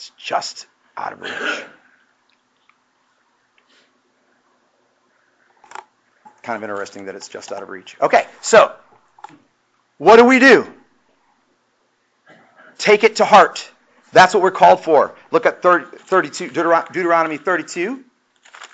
It's 0.00 0.12
just 0.16 0.66
out 0.96 1.12
of 1.12 1.20
reach. 1.20 1.64
Kind 6.42 6.56
of 6.56 6.62
interesting 6.62 7.04
that 7.04 7.14
it's 7.14 7.28
just 7.28 7.52
out 7.52 7.62
of 7.62 7.68
reach. 7.68 7.98
Okay, 8.00 8.26
so 8.40 8.74
what 9.98 10.16
do 10.16 10.24
we 10.24 10.38
do? 10.38 10.66
Take 12.78 13.04
it 13.04 13.16
to 13.16 13.26
heart. 13.26 13.70
That's 14.10 14.32
what 14.32 14.42
we're 14.42 14.52
called 14.52 14.82
for. 14.82 15.14
Look 15.30 15.44
at 15.44 15.60
30, 15.60 15.98
32, 15.98 16.48
Deuteron- 16.48 16.90
Deuteronomy 16.92 17.36
32, 17.36 18.02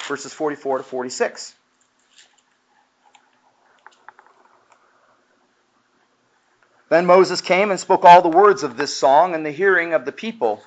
verses 0.07 0.33
44 0.33 0.79
to 0.79 0.85
46. 0.85 1.57
Then 6.89 7.05
Moses 7.05 7.41
came 7.41 7.73
and 7.73 7.81
spoke 7.81 8.05
all 8.05 8.23
the 8.23 8.29
words 8.29 8.63
of 8.63 8.77
this 8.77 8.97
song 8.97 9.35
in 9.35 9.43
the 9.43 9.51
hearing 9.51 9.93
of 9.93 10.05
the 10.05 10.13
people. 10.13 10.63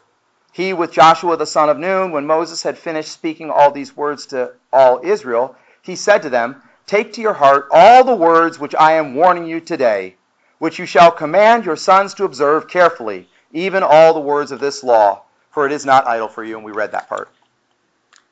He 0.60 0.74
with 0.74 0.92
Joshua 0.92 1.38
the 1.38 1.46
son 1.46 1.70
of 1.70 1.80
Nun, 1.80 2.12
when 2.12 2.28
Moses 2.28 2.64
had 2.64 2.78
finished 2.78 3.14
speaking 3.14 3.50
all 3.50 3.72
these 3.72 3.96
words 3.96 4.26
to 4.26 4.52
all 4.74 5.00
Israel, 5.02 5.56
he 5.82 5.96
said 5.96 6.22
to 6.24 6.30
them, 6.30 6.62
Take 6.86 7.14
to 7.14 7.22
your 7.22 7.32
heart 7.32 7.70
all 7.72 8.04
the 8.04 8.14
words 8.14 8.60
which 8.60 8.76
I 8.76 8.92
am 8.92 9.16
warning 9.16 9.48
you 9.48 9.62
today, 9.62 10.18
which 10.58 10.78
you 10.78 10.86
shall 10.86 11.12
command 11.12 11.64
your 11.64 11.78
sons 11.78 12.14
to 12.16 12.26
observe 12.26 12.68
carefully, 12.68 13.30
even 13.54 13.84
all 13.84 14.14
the 14.14 14.20
words 14.20 14.52
of 14.52 14.60
this 14.60 14.84
law, 14.84 15.22
for 15.50 15.66
it 15.66 15.72
is 15.72 15.86
not 15.86 16.06
idle 16.06 16.28
for 16.28 16.44
you. 16.44 16.58
And 16.58 16.66
we 16.66 16.74
read 16.74 16.92
that 16.92 17.08
part. 17.08 17.30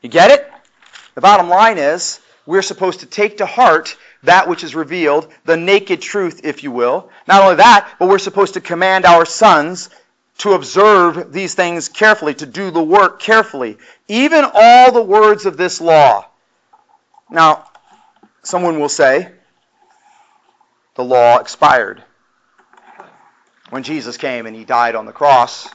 You 0.02 0.10
get 0.10 0.30
it? 0.30 0.52
The 1.16 1.22
bottom 1.22 1.48
line 1.48 1.78
is 1.78 2.20
we're 2.46 2.62
supposed 2.62 3.00
to 3.00 3.06
take 3.06 3.38
to 3.38 3.46
heart 3.46 3.96
that 4.24 4.50
which 4.50 4.66
is 4.66 4.76
revealed, 4.76 5.32
the 5.46 5.56
naked 5.56 6.02
truth, 6.02 6.42
if 6.44 6.62
you 6.62 6.74
will. 6.74 7.10
Not 7.26 7.42
only 7.42 7.56
that, 7.56 7.96
but 7.98 8.10
we're 8.10 8.20
supposed 8.20 8.54
to 8.56 8.60
command 8.60 9.06
our 9.06 9.26
sons 9.26 9.90
to 10.40 10.54
observe 10.54 11.34
these 11.34 11.56
things 11.56 11.90
carefully, 11.90 12.34
to 12.36 12.46
do 12.46 12.70
the 12.70 12.84
work 12.84 13.20
carefully, 13.20 13.78
even 14.08 14.46
all 14.54 14.92
the 14.92 15.02
words 15.02 15.46
of 15.46 15.58
this 15.58 15.82
law. 15.82 16.26
Now, 17.30 17.66
someone 18.44 18.80
will 18.80 18.90
say, 18.90 19.32
the 20.96 21.04
law 21.04 21.40
expired. 21.40 22.04
When 23.70 23.84
Jesus 23.84 24.18
came 24.18 24.46
and 24.46 24.56
he 24.56 24.64
died 24.64 24.96
on 24.96 25.06
the 25.06 25.12
cross, 25.12 25.68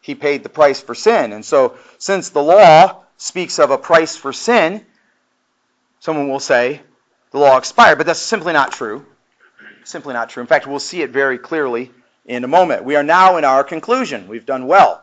he 0.00 0.14
paid 0.14 0.42
the 0.42 0.48
price 0.48 0.80
for 0.80 0.94
sin. 0.94 1.32
And 1.32 1.44
so, 1.44 1.76
since 1.98 2.30
the 2.30 2.42
law 2.42 3.02
speaks 3.16 3.58
of 3.58 3.70
a 3.70 3.78
price 3.78 4.16
for 4.16 4.32
sin, 4.32 4.84
someone 6.00 6.28
will 6.28 6.40
say, 6.40 6.80
the 7.32 7.38
law 7.38 7.56
expired, 7.56 7.98
but 7.98 8.06
that's 8.06 8.20
simply 8.20 8.52
not 8.52 8.72
true. 8.72 9.04
Simply 9.84 10.14
not 10.14 10.30
true. 10.30 10.40
In 10.40 10.46
fact, 10.46 10.66
we'll 10.66 10.78
see 10.78 11.02
it 11.02 11.10
very 11.10 11.36
clearly 11.36 11.90
in 12.24 12.44
a 12.44 12.48
moment. 12.48 12.84
We 12.84 12.96
are 12.96 13.02
now 13.02 13.36
in 13.36 13.44
our 13.44 13.64
conclusion. 13.64 14.28
We've 14.28 14.46
done 14.46 14.66
well. 14.66 15.02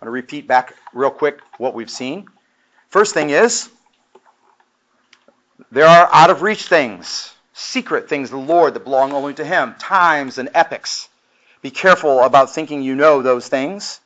I'm 0.00 0.06
going 0.06 0.06
to 0.06 0.10
repeat 0.12 0.46
back 0.46 0.74
real 0.94 1.10
quick 1.10 1.40
what 1.58 1.74
we've 1.74 1.90
seen. 1.90 2.26
First 2.88 3.14
thing 3.14 3.30
is, 3.30 3.68
there 5.70 5.86
are 5.86 6.08
out 6.12 6.30
of 6.30 6.42
reach 6.42 6.64
things, 6.64 7.32
secret 7.52 8.08
things, 8.08 8.30
the 8.30 8.36
Lord 8.36 8.74
that 8.74 8.84
belong 8.84 9.12
only 9.12 9.34
to 9.34 9.44
Him, 9.44 9.74
times 9.78 10.38
and 10.38 10.48
epochs. 10.54 11.08
Be 11.62 11.70
careful 11.70 12.20
about 12.20 12.50
thinking 12.50 12.82
you 12.82 12.94
know 12.94 13.22
those 13.22 13.48
things. 13.48 14.00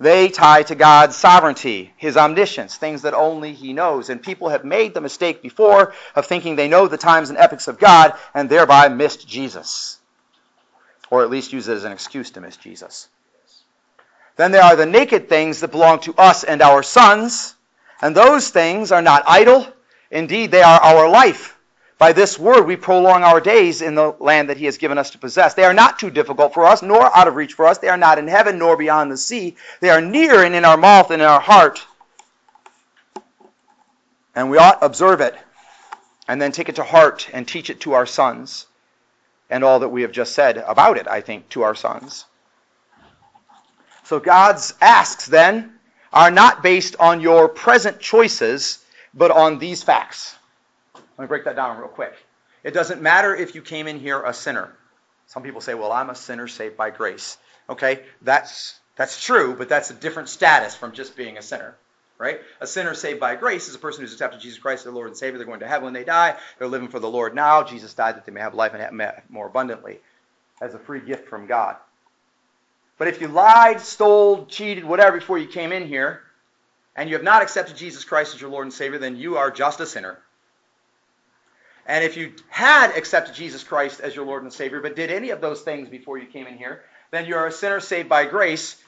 They 0.00 0.28
tie 0.28 0.62
to 0.64 0.74
God's 0.74 1.16
sovereignty, 1.16 1.92
His 1.96 2.16
omniscience, 2.16 2.76
things 2.76 3.02
that 3.02 3.14
only 3.14 3.52
He 3.52 3.72
knows. 3.72 4.08
And 4.08 4.22
people 4.22 4.50
have 4.50 4.64
made 4.64 4.94
the 4.94 5.00
mistake 5.00 5.42
before 5.42 5.94
of 6.14 6.26
thinking 6.26 6.56
they 6.56 6.68
know 6.68 6.86
the 6.86 6.96
times 6.96 7.30
and 7.30 7.38
epochs 7.38 7.68
of 7.68 7.78
God 7.78 8.14
and 8.34 8.48
thereby 8.48 8.88
missed 8.88 9.26
Jesus. 9.26 9.98
Or 11.10 11.22
at 11.22 11.30
least 11.30 11.52
use 11.52 11.68
it 11.68 11.74
as 11.74 11.84
an 11.84 11.92
excuse 11.92 12.30
to 12.32 12.40
miss 12.40 12.56
Jesus. 12.56 13.08
Then 14.36 14.50
there 14.50 14.62
are 14.62 14.76
the 14.76 14.86
naked 14.86 15.28
things 15.28 15.60
that 15.60 15.70
belong 15.70 16.00
to 16.00 16.14
us 16.16 16.44
and 16.44 16.60
our 16.60 16.82
sons. 16.82 17.54
And 18.02 18.16
those 18.16 18.50
things 18.50 18.90
are 18.90 19.02
not 19.02 19.22
idle. 19.26 19.66
Indeed, 20.10 20.50
they 20.50 20.62
are 20.62 20.80
our 20.80 21.08
life. 21.08 21.56
By 21.96 22.12
this 22.12 22.38
word, 22.38 22.66
we 22.66 22.76
prolong 22.76 23.22
our 23.22 23.40
days 23.40 23.80
in 23.80 23.94
the 23.94 24.16
land 24.18 24.50
that 24.50 24.56
He 24.56 24.64
has 24.64 24.78
given 24.78 24.98
us 24.98 25.10
to 25.10 25.18
possess. 25.18 25.54
They 25.54 25.64
are 25.64 25.72
not 25.72 25.98
too 25.98 26.10
difficult 26.10 26.52
for 26.52 26.66
us, 26.66 26.82
nor 26.82 27.16
out 27.16 27.28
of 27.28 27.36
reach 27.36 27.54
for 27.54 27.66
us. 27.66 27.78
They 27.78 27.88
are 27.88 27.96
not 27.96 28.18
in 28.18 28.26
heaven, 28.26 28.58
nor 28.58 28.76
beyond 28.76 29.12
the 29.12 29.16
sea. 29.16 29.56
They 29.80 29.90
are 29.90 30.00
near 30.00 30.42
and 30.42 30.54
in 30.54 30.64
our 30.64 30.76
mouth 30.76 31.10
and 31.10 31.22
in 31.22 31.28
our 31.28 31.40
heart. 31.40 31.86
And 34.34 34.50
we 34.50 34.58
ought 34.58 34.82
observe 34.82 35.20
it, 35.20 35.36
and 36.26 36.42
then 36.42 36.50
take 36.50 36.68
it 36.68 36.76
to 36.76 36.82
heart 36.82 37.30
and 37.32 37.46
teach 37.46 37.70
it 37.70 37.80
to 37.80 37.92
our 37.92 38.06
sons, 38.06 38.66
and 39.50 39.64
all 39.64 39.80
that 39.80 39.88
we 39.88 40.02
have 40.02 40.12
just 40.12 40.32
said 40.34 40.58
about 40.58 40.96
it, 40.96 41.06
I 41.06 41.20
think, 41.20 41.48
to 41.50 41.62
our 41.62 41.74
sons. 41.74 42.26
So 44.04 44.20
God's 44.20 44.74
asks 44.80 45.26
then 45.26 45.72
are 46.12 46.30
not 46.30 46.62
based 46.62 46.96
on 47.00 47.20
your 47.20 47.48
present 47.48 48.00
choices, 48.00 48.84
but 49.12 49.30
on 49.30 49.58
these 49.58 49.82
facts. 49.82 50.36
Let 50.94 51.24
me 51.24 51.26
break 51.26 51.44
that 51.44 51.56
down 51.56 51.78
real 51.78 51.88
quick. 51.88 52.14
It 52.62 52.72
doesn't 52.72 53.02
matter 53.02 53.34
if 53.34 53.54
you 53.54 53.62
came 53.62 53.86
in 53.86 53.98
here 53.98 54.22
a 54.22 54.32
sinner. 54.32 54.74
Some 55.26 55.42
people 55.42 55.60
say, 55.60 55.74
well, 55.74 55.92
I'm 55.92 56.10
a 56.10 56.14
sinner 56.14 56.48
saved 56.48 56.76
by 56.76 56.90
grace. 56.90 57.38
Okay, 57.68 58.02
that's, 58.22 58.78
that's 58.96 59.24
true, 59.24 59.54
but 59.56 59.68
that's 59.68 59.90
a 59.90 59.94
different 59.94 60.28
status 60.28 60.74
from 60.74 60.92
just 60.92 61.16
being 61.16 61.38
a 61.38 61.42
sinner. 61.42 61.76
Right? 62.16 62.40
A 62.60 62.66
sinner 62.66 62.94
saved 62.94 63.18
by 63.18 63.34
grace 63.34 63.68
is 63.68 63.74
a 63.74 63.78
person 63.78 64.02
who's 64.02 64.12
accepted 64.12 64.40
Jesus 64.40 64.60
Christ 64.60 64.80
as 64.80 64.84
their 64.84 64.92
Lord 64.92 65.08
and 65.08 65.16
Savior. 65.16 65.36
They're 65.38 65.46
going 65.46 65.60
to 65.60 65.66
heaven 65.66 65.84
when 65.84 65.94
they 65.94 66.04
die. 66.04 66.36
They're 66.58 66.68
living 66.68 66.88
for 66.88 67.00
the 67.00 67.10
Lord 67.10 67.34
now. 67.34 67.64
Jesus 67.64 67.92
died 67.92 68.16
that 68.16 68.24
they 68.24 68.32
may 68.32 68.40
have 68.40 68.54
life 68.54 68.72
and 68.72 69.00
have 69.00 69.22
more 69.28 69.46
abundantly 69.48 69.98
as 70.60 70.74
a 70.74 70.78
free 70.78 71.00
gift 71.00 71.28
from 71.28 71.46
God. 71.46 71.76
But 72.98 73.08
if 73.08 73.20
you 73.20 73.26
lied, 73.26 73.80
stole, 73.80 74.46
cheated, 74.46 74.84
whatever 74.84 75.18
before 75.18 75.38
you 75.38 75.48
came 75.48 75.72
in 75.72 75.88
here, 75.88 76.22
and 76.94 77.10
you 77.10 77.16
have 77.16 77.24
not 77.24 77.42
accepted 77.42 77.76
Jesus 77.76 78.04
Christ 78.04 78.34
as 78.34 78.40
your 78.40 78.50
Lord 78.50 78.66
and 78.66 78.72
Savior, 78.72 78.98
then 78.98 79.16
you 79.16 79.36
are 79.36 79.50
just 79.50 79.80
a 79.80 79.86
sinner. 79.86 80.18
And 81.86 82.04
if 82.04 82.16
you 82.16 82.32
had 82.48 82.96
accepted 82.96 83.34
Jesus 83.34 83.64
Christ 83.64 84.00
as 84.00 84.14
your 84.14 84.24
Lord 84.24 84.44
and 84.44 84.52
Savior, 84.52 84.80
but 84.80 84.96
did 84.96 85.10
any 85.10 85.30
of 85.30 85.40
those 85.40 85.62
things 85.62 85.88
before 85.88 86.18
you 86.18 86.26
came 86.26 86.46
in 86.46 86.56
here, 86.56 86.82
then 87.10 87.26
you 87.26 87.34
are 87.34 87.48
a 87.48 87.52
sinner 87.52 87.80
saved 87.80 88.08
by 88.08 88.24
grace 88.24 88.80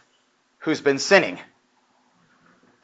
who's 0.58 0.80
been 0.80 0.98
sinning. 0.98 1.38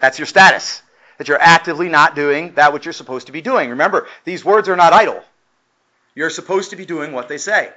That's 0.02 0.18
your 0.18 0.26
status. 0.26 0.82
That 1.18 1.28
you're 1.28 1.40
actively 1.40 1.88
not 1.88 2.16
doing 2.16 2.54
that 2.54 2.72
which 2.72 2.84
you're 2.84 2.92
supposed 2.92 3.28
to 3.28 3.32
be 3.32 3.40
doing. 3.40 3.70
Remember, 3.70 4.08
these 4.24 4.44
words 4.44 4.68
are 4.68 4.76
not 4.76 4.92
idle. 4.92 5.22
You're 6.16 6.28
supposed 6.28 6.70
to 6.70 6.76
be 6.76 6.84
doing 6.84 7.12
what 7.12 7.28
they 7.28 7.38
say. 7.38 7.70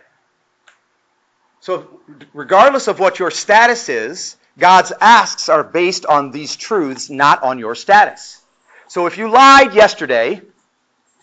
So, 1.62 2.02
regardless 2.34 2.88
of 2.88 3.00
what 3.00 3.20
your 3.20 3.30
status 3.30 3.90
is, 3.90 4.38
God's 4.58 4.92
asks 5.00 5.50
are 5.50 5.64
based 5.64 6.08
on 6.08 6.32
these 6.32 6.56
truths, 6.56 7.12
not 7.12 7.44
on 7.44 7.60
your 7.60 7.76
status. 7.76 8.42
So, 8.88 9.06
if 9.06 9.20
you 9.20 9.30
lied 9.30 9.76
yesterday, 9.76 10.42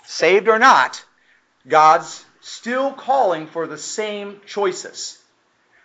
saved 0.05 0.49
or 0.49 0.61
not, 0.61 1.05
God's 1.67 2.25
still 2.41 2.93
calling 2.93 3.49
for 3.49 3.67
the 3.67 3.79
same 3.79 4.41
choices. 4.47 5.19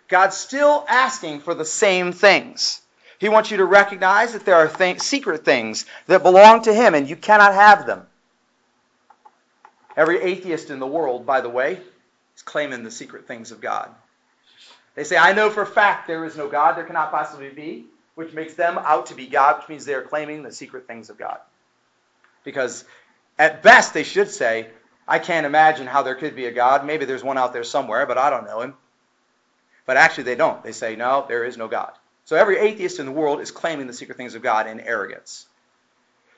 God's 0.06 0.36
still 0.36 0.84
asking 0.88 1.40
for 1.40 1.54
the 1.54 1.64
same 1.64 2.12
things. 2.12 2.82
He 3.18 3.28
wants 3.28 3.50
you 3.50 3.56
to 3.58 3.64
recognize 3.64 4.32
that 4.32 4.44
there 4.44 4.54
are 4.54 4.68
th- 4.68 5.00
secret 5.00 5.44
things 5.44 5.86
that 6.06 6.22
belong 6.22 6.62
to 6.62 6.72
Him 6.72 6.94
and 6.94 7.08
you 7.08 7.16
cannot 7.16 7.52
have 7.52 7.86
them. 7.86 8.06
Every 9.96 10.22
atheist 10.22 10.70
in 10.70 10.78
the 10.78 10.86
world, 10.86 11.26
by 11.26 11.40
the 11.40 11.48
way, 11.48 11.80
is 12.36 12.42
claiming 12.42 12.84
the 12.84 12.90
secret 12.90 13.26
things 13.26 13.50
of 13.50 13.60
God. 13.60 13.92
They 14.94 15.02
say, 15.04 15.16
I 15.16 15.32
know 15.32 15.50
for 15.50 15.62
a 15.62 15.66
fact 15.66 16.06
there 16.06 16.24
is 16.24 16.36
no 16.36 16.48
God, 16.48 16.76
there 16.76 16.84
cannot 16.84 17.10
possibly 17.10 17.48
be, 17.48 17.86
which 18.14 18.32
makes 18.32 18.54
them 18.54 18.78
out 18.78 19.06
to 19.06 19.14
be 19.14 19.26
God, 19.26 19.58
which 19.58 19.68
means 19.68 19.84
they 19.84 19.94
are 19.94 20.02
claiming 20.02 20.42
the 20.42 20.52
secret 20.52 20.86
things 20.86 21.10
of 21.10 21.18
God. 21.18 21.38
Because 22.44 22.84
at 23.38 23.62
best, 23.62 23.92
they 23.94 24.04
should 24.04 24.30
say, 24.30 24.68
I 25.06 25.18
can't 25.18 25.46
imagine 25.46 25.86
how 25.88 26.02
there 26.02 26.14
could 26.14 26.36
be 26.36 26.46
a 26.46 26.52
God. 26.52 26.86
Maybe 26.86 27.04
there's 27.04 27.24
one 27.24 27.38
out 27.38 27.52
there 27.52 27.64
somewhere, 27.64 28.06
but 28.06 28.18
I 28.18 28.30
don't 28.30 28.44
know 28.44 28.60
him. 28.60 28.74
But 29.86 29.96
actually, 29.96 30.24
they 30.24 30.34
don't. 30.36 30.62
They 30.62 30.72
say, 30.72 30.96
no, 30.96 31.24
there 31.26 31.44
is 31.44 31.56
no 31.56 31.66
God. 31.66 31.92
So 32.28 32.36
every 32.36 32.58
atheist 32.58 33.00
in 33.00 33.06
the 33.06 33.12
world 33.12 33.40
is 33.40 33.50
claiming 33.50 33.86
the 33.86 33.94
secret 33.94 34.18
things 34.18 34.34
of 34.34 34.42
God 34.42 34.66
in 34.66 34.80
arrogance. 34.80 35.46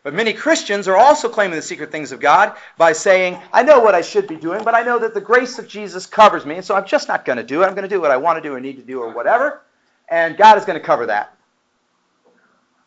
But 0.04 0.14
many 0.14 0.32
Christians 0.32 0.86
are 0.86 0.96
also 0.96 1.28
claiming 1.28 1.56
the 1.56 1.62
secret 1.62 1.90
things 1.90 2.12
of 2.12 2.20
God 2.20 2.56
by 2.78 2.92
saying, 2.92 3.40
I 3.52 3.64
know 3.64 3.80
what 3.80 3.96
I 3.96 4.02
should 4.02 4.28
be 4.28 4.36
doing, 4.36 4.62
but 4.62 4.76
I 4.76 4.82
know 4.82 5.00
that 5.00 5.14
the 5.14 5.20
grace 5.20 5.58
of 5.58 5.66
Jesus 5.66 6.06
covers 6.06 6.46
me, 6.46 6.54
and 6.54 6.64
so 6.64 6.76
I'm 6.76 6.86
just 6.86 7.08
not 7.08 7.24
going 7.24 7.38
to 7.38 7.42
do 7.42 7.64
it. 7.64 7.66
I'm 7.66 7.74
going 7.74 7.88
to 7.88 7.92
do 7.92 8.00
what 8.00 8.12
I 8.12 8.18
want 8.18 8.40
to 8.40 8.48
do 8.48 8.54
or 8.54 8.60
need 8.60 8.76
to 8.76 8.84
do 8.84 9.00
or 9.00 9.12
whatever, 9.12 9.62
and 10.08 10.36
God 10.36 10.58
is 10.58 10.64
going 10.64 10.78
to 10.78 10.86
cover 10.86 11.06
that. 11.06 11.36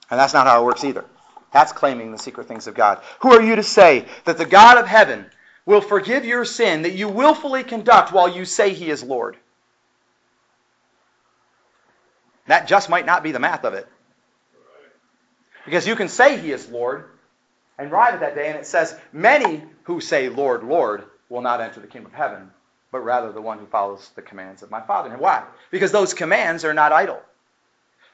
And 0.09 0.17
that's 0.17 0.33
not 0.33 0.47
how 0.47 0.61
it 0.61 0.65
works 0.65 0.85
either. 0.85 1.03
That's 1.51 1.73
claiming 1.73 2.13
the 2.13 2.17
secret 2.17 2.47
things 2.47 2.67
of 2.67 2.73
God. 2.73 3.01
Who 3.19 3.33
are 3.33 3.41
you 3.41 3.57
to 3.57 3.63
say 3.63 4.05
that 4.23 4.37
the 4.37 4.45
God 4.45 4.77
of 4.77 4.87
heaven 4.87 5.25
will 5.65 5.81
forgive 5.81 6.23
your 6.23 6.45
sin 6.45 6.83
that 6.83 6.93
you 6.93 7.09
willfully 7.09 7.65
conduct 7.65 8.13
while 8.13 8.29
you 8.29 8.45
say 8.45 8.73
he 8.73 8.89
is 8.89 9.03
Lord? 9.03 9.35
That 12.47 12.67
just 12.67 12.89
might 12.89 13.05
not 13.05 13.23
be 13.23 13.31
the 13.31 13.39
math 13.39 13.63
of 13.63 13.73
it. 13.73 13.87
Because 15.65 15.87
you 15.87 15.95
can 15.95 16.09
say 16.09 16.39
he 16.39 16.51
is 16.51 16.67
Lord 16.69 17.05
and 17.77 17.91
arrive 17.91 18.15
at 18.15 18.19
that 18.19 18.35
day, 18.35 18.49
and 18.49 18.57
it 18.57 18.65
says, 18.65 18.97
Many 19.11 19.63
who 19.83 20.01
say, 20.01 20.29
Lord, 20.29 20.63
Lord, 20.63 21.05
will 21.29 21.41
not 21.41 21.61
enter 21.61 21.79
the 21.79 21.87
kingdom 21.87 22.11
of 22.11 22.17
heaven, 22.17 22.51
but 22.91 22.99
rather 22.99 23.31
the 23.31 23.41
one 23.41 23.59
who 23.59 23.65
follows 23.65 24.11
the 24.15 24.21
commands 24.21 24.61
of 24.61 24.69
my 24.69 24.81
Father. 24.81 25.09
And 25.09 25.19
why? 25.19 25.43
Because 25.71 25.91
those 25.91 26.13
commands 26.13 26.65
are 26.65 26.73
not 26.73 26.91
idle. 26.91 27.21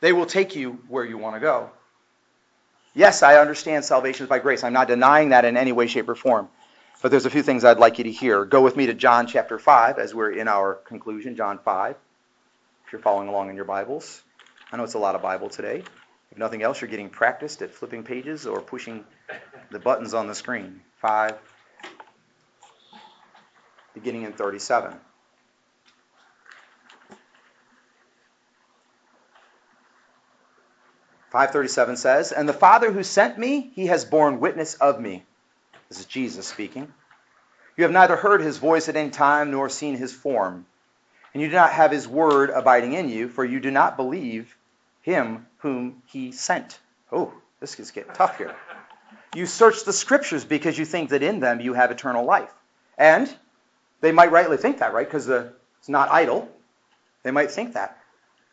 They 0.02 0.14
will 0.14 0.26
take 0.26 0.56
you 0.56 0.80
where 0.88 1.04
you 1.04 1.18
want 1.18 1.36
to 1.36 1.40
go. 1.40 1.72
Yes, 2.94 3.22
I 3.24 3.38
understand 3.38 3.84
salvation 3.84 4.24
is 4.24 4.30
by 4.30 4.40
grace. 4.40 4.64
I'm 4.64 4.74
not 4.74 4.88
denying 4.88 5.30
that 5.30 5.46
in 5.46 5.58
any 5.58 5.72
way, 5.72 5.88
shape, 5.88 6.10
or 6.10 6.16
form. 6.16 6.50
But 7.02 7.12
there's 7.12 7.26
a 7.26 7.30
few 7.30 7.44
things 7.44 7.64
I'd 7.64 7.78
like 7.78 7.98
you 7.98 8.04
to 8.06 8.12
hear. 8.12 8.46
Go 8.46 8.62
with 8.62 8.76
me 8.76 8.88
to 8.88 8.94
John 8.94 9.28
chapter 9.28 9.58
5 9.58 10.00
as 10.00 10.14
we're 10.14 10.32
in 10.32 10.48
our 10.48 10.76
conclusion, 10.76 11.36
John 11.36 11.60
5. 11.60 11.96
If 12.90 12.94
you're 12.94 13.02
following 13.04 13.28
along 13.28 13.52
in 13.52 13.56
your 13.56 13.66
Bibles. 13.66 14.24
I 14.72 14.78
know 14.78 14.84
it's 14.84 14.96
a 14.96 14.98
lot 14.98 15.14
of 15.14 15.22
Bible 15.22 15.48
today. 15.48 15.84
If 16.32 16.40
nothing 16.40 16.64
else, 16.64 16.82
you're 16.82 16.90
getting 16.90 17.12
practiced 17.12 17.62
at 17.62 17.70
flipping 17.70 18.04
pages 18.04 18.48
or 18.48 18.62
pushing 18.62 19.06
the 19.70 19.78
buttons 19.78 20.16
on 20.16 20.26
the 20.26 20.34
screen. 20.34 20.82
5, 21.00 21.38
beginning 23.94 24.24
in 24.24 24.34
37. 24.34 24.96
Five 31.30 31.52
thirty-seven 31.52 31.96
says, 31.96 32.32
"And 32.32 32.50
the 32.50 32.54
Father 32.54 32.92
who 32.92 33.04
sent 33.04 33.38
me, 33.38 33.72
he 33.76 33.86
has 33.86 34.04
borne 34.04 34.40
witness 34.40 34.74
of 34.74 35.00
me." 35.00 35.28
This 35.90 36.00
is 36.00 36.06
Jesus 36.08 36.48
speaking. 36.48 36.92
You 37.78 37.84
have 37.84 37.94
neither 37.94 38.16
heard 38.16 38.42
his 38.42 38.58
voice 38.58 38.90
at 38.90 38.96
any 38.96 39.12
time 39.12 39.52
nor 39.52 39.70
seen 39.70 39.96
his 39.96 40.12
form, 40.12 40.66
and 41.34 41.42
you 41.42 41.50
do 41.50 41.56
not 41.56 41.72
have 41.72 41.92
his 41.92 42.08
word 42.08 42.50
abiding 42.50 42.94
in 42.94 43.10
you, 43.10 43.30
for 43.30 43.46
you 43.46 43.60
do 43.60 43.72
not 43.72 43.98
believe 43.98 44.56
him 45.02 45.46
whom 45.60 46.02
he 46.08 46.32
sent. 46.32 46.80
Oh, 47.12 47.34
this 47.60 47.80
is 47.80 47.92
getting 47.92 48.14
tough 48.14 48.38
here. 48.38 48.56
You 49.36 49.46
search 49.46 49.84
the 49.84 49.94
scriptures 49.94 50.44
because 50.44 50.78
you 50.78 50.86
think 50.86 51.10
that 51.10 51.22
in 51.22 51.40
them 51.40 51.62
you 51.62 51.74
have 51.74 51.92
eternal 51.92 52.26
life. 52.26 52.52
And 52.98 53.34
they 54.02 54.12
might 54.12 54.32
rightly 54.32 54.58
think 54.58 54.80
that, 54.80 54.94
right? 54.94 55.06
Because 55.06 55.30
it's 55.30 55.90
not 55.90 56.10
idle. 56.10 56.50
They 57.24 57.32
might 57.32 57.52
think 57.52 57.74
that. 57.74 57.98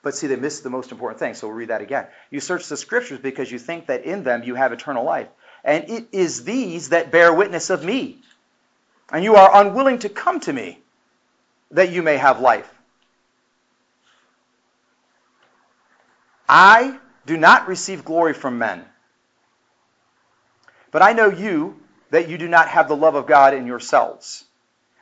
But 0.02 0.14
see, 0.14 0.26
they 0.26 0.36
missed 0.36 0.62
the 0.62 0.70
most 0.70 0.92
important 0.92 1.18
thing. 1.18 1.34
So 1.34 1.48
we'll 1.48 1.56
read 1.56 1.68
that 1.68 1.80
again. 1.80 2.06
You 2.30 2.40
search 2.40 2.68
the 2.68 2.76
scriptures 2.76 3.18
because 3.18 3.50
you 3.50 3.58
think 3.58 3.86
that 3.86 4.04
in 4.04 4.22
them 4.22 4.42
you 4.44 4.54
have 4.54 4.72
eternal 4.72 5.04
life. 5.04 5.28
And 5.64 5.88
it 5.88 6.08
is 6.12 6.44
these 6.44 6.90
that 6.90 7.10
bear 7.10 7.32
witness 7.32 7.70
of 7.70 7.84
me. 7.84 8.18
And 9.10 9.24
you 9.24 9.36
are 9.36 9.62
unwilling 9.64 10.00
to 10.00 10.08
come 10.08 10.40
to 10.40 10.52
me 10.52 10.80
that 11.76 11.92
you 11.92 12.02
may 12.02 12.16
have 12.16 12.40
life. 12.40 12.68
I 16.48 16.98
do 17.26 17.36
not 17.36 17.68
receive 17.68 18.02
glory 18.02 18.32
from 18.32 18.56
men. 18.58 18.82
But 20.90 21.02
I 21.02 21.12
know 21.12 21.28
you, 21.28 21.78
that 22.10 22.30
you 22.30 22.38
do 22.38 22.48
not 22.48 22.68
have 22.68 22.88
the 22.88 22.96
love 22.96 23.14
of 23.14 23.26
God 23.26 23.52
in 23.52 23.66
yourselves. 23.66 24.44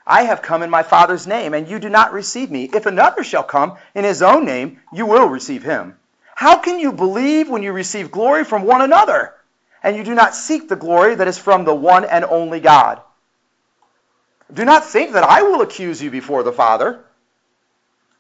I 0.05 0.25
have 0.25 0.43
come 0.43 0.64
in 0.64 0.70
my 0.70 0.83
Father's 0.83 1.29
name, 1.29 1.55
and 1.55 1.68
you 1.68 1.79
do 1.79 1.89
not 1.89 2.12
receive 2.12 2.51
me. 2.51 2.64
If 2.64 2.87
another 2.87 3.22
shall 3.22 3.45
come 3.45 3.77
in 3.95 4.03
his 4.03 4.20
own 4.20 4.45
name, 4.45 4.81
you 4.93 5.07
will 5.07 5.29
receive 5.29 5.62
him. 5.62 5.97
How 6.35 6.57
can 6.57 6.81
you 6.81 6.93
believe 6.93 7.49
when 7.49 7.62
you 7.62 7.72
receive 7.72 8.11
glory 8.11 8.43
from 8.43 8.64
one 8.64 8.83
another, 8.83 9.33
and 9.81 9.97
you 9.97 10.03
do 10.03 10.14
not 10.14 10.35
seek 10.35 10.68
the 10.68 10.75
glory 10.75 11.14
that 11.14 11.29
is 11.29 11.39
from 11.39 11.64
the 11.64 11.75
one 11.75 12.05
and 12.05 12.25
only 12.25 12.59
God? 12.59 13.01
Do 14.53 14.64
not 14.64 14.84
think 14.84 15.12
that 15.12 15.24
I 15.24 15.42
will 15.42 15.62
accuse 15.62 16.03
you 16.03 16.11
before 16.11 16.42
the 16.42 16.53
Father. 16.53 17.05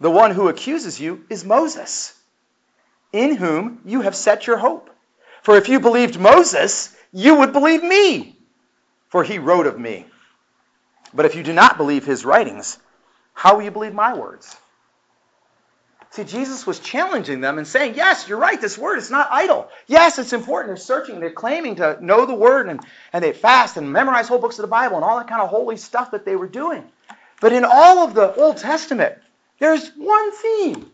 The 0.00 0.10
one 0.10 0.30
who 0.30 0.48
accuses 0.48 1.00
you 1.00 1.24
is 1.28 1.44
Moses, 1.44 2.14
in 3.12 3.36
whom 3.36 3.80
you 3.84 4.00
have 4.00 4.16
set 4.16 4.46
your 4.46 4.56
hope. 4.56 4.90
For 5.42 5.56
if 5.56 5.68
you 5.68 5.80
believed 5.80 6.18
Moses, 6.18 6.94
you 7.12 7.36
would 7.36 7.52
believe 7.52 7.82
me, 7.82 8.36
for 9.08 9.22
he 9.22 9.38
wrote 9.38 9.66
of 9.66 9.78
me. 9.78 10.06
But 11.12 11.26
if 11.26 11.36
you 11.36 11.42
do 11.42 11.52
not 11.52 11.76
believe 11.76 12.04
his 12.04 12.24
writings, 12.24 12.78
how 13.34 13.56
will 13.56 13.62
you 13.62 13.70
believe 13.70 13.94
my 13.94 14.14
words? 14.14 14.56
See, 16.14 16.22
Jesus 16.22 16.64
was 16.64 16.78
challenging 16.78 17.40
them 17.40 17.58
and 17.58 17.66
saying, 17.66 17.96
Yes, 17.96 18.28
you're 18.28 18.38
right, 18.38 18.60
this 18.60 18.78
word 18.78 18.98
is 18.98 19.10
not 19.10 19.28
idle. 19.32 19.68
Yes, 19.88 20.20
it's 20.20 20.32
important. 20.32 20.68
They're 20.68 20.76
searching, 20.76 21.18
they're 21.18 21.32
claiming 21.32 21.76
to 21.76 21.98
know 22.00 22.24
the 22.24 22.34
word, 22.34 22.68
and, 22.68 22.80
and 23.12 23.24
they 23.24 23.32
fast 23.32 23.76
and 23.76 23.92
memorize 23.92 24.28
whole 24.28 24.38
books 24.38 24.58
of 24.58 24.62
the 24.62 24.68
Bible 24.68 24.94
and 24.94 25.04
all 25.04 25.18
that 25.18 25.26
kind 25.26 25.42
of 25.42 25.48
holy 25.48 25.76
stuff 25.76 26.12
that 26.12 26.24
they 26.24 26.36
were 26.36 26.46
doing. 26.46 26.84
But 27.40 27.52
in 27.52 27.64
all 27.64 27.98
of 27.98 28.14
the 28.14 28.32
Old 28.36 28.58
Testament, 28.58 29.16
there's 29.58 29.90
one 29.96 30.30
theme. 30.30 30.88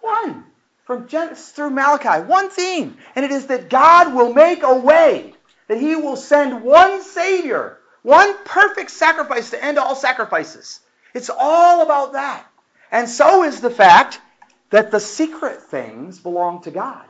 One. 0.00 0.44
From 0.84 1.08
Genesis 1.08 1.50
through 1.50 1.70
Malachi, 1.70 2.24
one 2.24 2.48
theme. 2.48 2.96
And 3.16 3.24
it 3.24 3.32
is 3.32 3.46
that 3.46 3.68
God 3.68 4.14
will 4.14 4.32
make 4.32 4.62
a 4.62 4.78
way, 4.78 5.34
that 5.66 5.80
he 5.80 5.96
will 5.96 6.16
send 6.16 6.62
one 6.62 7.02
Savior 7.02 7.78
one 8.02 8.34
perfect 8.44 8.90
sacrifice 8.90 9.50
to 9.50 9.64
end 9.64 9.78
all 9.78 9.94
sacrifices. 9.94 10.80
It's 11.14 11.30
all 11.30 11.82
about 11.82 12.14
that. 12.14 12.46
And 12.90 13.08
so 13.08 13.44
is 13.44 13.60
the 13.60 13.70
fact 13.70 14.20
that 14.72 14.90
the 14.90 14.98
secret 14.98 15.62
things 15.62 16.18
belong 16.18 16.62
to 16.62 16.70
God. 16.70 17.04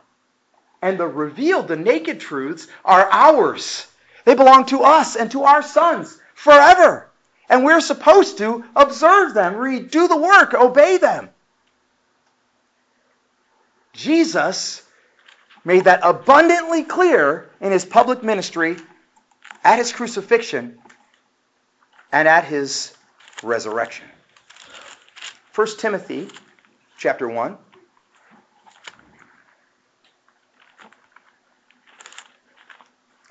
And 0.82 0.98
the 0.98 1.06
revealed, 1.06 1.68
the 1.68 1.76
naked 1.76 2.18
truths 2.18 2.66
are 2.84 3.08
ours. 3.10 3.86
They 4.24 4.34
belong 4.34 4.66
to 4.66 4.82
us 4.82 5.14
and 5.14 5.30
to 5.30 5.44
our 5.44 5.62
sons 5.62 6.18
forever. 6.34 7.08
And 7.48 7.64
we're 7.64 7.80
supposed 7.80 8.38
to 8.38 8.64
observe 8.74 9.32
them, 9.34 9.54
read, 9.54 9.90
do 9.92 10.08
the 10.08 10.16
work, 10.16 10.54
obey 10.54 10.96
them. 10.96 11.30
Jesus 13.92 14.82
made 15.64 15.84
that 15.84 16.00
abundantly 16.02 16.82
clear 16.82 17.48
in 17.60 17.70
his 17.70 17.84
public 17.84 18.24
ministry 18.24 18.76
at 19.62 19.78
his 19.78 19.92
crucifixion 19.92 20.78
and 22.10 22.26
at 22.26 22.44
his 22.44 22.92
resurrection. 23.44 24.06
1 25.54 25.66
Timothy 25.78 26.28
chapter 27.02 27.28
1. 27.28 27.58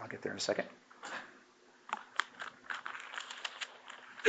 I'll 0.01 0.07
get 0.09 0.21
there 0.21 0.33
in 0.33 0.37
a 0.37 0.41
second. 0.41 0.65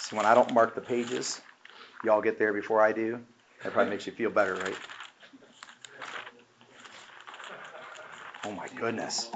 See, 0.00 0.16
when 0.16 0.26
I 0.26 0.34
don't 0.34 0.52
mark 0.52 0.74
the 0.74 0.80
pages, 0.80 1.40
y'all 2.02 2.20
get 2.20 2.40
there 2.40 2.52
before 2.52 2.82
I 2.82 2.90
do. 2.90 3.20
That 3.62 3.72
probably 3.72 3.90
makes 3.90 4.04
you 4.04 4.12
feel 4.12 4.30
better, 4.30 4.56
right? 4.56 4.76
Oh 8.44 8.50
my 8.50 8.66
goodness. 8.74 9.30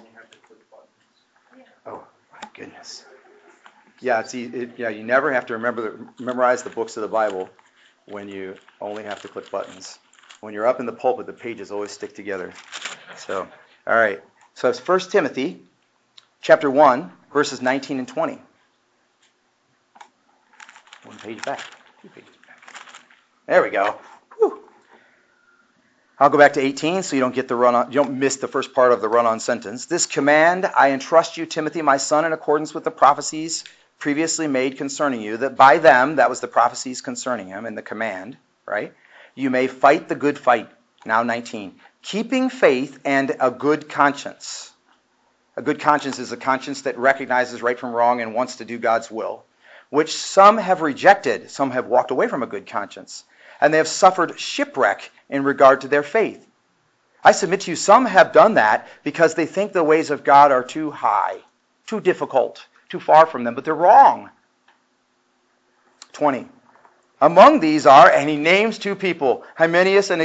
Oh 1.86 2.02
my 2.32 2.48
goodness. 2.54 3.04
Yeah, 4.00 4.18
it's 4.20 4.34
it, 4.34 4.72
yeah. 4.76 4.88
You 4.88 5.04
never 5.04 5.32
have 5.32 5.46
to 5.46 5.52
remember 5.52 5.82
the, 5.82 6.24
memorize 6.24 6.64
the 6.64 6.70
books 6.70 6.96
of 6.96 7.02
the 7.02 7.08
Bible 7.08 7.48
when 8.10 8.28
you 8.28 8.56
only 8.80 9.04
have 9.04 9.22
to 9.22 9.28
click 9.28 9.50
buttons. 9.50 9.98
When 10.40 10.54
you're 10.54 10.66
up 10.66 10.80
in 10.80 10.86
the 10.86 10.92
pulpit, 10.92 11.26
the 11.26 11.32
pages 11.32 11.70
always 11.70 11.90
stick 11.90 12.14
together. 12.14 12.52
So, 13.16 13.46
all 13.86 13.94
right. 13.94 14.22
So 14.54 14.68
it's 14.68 14.86
1 14.86 15.00
Timothy, 15.10 15.62
chapter 16.40 16.70
one, 16.70 17.12
verses 17.32 17.62
19 17.62 17.98
and 17.98 18.08
20. 18.08 18.38
One 21.04 21.18
page 21.18 21.42
back, 21.42 21.60
two 22.02 22.08
pages 22.08 22.30
back. 22.46 22.62
There 23.46 23.62
we 23.62 23.70
go. 23.70 23.96
Whew. 24.38 24.64
I'll 26.18 26.30
go 26.30 26.38
back 26.38 26.54
to 26.54 26.60
18 26.60 27.02
so 27.02 27.16
you 27.16 27.20
don't 27.20 27.34
get 27.34 27.48
the 27.48 27.56
run 27.56 27.74
on, 27.74 27.92
you 27.92 28.02
don't 28.02 28.18
miss 28.18 28.36
the 28.36 28.48
first 28.48 28.74
part 28.74 28.92
of 28.92 29.00
the 29.00 29.08
run 29.08 29.26
on 29.26 29.40
sentence. 29.40 29.86
This 29.86 30.06
command 30.06 30.66
I 30.66 30.92
entrust 30.92 31.36
you, 31.36 31.46
Timothy, 31.46 31.82
my 31.82 31.96
son, 31.96 32.24
in 32.24 32.32
accordance 32.32 32.74
with 32.74 32.84
the 32.84 32.90
prophecies 32.90 33.64
previously 34.00 34.48
made 34.48 34.78
concerning 34.78 35.20
you, 35.20 35.36
that 35.36 35.56
by 35.56 35.78
them, 35.78 36.16
that 36.16 36.30
was 36.30 36.40
the 36.40 36.48
prophecies 36.48 37.02
concerning 37.02 37.46
him 37.46 37.66
and 37.66 37.78
the 37.78 37.82
command, 37.82 38.36
right? 38.66 38.92
You 39.36 39.50
may 39.50 39.68
fight 39.68 40.08
the 40.08 40.16
good 40.16 40.38
fight. 40.38 40.68
Now 41.04 41.22
19. 41.22 41.76
Keeping 42.02 42.50
faith 42.50 42.98
and 43.04 43.36
a 43.38 43.50
good 43.50 43.88
conscience. 43.88 44.72
A 45.56 45.62
good 45.62 45.80
conscience 45.80 46.18
is 46.18 46.32
a 46.32 46.36
conscience 46.36 46.82
that 46.82 46.98
recognizes 46.98 47.62
right 47.62 47.78
from 47.78 47.92
wrong 47.92 48.20
and 48.20 48.34
wants 48.34 48.56
to 48.56 48.64
do 48.64 48.78
God's 48.78 49.10
will, 49.10 49.44
which 49.90 50.14
some 50.14 50.56
have 50.56 50.80
rejected, 50.80 51.50
some 51.50 51.70
have 51.70 51.86
walked 51.86 52.10
away 52.10 52.28
from 52.28 52.42
a 52.42 52.46
good 52.46 52.66
conscience, 52.66 53.24
and 53.60 53.72
they 53.72 53.78
have 53.78 53.88
suffered 53.88 54.40
shipwreck 54.40 55.10
in 55.28 55.44
regard 55.44 55.82
to 55.82 55.88
their 55.88 56.02
faith. 56.02 56.46
I 57.22 57.32
submit 57.32 57.62
to 57.62 57.72
you, 57.72 57.76
some 57.76 58.06
have 58.06 58.32
done 58.32 58.54
that 58.54 58.88
because 59.04 59.34
they 59.34 59.44
think 59.44 59.72
the 59.72 59.84
ways 59.84 60.10
of 60.10 60.24
God 60.24 60.52
are 60.52 60.64
too 60.64 60.90
high, 60.90 61.38
too 61.86 62.00
difficult, 62.00 62.66
too 62.90 63.00
far 63.00 63.24
from 63.24 63.44
them, 63.44 63.54
but 63.54 63.64
they're 63.64 63.74
wrong. 63.74 64.30
20. 66.12 66.46
Among 67.22 67.60
these 67.60 67.86
are, 67.86 68.10
and 68.10 68.28
he 68.28 68.36
names 68.36 68.78
two 68.78 68.94
people, 68.94 69.44
Hymenaeus 69.56 70.10
and 70.10 70.22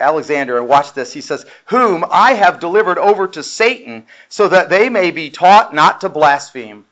Alexander. 0.00 0.58
And 0.58 0.68
watch 0.68 0.92
this. 0.92 1.12
He 1.12 1.20
says, 1.20 1.46
Whom 1.66 2.04
I 2.10 2.32
have 2.32 2.60
delivered 2.60 2.98
over 2.98 3.28
to 3.28 3.42
Satan, 3.42 4.06
so 4.28 4.48
that 4.48 4.68
they 4.68 4.88
may 4.88 5.12
be 5.12 5.30
taught 5.30 5.72
not 5.72 6.00
to 6.00 6.08
blaspheme. 6.08 6.84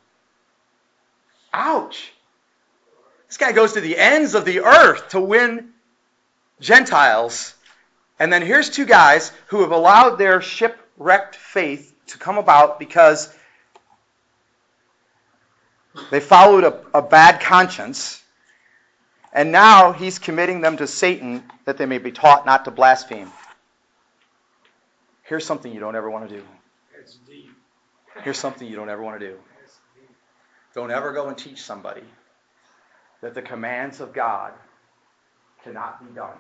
Ouch. 1.53 2.13
This 3.29 3.37
guy 3.37 3.53
goes 3.53 3.73
to 3.73 3.81
the 3.81 3.99
ends 3.99 4.35
of 4.35 4.45
the 4.45 4.61
earth 4.61 5.11
to 5.11 5.21
win 5.21 5.71
Gentiles. 6.61 7.55
And 8.21 8.33
then 8.33 8.43
here's 8.43 8.71
two 8.71 8.87
guys 8.87 9.33
who 9.49 9.63
have 9.63 9.73
allowed 9.73 10.17
their 10.17 10.41
shipwrecked 10.41 11.35
faith 11.35 11.93
to 12.07 12.19
come 12.19 12.39
about 12.39 12.79
because 12.79 13.35
they 16.11 16.21
followed 16.21 16.65
a, 16.65 16.81
a 16.99 17.03
bad 17.03 17.41
conscience. 17.41 18.23
And 19.33 19.51
now 19.51 19.93
he's 19.93 20.19
committing 20.19 20.61
them 20.61 20.77
to 20.77 20.87
Satan 20.87 21.43
that 21.65 21.77
they 21.77 21.87
may 21.87 21.99
be 21.99 22.13
taught 22.13 22.47
not 22.47 22.65
to 22.67 22.71
blaspheme. 22.71 23.31
Here's 25.25 25.45
something 25.45 25.73
you 25.73 25.81
don't 25.81 25.97
ever 25.97 26.11
want 26.11 26.29
to 26.29 26.37
do. 26.37 26.43
Here's 28.23 28.39
something 28.39 28.69
you 28.69 28.77
don't 28.77 28.89
ever 28.89 29.03
want 29.03 29.19
to 29.19 29.27
do. 29.27 29.37
Don't 30.75 30.91
ever 30.91 31.13
go 31.13 31.29
and 31.29 31.37
teach 31.39 31.63
somebody 31.63 32.03
that 33.21 33.35
the 33.35 33.43
commands 33.43 34.01
of 34.01 34.13
God 34.13 34.53
cannot 35.63 36.07
be 36.07 36.15
done. 36.15 36.37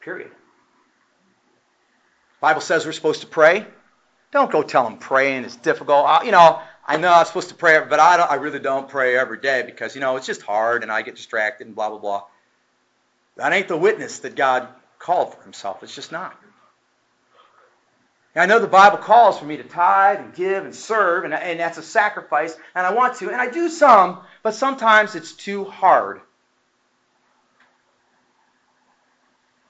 Period. 0.00 0.30
Bible 2.40 2.60
says 2.60 2.86
we're 2.86 2.92
supposed 2.92 3.20
to 3.20 3.26
pray. 3.26 3.66
Don't 4.32 4.50
go 4.50 4.62
tell 4.62 4.84
them 4.84 4.98
praying 4.98 5.44
is 5.44 5.54
difficult. 5.56 6.06
Uh, 6.06 6.20
you 6.24 6.32
know, 6.32 6.60
I 6.84 6.96
know 6.96 7.12
I'm 7.12 7.26
supposed 7.26 7.48
to 7.50 7.54
pray, 7.54 7.80
but 7.88 8.00
I. 8.00 8.16
I 8.16 8.34
really 8.34 8.58
don't 8.58 8.88
pray 8.88 9.16
every 9.16 9.38
day 9.38 9.62
because 9.62 9.94
you 9.94 10.00
know 10.00 10.16
it's 10.16 10.26
just 10.26 10.42
hard 10.42 10.82
and 10.82 10.90
I 10.90 11.02
get 11.02 11.14
distracted 11.14 11.66
and 11.66 11.76
blah 11.76 11.90
blah 11.90 11.98
blah. 11.98 12.24
That 13.36 13.52
ain't 13.52 13.68
the 13.68 13.76
witness 13.76 14.20
that 14.20 14.34
God 14.34 14.68
called 14.98 15.34
for 15.34 15.42
Himself. 15.42 15.82
It's 15.82 15.94
just 15.94 16.12
not. 16.12 16.36
I 18.34 18.46
know 18.46 18.58
the 18.58 18.66
Bible 18.66 18.96
calls 18.96 19.38
for 19.38 19.44
me 19.44 19.58
to 19.58 19.62
tithe 19.62 20.18
and 20.18 20.34
give 20.34 20.64
and 20.64 20.74
serve, 20.74 21.24
and, 21.24 21.34
and 21.34 21.60
that's 21.60 21.76
a 21.76 21.82
sacrifice, 21.82 22.56
and 22.74 22.86
I 22.86 22.94
want 22.94 23.16
to, 23.16 23.28
and 23.28 23.38
I 23.38 23.50
do 23.50 23.68
some, 23.68 24.20
but 24.42 24.54
sometimes 24.54 25.14
it's 25.14 25.32
too 25.34 25.64
hard. 25.64 26.22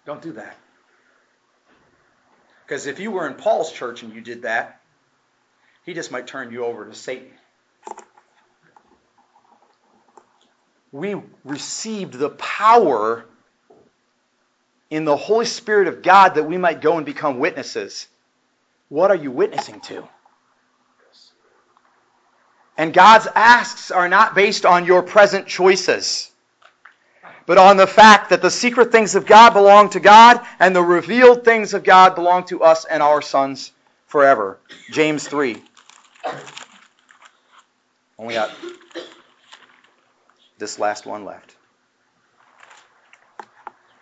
Don't 0.06 0.22
do 0.22 0.32
that. 0.32 0.56
Because 2.64 2.86
if 2.86 3.00
you 3.00 3.10
were 3.10 3.26
in 3.26 3.34
Paul's 3.34 3.72
church 3.72 4.04
and 4.04 4.14
you 4.14 4.20
did 4.20 4.42
that, 4.42 4.80
he 5.84 5.94
just 5.94 6.12
might 6.12 6.26
turn 6.26 6.52
you 6.52 6.64
over 6.64 6.84
to 6.84 6.94
Satan. 6.94 7.30
We 10.92 11.16
received 11.44 12.14
the 12.14 12.30
power 12.30 13.24
in 14.90 15.04
the 15.04 15.16
Holy 15.16 15.46
Spirit 15.46 15.88
of 15.88 16.02
God 16.02 16.34
that 16.34 16.44
we 16.44 16.58
might 16.58 16.82
go 16.82 16.98
and 16.98 17.06
become 17.06 17.38
witnesses. 17.38 18.08
What 18.90 19.10
are 19.10 19.16
you 19.16 19.30
witnessing 19.30 19.80
to? 19.82 20.06
And 22.76 22.92
God's 22.92 23.26
asks 23.34 23.90
are 23.90 24.08
not 24.08 24.34
based 24.34 24.66
on 24.66 24.84
your 24.84 25.02
present 25.02 25.46
choices, 25.46 26.30
but 27.46 27.58
on 27.58 27.76
the 27.76 27.86
fact 27.86 28.30
that 28.30 28.42
the 28.42 28.50
secret 28.50 28.92
things 28.92 29.14
of 29.14 29.26
God 29.26 29.54
belong 29.54 29.90
to 29.90 30.00
God 30.00 30.44
and 30.58 30.76
the 30.76 30.82
revealed 30.82 31.44
things 31.44 31.74
of 31.74 31.84
God 31.84 32.14
belong 32.14 32.44
to 32.46 32.62
us 32.62 32.84
and 32.84 33.02
our 33.02 33.22
sons 33.22 33.72
forever. 34.06 34.58
James 34.90 35.26
3. 35.26 35.62
Only 38.18 38.34
got 38.34 38.50
this 40.58 40.78
last 40.78 41.06
one 41.06 41.24
left. 41.24 41.56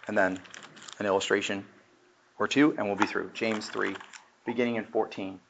And 0.07 0.19
then 0.19 0.41
an 0.99 1.07
illustration 1.07 1.65
or 2.39 2.49
two, 2.49 2.75
and 2.77 2.87
we'll 2.87 2.97
be 2.97 3.07
through. 3.07 3.31
James 3.33 3.69
3, 3.69 3.95
beginning 4.45 4.77
in 4.77 4.85
14. 4.85 5.41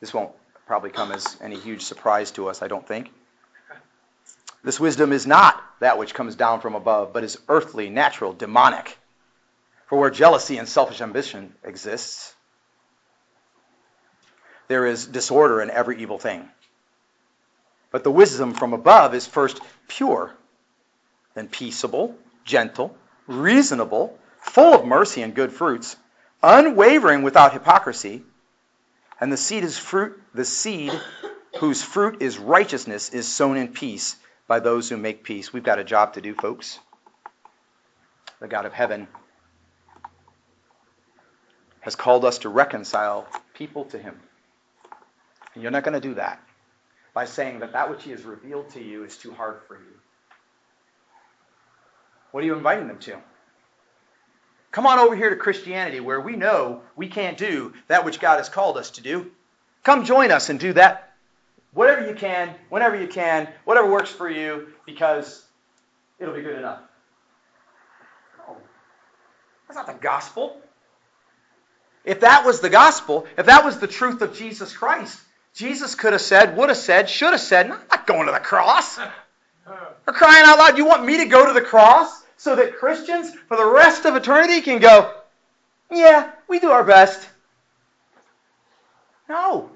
This 0.00 0.14
won't 0.14 0.30
probably 0.66 0.90
come 0.90 1.12
as 1.12 1.36
any 1.42 1.56
huge 1.56 1.82
surprise 1.82 2.30
to 2.32 2.48
us, 2.48 2.62
I 2.62 2.68
don't 2.68 2.86
think. 2.86 3.10
This 4.62 4.78
wisdom 4.78 5.12
is 5.12 5.26
not 5.26 5.62
that 5.80 5.98
which 5.98 6.14
comes 6.14 6.36
down 6.36 6.60
from 6.60 6.74
above, 6.74 7.12
but 7.12 7.24
is 7.24 7.38
earthly, 7.48 7.90
natural, 7.90 8.32
demonic. 8.32 8.98
For 9.88 9.98
where 9.98 10.10
jealousy 10.10 10.58
and 10.58 10.68
selfish 10.68 11.00
ambition 11.00 11.54
exists, 11.64 12.34
there 14.70 14.86
is 14.86 15.04
disorder 15.04 15.60
in 15.60 15.68
every 15.68 16.00
evil 16.00 16.16
thing. 16.16 16.48
But 17.90 18.04
the 18.04 18.10
wisdom 18.12 18.54
from 18.54 18.72
above 18.72 19.16
is 19.16 19.26
first 19.26 19.60
pure, 19.88 20.32
then 21.34 21.48
peaceable, 21.48 22.14
gentle, 22.44 22.96
reasonable, 23.26 24.16
full 24.38 24.72
of 24.72 24.86
mercy 24.86 25.22
and 25.22 25.34
good 25.34 25.52
fruits, 25.52 25.96
unwavering 26.40 27.22
without 27.22 27.52
hypocrisy. 27.52 28.22
And 29.20 29.32
the 29.32 29.36
seed 29.36 29.64
is 29.64 29.76
fruit, 29.76 30.22
the 30.34 30.44
seed 30.44 30.92
whose 31.58 31.82
fruit 31.82 32.22
is 32.22 32.38
righteousness 32.38 33.08
is 33.08 33.26
sown 33.26 33.56
in 33.56 33.72
peace 33.72 34.14
by 34.46 34.60
those 34.60 34.88
who 34.88 34.96
make 34.96 35.24
peace. 35.24 35.52
We've 35.52 35.64
got 35.64 35.80
a 35.80 35.84
job 35.84 36.12
to 36.14 36.20
do, 36.20 36.32
folks. 36.36 36.78
The 38.38 38.46
God 38.46 38.66
of 38.66 38.72
heaven 38.72 39.08
has 41.80 41.96
called 41.96 42.24
us 42.24 42.38
to 42.38 42.48
reconcile 42.48 43.26
people 43.52 43.86
to 43.86 43.98
him. 43.98 44.20
And 45.54 45.62
you're 45.62 45.72
not 45.72 45.84
going 45.84 46.00
to 46.00 46.08
do 46.08 46.14
that 46.14 46.42
by 47.12 47.24
saying 47.24 47.60
that 47.60 47.72
that 47.72 47.90
which 47.90 48.04
he 48.04 48.10
has 48.10 48.22
revealed 48.22 48.70
to 48.70 48.82
you 48.82 49.04
is 49.04 49.16
too 49.16 49.32
hard 49.32 49.60
for 49.66 49.74
you. 49.74 49.98
What 52.30 52.44
are 52.44 52.46
you 52.46 52.54
inviting 52.54 52.86
them 52.86 52.98
to? 53.00 53.16
Come 54.70 54.86
on 54.86 55.00
over 55.00 55.16
here 55.16 55.30
to 55.30 55.36
Christianity 55.36 55.98
where 55.98 56.20
we 56.20 56.36
know 56.36 56.82
we 56.94 57.08
can't 57.08 57.36
do 57.36 57.74
that 57.88 58.04
which 58.04 58.20
God 58.20 58.36
has 58.36 58.48
called 58.48 58.76
us 58.76 58.92
to 58.92 59.02
do. 59.02 59.30
Come 59.82 60.04
join 60.04 60.30
us 60.30 60.48
and 60.48 60.60
do 60.60 60.72
that. 60.74 61.14
Whatever 61.72 62.06
you 62.06 62.14
can, 62.14 62.54
whenever 62.68 63.00
you 63.00 63.08
can, 63.08 63.48
whatever 63.64 63.90
works 63.90 64.10
for 64.10 64.28
you, 64.28 64.68
because 64.86 65.44
it'll 66.18 66.34
be 66.34 66.42
good 66.42 66.58
enough. 66.58 66.80
No. 68.38 68.56
That's 69.66 69.76
not 69.76 69.86
the 69.86 70.00
gospel. 70.00 70.60
If 72.04 72.20
that 72.20 72.44
was 72.44 72.60
the 72.60 72.70
gospel, 72.70 73.26
if 73.36 73.46
that 73.46 73.64
was 73.64 73.78
the 73.78 73.86
truth 73.86 74.22
of 74.22 74.36
Jesus 74.36 74.76
Christ, 74.76 75.20
Jesus 75.54 75.94
could 75.94 76.12
have 76.12 76.22
said, 76.22 76.56
would 76.56 76.68
have 76.68 76.78
said, 76.78 77.08
should 77.08 77.32
have 77.32 77.40
said, 77.40 77.70
I'm 77.70 77.80
not 77.90 78.06
going 78.06 78.26
to 78.26 78.32
the 78.32 78.38
cross. 78.38 78.98
For 80.04 80.12
crying 80.12 80.44
out 80.46 80.58
loud, 80.58 80.78
you 80.78 80.86
want 80.86 81.04
me 81.04 81.18
to 81.18 81.26
go 81.26 81.46
to 81.46 81.52
the 81.52 81.60
cross 81.60 82.22
so 82.36 82.56
that 82.56 82.78
Christians 82.78 83.30
for 83.48 83.56
the 83.56 83.66
rest 83.66 84.06
of 84.06 84.16
eternity 84.16 84.62
can 84.62 84.80
go, 84.80 85.12
yeah, 85.90 86.32
we 86.48 86.58
do 86.58 86.70
our 86.70 86.82
best. 86.82 87.28
No. 89.28 89.70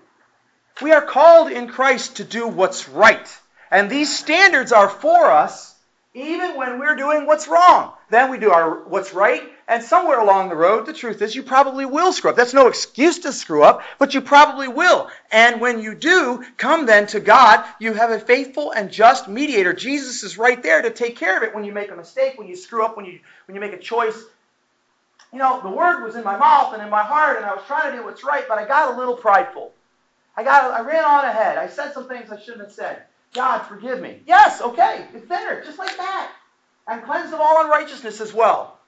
We 0.81 0.93
are 0.93 1.03
called 1.03 1.53
in 1.53 1.69
Christ 1.69 2.17
to 2.17 2.25
do 2.25 2.49
what's 2.49 2.89
right. 2.89 3.29
And 3.71 3.91
these 3.91 4.17
standards 4.17 4.73
are 4.73 4.89
for 4.89 5.31
us 5.31 5.75
even 6.15 6.57
when 6.57 6.79
we're 6.79 6.97
doing 6.97 7.27
what's 7.27 7.49
wrong. 7.49 7.93
Then 8.11 8.31
we 8.31 8.39
do 8.39 8.51
our 8.51 8.85
what's 8.85 9.13
right, 9.13 9.43
and 9.67 9.83
somewhere 9.83 10.21
along 10.21 10.51
the 10.51 10.57
road, 10.57 10.85
the 10.85 10.93
truth 10.93 11.23
is 11.23 11.35
you 11.35 11.43
probably 11.43 11.87
will 11.87 12.13
screw 12.13 12.31
up. 12.31 12.37
That's 12.37 12.53
no 12.53 12.67
excuse 12.69 13.21
to 13.21 13.33
screw 13.33 13.63
up, 13.63 13.83
but 13.99 14.13
you 14.13 14.21
probably 14.21 14.69
will. 14.69 15.09
And 15.33 15.61
when 15.61 15.81
you 15.81 15.95
do, 15.95 16.45
come 16.59 16.85
then 16.85 17.07
to 17.09 17.21
God. 17.21 17.65
You 17.79 17.95
have 17.95 18.11
a 18.11 18.21
faithful 18.21 18.73
and 18.73 18.91
just 18.91 19.27
mediator. 19.27 19.73
Jesus 19.73 20.23
is 20.23 20.37
right 20.37 20.63
there 20.63 20.83
to 20.83 20.91
take 20.91 21.17
care 21.17 21.37
of 21.37 21.43
it 21.45 21.55
when 21.55 21.65
you 21.65 21.73
make 21.73 21.91
a 21.91 21.97
mistake, 21.97 22.37
when 22.37 22.47
you 22.47 22.57
screw 22.57 22.85
up, 22.85 22.97
when 22.97 23.07
you 23.07 23.21
when 23.47 23.55
you 23.55 23.61
make 23.61 23.73
a 23.73 23.79
choice. 23.79 24.23
You 25.33 25.39
know, 25.39 25.61
the 25.63 25.71
word 25.71 26.05
was 26.05 26.15
in 26.15 26.25
my 26.25 26.37
mouth 26.37 26.75
and 26.75 26.83
in 26.83 26.91
my 26.91 27.03
heart, 27.03 27.39
and 27.39 27.47
I 27.47 27.55
was 27.55 27.65
trying 27.67 27.91
to 27.91 27.97
do 27.97 28.05
what's 28.05 28.23
right, 28.23 28.45
but 28.47 28.59
I 28.59 28.67
got 28.67 28.95
a 28.95 28.99
little 28.99 29.17
prideful. 29.17 29.73
I 30.37 30.45
got 30.45 30.73
I 30.73 30.83
ran 30.83 31.05
on 31.05 31.25
ahead. 31.25 31.57
I 31.57 31.69
said 31.69 31.93
some 31.93 32.07
things 32.07 32.31
I 32.31 32.39
shouldn't 32.39 32.65
have 32.65 32.73
said. 32.73 33.05
God, 33.33 33.63
forgive 33.63 34.01
me. 34.01 34.21
Yes, 34.27 34.61
okay. 34.61 35.07
It's 35.15 35.27
there, 35.29 35.65
just 35.65 35.79
like 35.79 35.97
that. 35.97 36.31
And 36.87 37.03
cleansed 37.03 37.33
of 37.33 37.41
all 37.41 37.65
unrighteousness 37.65 38.21
as 38.21 38.33
well. 38.33 38.79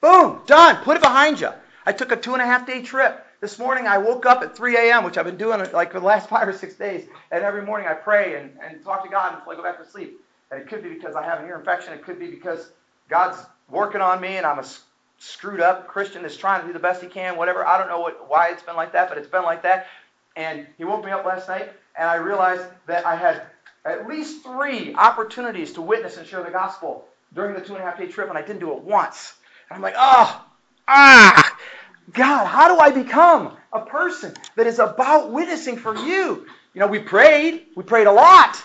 Boom, 0.00 0.42
done. 0.46 0.76
Put 0.84 0.98
it 0.98 1.02
behind 1.02 1.40
you. 1.40 1.50
I 1.86 1.92
took 1.92 2.12
a 2.12 2.16
two 2.16 2.34
and 2.34 2.42
a 2.42 2.46
half 2.46 2.66
day 2.66 2.82
trip. 2.82 3.24
This 3.40 3.58
morning 3.58 3.86
I 3.86 3.98
woke 3.98 4.26
up 4.26 4.42
at 4.42 4.56
3 4.56 4.76
a.m., 4.76 5.04
which 5.04 5.16
I've 5.18 5.24
been 5.24 5.36
doing 5.36 5.60
like 5.72 5.92
for 5.92 6.00
the 6.00 6.06
last 6.06 6.28
five 6.30 6.46
or 6.46 6.52
six 6.52 6.74
days. 6.74 7.06
And 7.30 7.42
every 7.42 7.62
morning 7.62 7.86
I 7.88 7.94
pray 7.94 8.36
and, 8.36 8.52
and 8.62 8.82
talk 8.84 9.04
to 9.04 9.10
God 9.10 9.34
until 9.34 9.52
I 9.52 9.56
go 9.56 9.62
back 9.62 9.82
to 9.82 9.90
sleep. 9.90 10.20
And 10.50 10.60
it 10.60 10.68
could 10.68 10.82
be 10.82 10.90
because 10.90 11.14
I 11.14 11.22
have 11.22 11.40
an 11.40 11.46
ear 11.46 11.58
infection. 11.58 11.92
It 11.92 12.04
could 12.04 12.18
be 12.18 12.28
because 12.28 12.70
God's 13.08 13.38
working 13.70 14.00
on 14.00 14.20
me 14.20 14.36
and 14.36 14.46
I'm 14.46 14.58
a 14.58 14.64
screwed 15.18 15.60
up 15.60 15.88
Christian 15.88 16.22
that's 16.22 16.36
trying 16.36 16.60
to 16.60 16.66
do 16.66 16.72
the 16.72 16.78
best 16.78 17.02
he 17.02 17.08
can, 17.08 17.36
whatever. 17.36 17.66
I 17.66 17.78
don't 17.78 17.88
know 17.88 18.00
what, 18.00 18.28
why 18.28 18.50
it's 18.50 18.62
been 18.62 18.76
like 18.76 18.92
that, 18.92 19.08
but 19.08 19.16
it's 19.16 19.28
been 19.28 19.44
like 19.44 19.62
that. 19.62 19.86
And 20.36 20.66
he 20.76 20.84
woke 20.84 21.04
me 21.04 21.10
up 21.10 21.24
last 21.24 21.48
night 21.48 21.72
and 21.98 22.08
I 22.08 22.16
realized 22.16 22.64
that 22.86 23.06
I 23.06 23.16
had 23.16 23.42
at 23.84 24.06
least 24.06 24.42
three 24.42 24.94
opportunities 24.94 25.72
to 25.72 25.82
witness 25.82 26.18
and 26.18 26.26
share 26.26 26.42
the 26.42 26.50
gospel 26.50 27.06
during 27.32 27.54
the 27.54 27.60
two 27.60 27.74
and 27.74 27.82
a 27.82 27.86
half 27.86 27.98
day 27.98 28.08
trip, 28.08 28.28
and 28.28 28.36
I 28.36 28.42
didn't 28.42 28.60
do 28.60 28.72
it 28.72 28.82
once. 28.82 29.34
And 29.70 29.76
I'm 29.76 29.82
like, 29.82 29.94
oh, 29.96 30.44
ah, 30.88 31.58
God, 32.12 32.46
how 32.46 32.74
do 32.74 32.80
I 32.80 32.90
become 32.90 33.56
a 33.72 33.80
person 33.80 34.34
that 34.56 34.66
is 34.66 34.78
about 34.78 35.32
witnessing 35.32 35.76
for 35.76 35.94
you? 35.96 36.46
You 36.74 36.80
know, 36.80 36.86
we 36.86 36.98
prayed, 36.98 37.66
we 37.74 37.82
prayed 37.82 38.06
a 38.06 38.12
lot. 38.12 38.62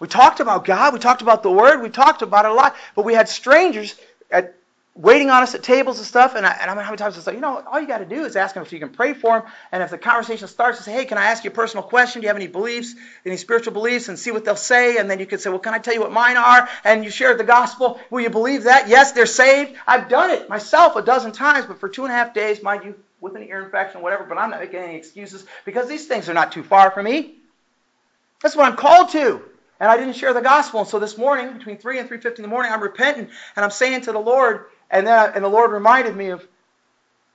We 0.00 0.08
talked 0.08 0.40
about 0.40 0.64
God, 0.64 0.94
we 0.94 0.98
talked 0.98 1.22
about 1.22 1.42
the 1.42 1.50
Word, 1.50 1.82
we 1.82 1.90
talked 1.90 2.22
about 2.22 2.44
it 2.44 2.50
a 2.50 2.54
lot, 2.54 2.76
but 2.94 3.04
we 3.04 3.14
had 3.14 3.28
strangers 3.28 3.94
at 4.30 4.54
waiting 5.00 5.30
on 5.30 5.42
us 5.42 5.54
at 5.54 5.62
tables 5.62 5.98
and 5.98 6.06
stuff. 6.06 6.34
And, 6.34 6.44
I, 6.44 6.56
and 6.60 6.70
I'm 6.70 6.76
how 6.76 6.84
many 6.84 6.98
times 6.98 7.16
I 7.16 7.20
say, 7.20 7.34
you 7.34 7.40
know, 7.40 7.62
all 7.66 7.80
you 7.80 7.86
got 7.86 7.98
to 7.98 8.04
do 8.04 8.24
is 8.24 8.36
ask 8.36 8.54
them 8.54 8.62
if 8.62 8.72
you 8.72 8.78
can 8.78 8.90
pray 8.90 9.14
for 9.14 9.40
them. 9.40 9.50
And 9.72 9.82
if 9.82 9.90
the 9.90 9.98
conversation 9.98 10.46
starts, 10.46 10.78
to 10.78 10.84
say, 10.84 10.92
hey, 10.92 11.04
can 11.06 11.16
I 11.16 11.26
ask 11.26 11.42
you 11.44 11.50
a 11.50 11.54
personal 11.54 11.82
question? 11.82 12.20
Do 12.20 12.26
you 12.26 12.28
have 12.28 12.36
any 12.36 12.48
beliefs, 12.48 12.94
any 13.24 13.36
spiritual 13.36 13.72
beliefs? 13.72 14.08
And 14.08 14.18
see 14.18 14.30
what 14.30 14.44
they'll 14.44 14.56
say. 14.56 14.98
And 14.98 15.10
then 15.10 15.18
you 15.18 15.26
could 15.26 15.40
say, 15.40 15.48
well, 15.50 15.58
can 15.58 15.72
I 15.72 15.78
tell 15.78 15.94
you 15.94 16.00
what 16.00 16.12
mine 16.12 16.36
are? 16.36 16.68
And 16.84 17.02
you 17.02 17.10
share 17.10 17.34
the 17.34 17.44
gospel. 17.44 18.00
Will 18.10 18.20
you 18.20 18.30
believe 18.30 18.64
that? 18.64 18.88
Yes, 18.88 19.12
they're 19.12 19.26
saved. 19.26 19.72
I've 19.86 20.08
done 20.08 20.30
it 20.30 20.48
myself 20.48 20.96
a 20.96 21.02
dozen 21.02 21.32
times, 21.32 21.66
but 21.66 21.80
for 21.80 21.88
two 21.88 22.04
and 22.04 22.12
a 22.12 22.16
half 22.16 22.34
days, 22.34 22.62
mind 22.62 22.84
you, 22.84 22.94
with 23.20 23.36
an 23.36 23.42
ear 23.42 23.62
infection, 23.62 24.02
whatever. 24.02 24.24
But 24.24 24.38
I'm 24.38 24.50
not 24.50 24.60
making 24.60 24.80
any 24.80 24.96
excuses 24.96 25.44
because 25.64 25.88
these 25.88 26.06
things 26.06 26.28
are 26.28 26.34
not 26.34 26.52
too 26.52 26.62
far 26.62 26.90
from 26.90 27.06
me. 27.06 27.34
That's 28.42 28.56
what 28.56 28.66
I'm 28.66 28.76
called 28.76 29.10
to. 29.10 29.42
And 29.78 29.90
I 29.90 29.96
didn't 29.96 30.14
share 30.14 30.34
the 30.34 30.42
gospel. 30.42 30.80
And 30.80 30.88
so 30.88 30.98
this 30.98 31.16
morning, 31.16 31.54
between 31.54 31.78
3 31.78 31.98
and 31.98 32.08
3.50 32.08 32.36
in 32.36 32.42
the 32.42 32.48
morning, 32.48 32.70
I'm 32.70 32.82
repenting 32.82 33.28
and 33.56 33.64
I'm 33.64 33.70
saying 33.70 34.02
to 34.02 34.12
the 34.12 34.18
Lord, 34.18 34.66
and 34.90 35.06
then 35.06 35.32
and 35.34 35.44
the 35.44 35.48
Lord 35.48 35.70
reminded 35.70 36.16
me 36.16 36.28
of 36.28 36.46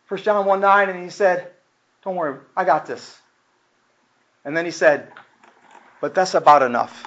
1 0.08 0.22
John 0.22 0.46
1 0.46 0.60
9, 0.60 0.90
and 0.90 1.04
he 1.04 1.10
said, 1.10 1.52
Don't 2.04 2.16
worry, 2.16 2.40
I 2.56 2.64
got 2.64 2.86
this. 2.86 3.20
And 4.44 4.56
then 4.56 4.66
he 4.66 4.72
said, 4.72 5.12
But 6.02 6.14
that's 6.14 6.36
about 6.36 6.62
enough. 6.62 7.06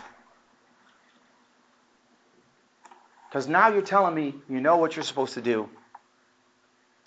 Because 3.29 3.47
now 3.47 3.69
you're 3.69 3.83
telling 3.83 4.15
me 4.15 4.35
you 4.49 4.61
know 4.61 4.79
what 4.79 4.97
you're 4.97 5.05
supposed 5.05 5.35
to 5.35 5.43
do. 5.43 5.69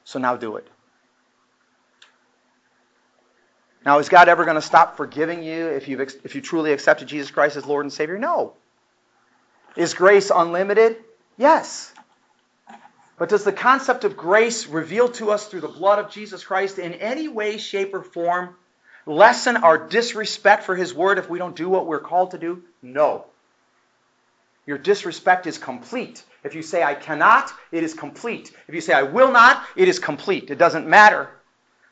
So 0.03 0.19
now 0.19 0.35
do 0.35 0.57
it. 0.57 0.67
Now, 3.83 3.97
is 3.97 4.09
God 4.09 4.29
ever 4.29 4.45
going 4.45 4.55
to 4.55 4.61
stop 4.61 4.95
forgiving 4.95 5.41
you 5.41 5.67
if 5.69 5.87
you've 5.87 6.01
if 6.23 6.35
you 6.35 6.41
truly 6.41 6.71
accepted 6.71 7.07
Jesus 7.07 7.31
Christ 7.31 7.55
as 7.55 7.65
Lord 7.65 7.85
and 7.85 7.91
Savior? 7.91 8.19
No. 8.19 8.53
Is 9.75 9.93
grace 9.93 10.31
unlimited? 10.33 10.97
Yes. 11.37 11.90
But 13.21 13.29
does 13.29 13.43
the 13.43 13.53
concept 13.53 14.03
of 14.03 14.17
grace 14.17 14.65
revealed 14.65 15.13
to 15.13 15.29
us 15.29 15.45
through 15.45 15.61
the 15.61 15.67
blood 15.67 15.99
of 15.99 16.09
Jesus 16.09 16.43
Christ 16.43 16.79
in 16.79 16.93
any 16.93 17.27
way, 17.27 17.59
shape, 17.59 17.93
or 17.93 18.01
form 18.01 18.55
lessen 19.05 19.57
our 19.57 19.77
disrespect 19.77 20.63
for 20.63 20.75
His 20.75 20.91
Word 20.91 21.19
if 21.19 21.29
we 21.29 21.37
don't 21.37 21.55
do 21.55 21.69
what 21.69 21.85
we're 21.85 21.99
called 21.99 22.31
to 22.31 22.39
do? 22.39 22.63
No. 22.81 23.25
Your 24.65 24.79
disrespect 24.79 25.45
is 25.45 25.59
complete. 25.59 26.23
If 26.43 26.55
you 26.55 26.63
say, 26.63 26.81
I 26.81 26.95
cannot, 26.95 27.53
it 27.71 27.83
is 27.83 27.93
complete. 27.93 28.53
If 28.67 28.73
you 28.73 28.81
say, 28.81 28.93
I 28.93 29.03
will 29.03 29.31
not, 29.31 29.67
it 29.75 29.87
is 29.87 29.99
complete. 29.99 30.49
It 30.49 30.57
doesn't 30.57 30.87
matter. 30.87 31.29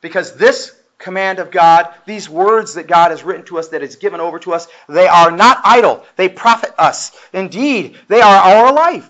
Because 0.01 0.35
this 0.35 0.75
command 0.97 1.37
of 1.37 1.51
God, 1.51 1.93
these 2.07 2.27
words 2.27 2.73
that 2.73 2.87
God 2.87 3.11
has 3.11 3.23
written 3.23 3.45
to 3.45 3.59
us, 3.59 3.67
that 3.67 3.83
is 3.83 3.97
given 3.97 4.19
over 4.19 4.39
to 4.39 4.53
us, 4.53 4.67
they 4.87 5.07
are 5.07 5.29
not 5.29 5.61
idle. 5.63 6.03
They 6.15 6.27
profit 6.27 6.73
us. 6.79 7.11
Indeed, 7.33 7.99
they 8.07 8.21
are 8.21 8.35
our 8.35 8.73
life. 8.73 9.07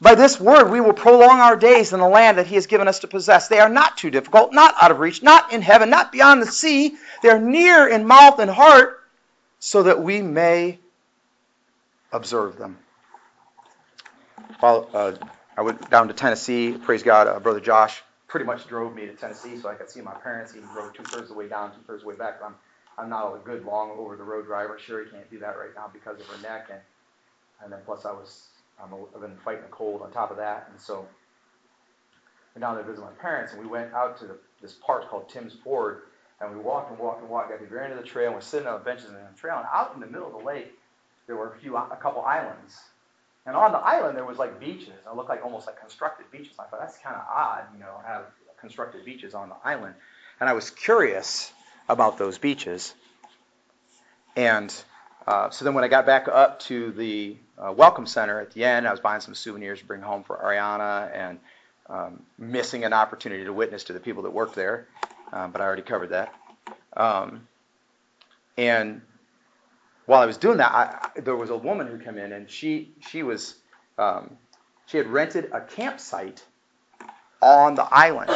By 0.00 0.14
this 0.14 0.38
word, 0.40 0.70
we 0.70 0.80
will 0.80 0.92
prolong 0.92 1.40
our 1.40 1.56
days 1.56 1.92
in 1.92 2.00
the 2.00 2.08
land 2.08 2.38
that 2.38 2.46
He 2.46 2.56
has 2.56 2.66
given 2.66 2.88
us 2.88 3.00
to 3.00 3.08
possess. 3.08 3.48
They 3.48 3.60
are 3.60 3.68
not 3.68 3.96
too 3.96 4.10
difficult, 4.10 4.52
not 4.52 4.74
out 4.80 4.90
of 4.90 4.98
reach, 5.00 5.22
not 5.22 5.52
in 5.52 5.62
heaven, 5.62 5.90
not 5.90 6.12
beyond 6.12 6.42
the 6.42 6.46
sea. 6.46 6.96
They 7.22 7.30
are 7.30 7.40
near 7.40 7.88
in 7.88 8.06
mouth 8.06 8.38
and 8.38 8.50
heart, 8.50 9.00
so 9.58 9.84
that 9.84 10.02
we 10.02 10.22
may 10.22 10.78
observe 12.12 12.58
them. 12.58 12.78
While 14.60 14.88
uh, 14.92 15.12
I 15.56 15.62
went 15.62 15.90
down 15.90 16.08
to 16.08 16.14
Tennessee, 16.14 16.72
praise 16.72 17.02
God, 17.02 17.28
uh, 17.28 17.40
Brother 17.40 17.60
Josh 17.60 18.02
pretty 18.28 18.46
much 18.46 18.66
drove 18.66 18.94
me 18.94 19.06
to 19.06 19.14
Tennessee 19.14 19.56
so 19.56 19.68
I 19.68 19.74
could 19.74 19.90
see 19.90 20.00
my 20.02 20.14
parents. 20.14 20.52
He 20.52 20.60
drove 20.74 20.92
two 20.94 21.04
thirds 21.04 21.24
of 21.24 21.28
the 21.28 21.34
way 21.34 21.48
down, 21.48 21.72
two 21.72 21.82
thirds 21.86 22.02
of 22.02 22.04
the 22.04 22.08
way 22.08 22.16
back. 22.16 22.40
I'm, 22.44 22.54
I'm 22.98 23.08
not 23.08 23.34
a 23.34 23.38
good 23.38 23.64
long 23.64 23.90
over 23.92 24.16
the 24.16 24.24
road 24.24 24.46
driver. 24.46 24.78
Sherry 24.78 25.06
can't 25.10 25.30
do 25.30 25.38
that 25.40 25.56
right 25.58 25.70
now 25.76 25.90
because 25.92 26.20
of 26.20 26.26
her 26.26 26.38
neck, 26.42 26.68
and 26.70 26.80
and 27.62 27.72
then 27.72 27.80
plus 27.86 28.04
I 28.04 28.12
was 28.12 28.48
A, 28.80 28.84
I've 29.14 29.20
been 29.20 29.36
fighting 29.44 29.64
a 29.64 29.70
cold 29.70 30.02
on 30.02 30.12
top 30.12 30.30
of 30.30 30.36
that, 30.36 30.68
and 30.70 30.80
so 30.80 31.06
went 32.54 32.62
down 32.62 32.74
there 32.74 32.84
to 32.84 32.90
visit 32.90 33.04
my 33.04 33.10
parents, 33.12 33.52
and 33.52 33.62
we 33.62 33.68
went 33.68 33.92
out 33.94 34.18
to 34.18 34.26
the, 34.26 34.38
this 34.60 34.74
park 34.74 35.08
called 35.08 35.28
Tim's 35.28 35.54
Ford, 35.64 36.02
and 36.40 36.54
we 36.54 36.62
walked 36.62 36.90
and 36.90 36.98
walked 36.98 37.20
and 37.20 37.30
walked, 37.30 37.50
got 37.50 37.58
to 37.58 37.64
the 37.64 37.70
very 37.70 37.84
end 37.84 37.92
of 37.92 37.98
the 37.98 38.04
trail, 38.04 38.26
and 38.26 38.34
we're 38.34 38.40
sitting 38.40 38.68
on 38.68 38.78
the 38.78 38.84
benches 38.84 39.08
in 39.08 39.14
the 39.14 39.20
trail, 39.38 39.56
and 39.56 39.66
out 39.72 39.92
in 39.94 40.00
the 40.00 40.06
middle 40.06 40.26
of 40.26 40.32
the 40.32 40.46
lake, 40.46 40.72
there 41.26 41.36
were 41.36 41.52
a 41.52 41.58
few 41.58 41.76
a 41.76 41.98
couple 42.00 42.22
islands. 42.22 42.78
And 43.46 43.54
on 43.54 43.72
the 43.72 43.78
island 43.78 44.16
there 44.16 44.24
was 44.24 44.38
like 44.38 44.58
beaches. 44.58 44.88
And 44.88 45.12
it 45.12 45.16
looked 45.16 45.28
like 45.28 45.44
almost 45.44 45.66
like 45.66 45.78
constructed 45.80 46.30
beaches. 46.30 46.52
And 46.58 46.66
I 46.66 46.70
thought 46.70 46.80
that's 46.80 46.98
kind 46.98 47.16
of 47.16 47.22
odd, 47.28 47.64
you 47.72 47.80
know, 47.80 48.00
have 48.04 48.24
constructed 48.60 49.04
beaches 49.04 49.34
on 49.34 49.48
the 49.48 49.56
island. 49.64 49.94
And 50.40 50.48
I 50.48 50.52
was 50.52 50.70
curious 50.70 51.52
about 51.88 52.18
those 52.18 52.38
beaches. 52.38 52.94
And 54.34 54.74
uh, 55.26 55.50
so 55.50 55.64
then 55.64 55.74
when 55.74 55.84
I 55.84 55.88
got 55.88 56.06
back 56.06 56.28
up 56.28 56.60
to 56.60 56.92
the 56.92 57.36
uh, 57.58 57.72
welcome 57.72 58.06
center 58.06 58.40
at 58.40 58.52
the 58.52 58.64
end, 58.64 58.86
I 58.86 58.90
was 58.90 59.00
buying 59.00 59.20
some 59.20 59.34
souvenirs 59.34 59.80
to 59.80 59.86
bring 59.86 60.02
home 60.02 60.22
for 60.22 60.36
Ariana 60.36 61.10
and 61.14 61.38
um, 61.88 62.22
missing 62.38 62.84
an 62.84 62.92
opportunity 62.92 63.44
to 63.44 63.52
witness 63.52 63.84
to 63.84 63.92
the 63.92 64.00
people 64.00 64.22
that 64.24 64.30
worked 64.30 64.54
there. 64.54 64.88
Um, 65.32 65.52
but 65.52 65.60
I 65.60 65.64
already 65.64 65.82
covered 65.82 66.10
that. 66.10 66.34
Um, 66.96 67.46
and 68.56 69.02
while 70.06 70.22
I 70.22 70.26
was 70.26 70.36
doing 70.36 70.58
that, 70.58 70.72
I, 70.72 71.20
there 71.20 71.36
was 71.36 71.50
a 71.50 71.56
woman 71.56 71.86
who 71.86 71.98
came 71.98 72.18
in, 72.18 72.32
and 72.32 72.48
she 72.48 72.94
she 73.00 73.22
was 73.22 73.56
um, 73.98 74.36
she 74.86 74.96
had 74.98 75.08
rented 75.08 75.50
a 75.52 75.60
campsite 75.60 76.44
on 77.42 77.74
the 77.74 77.82
island, 77.82 78.30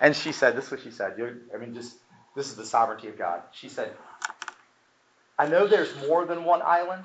and 0.00 0.14
she 0.14 0.32
said, 0.32 0.56
"This 0.56 0.66
is 0.66 0.70
what 0.70 0.82
she 0.82 0.90
said. 0.90 1.14
I 1.54 1.56
mean, 1.58 1.74
just 1.74 1.96
this 2.34 2.48
is 2.48 2.56
the 2.56 2.66
sovereignty 2.66 3.08
of 3.08 3.16
God." 3.16 3.42
She 3.52 3.68
said, 3.68 3.92
"I 5.38 5.46
know 5.46 5.66
there's 5.66 5.94
more 6.08 6.26
than 6.26 6.44
one 6.44 6.60
island. 6.62 7.04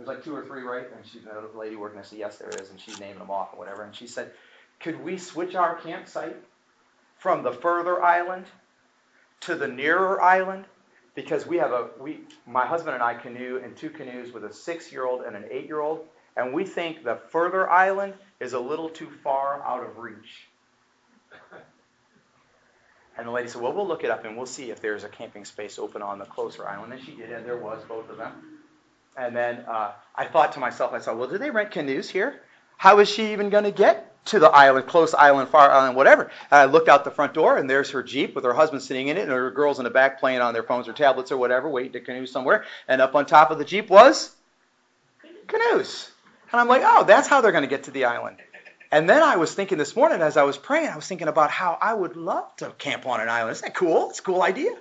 There's 0.00 0.16
like 0.16 0.24
two 0.24 0.34
or 0.34 0.46
three, 0.46 0.62
right?" 0.62 0.86
And 0.96 1.04
she's 1.06 1.26
uh, 1.26 1.42
a 1.54 1.58
lady 1.58 1.76
working. 1.76 1.98
I 1.98 2.02
said, 2.02 2.18
"Yes, 2.18 2.38
there 2.38 2.48
is," 2.48 2.70
and 2.70 2.80
she's 2.80 2.98
naming 2.98 3.18
them 3.18 3.30
off 3.30 3.50
or 3.52 3.58
whatever. 3.58 3.82
And 3.82 3.94
she 3.94 4.06
said, 4.06 4.32
"Could 4.80 4.98
we 5.04 5.18
switch 5.18 5.54
our 5.54 5.76
campsite 5.76 6.36
from 7.18 7.42
the 7.42 7.52
further 7.52 8.02
island 8.02 8.46
to 9.40 9.54
the 9.54 9.68
nearer 9.68 10.20
island?" 10.22 10.64
because 11.14 11.46
we 11.46 11.58
have 11.58 11.72
a 11.72 11.88
we 11.98 12.20
my 12.46 12.64
husband 12.64 12.94
and 12.94 13.02
I 13.02 13.14
canoe 13.14 13.60
in 13.62 13.74
two 13.74 13.90
canoes 13.90 14.32
with 14.32 14.44
a 14.44 14.52
six 14.52 14.90
year 14.90 15.04
old 15.04 15.22
and 15.22 15.36
an 15.36 15.44
eight 15.50 15.66
year 15.66 15.80
old, 15.80 16.06
and 16.36 16.54
we 16.54 16.64
think 16.64 17.04
the 17.04 17.16
further 17.30 17.68
island 17.68 18.14
is 18.38 18.54
a 18.54 18.60
little 18.60 18.88
too 18.88 19.10
far 19.22 19.62
out 19.62 19.84
of 19.84 19.98
reach. 19.98 20.48
And 23.18 23.26
the 23.26 23.32
lady 23.32 23.48
said, 23.48 23.60
Well, 23.60 23.74
we'll 23.74 23.88
look 23.88 24.02
it 24.02 24.10
up 24.10 24.24
and 24.24 24.34
we'll 24.34 24.46
see 24.46 24.70
if 24.70 24.80
there's 24.80 25.04
a 25.04 25.08
camping 25.08 25.44
space 25.44 25.78
open 25.78 26.00
on 26.00 26.18
the 26.18 26.24
closer 26.24 26.66
island. 26.66 26.94
And 26.94 27.04
she 27.04 27.10
did, 27.10 27.30
and 27.30 27.44
there 27.44 27.58
was 27.58 27.82
both 27.86 28.08
of 28.08 28.16
them. 28.16 28.59
And 29.20 29.36
then 29.36 29.64
uh, 29.68 29.92
I 30.16 30.24
thought 30.24 30.52
to 30.52 30.60
myself, 30.60 30.94
I 30.94 30.98
thought, 30.98 31.18
Well, 31.18 31.28
do 31.28 31.36
they 31.36 31.50
rent 31.50 31.70
canoes 31.70 32.08
here? 32.08 32.40
How 32.78 32.98
is 33.00 33.08
she 33.10 33.32
even 33.32 33.50
going 33.50 33.64
to 33.64 33.70
get 33.70 34.10
to 34.26 34.38
the 34.38 34.50
island, 34.50 34.86
close 34.86 35.14
island, 35.14 35.48
far 35.48 35.70
island, 35.70 35.96
whatever. 35.96 36.24
And 36.24 36.30
I 36.60 36.64
looked 36.66 36.88
out 36.88 37.04
the 37.04 37.10
front 37.10 37.34
door, 37.34 37.56
and 37.56 37.68
there's 37.68 37.90
her 37.90 38.02
Jeep 38.02 38.34
with 38.34 38.44
her 38.44 38.52
husband 38.52 38.82
sitting 38.82 39.08
in 39.08 39.16
it, 39.16 39.22
and 39.22 39.30
her 39.30 39.50
girls 39.50 39.78
in 39.78 39.84
the 39.84 39.90
back 39.90 40.20
playing 40.20 40.40
on 40.40 40.52
their 40.52 40.62
phones 40.62 40.88
or 40.88 40.92
tablets 40.92 41.32
or 41.32 41.36
whatever, 41.36 41.68
waiting 41.68 41.92
to 41.92 42.00
canoe 42.00 42.26
somewhere. 42.26 42.64
And 42.86 43.00
up 43.00 43.14
on 43.14 43.26
top 43.26 43.50
of 43.50 43.58
the 43.58 43.64
Jeep 43.64 43.88
was 43.88 44.34
canoes. 45.46 46.10
And 46.52 46.60
I'm 46.60 46.68
like, 46.68 46.82
oh, 46.84 47.04
that's 47.04 47.28
how 47.28 47.40
they're 47.40 47.52
going 47.52 47.64
to 47.64 47.68
get 47.68 47.84
to 47.84 47.90
the 47.90 48.04
island. 48.04 48.36
And 48.92 49.08
then 49.08 49.22
I 49.22 49.36
was 49.36 49.54
thinking 49.54 49.78
this 49.78 49.94
morning 49.94 50.20
as 50.20 50.36
I 50.36 50.42
was 50.42 50.56
praying, 50.56 50.88
I 50.88 50.96
was 50.96 51.06
thinking 51.06 51.28
about 51.28 51.50
how 51.50 51.78
I 51.80 51.94
would 51.94 52.16
love 52.16 52.54
to 52.56 52.70
camp 52.78 53.06
on 53.06 53.20
an 53.20 53.28
island. 53.28 53.52
Isn't 53.52 53.66
that 53.66 53.74
cool? 53.74 54.10
It's 54.10 54.18
a 54.18 54.22
cool 54.22 54.42
idea. 54.42 54.72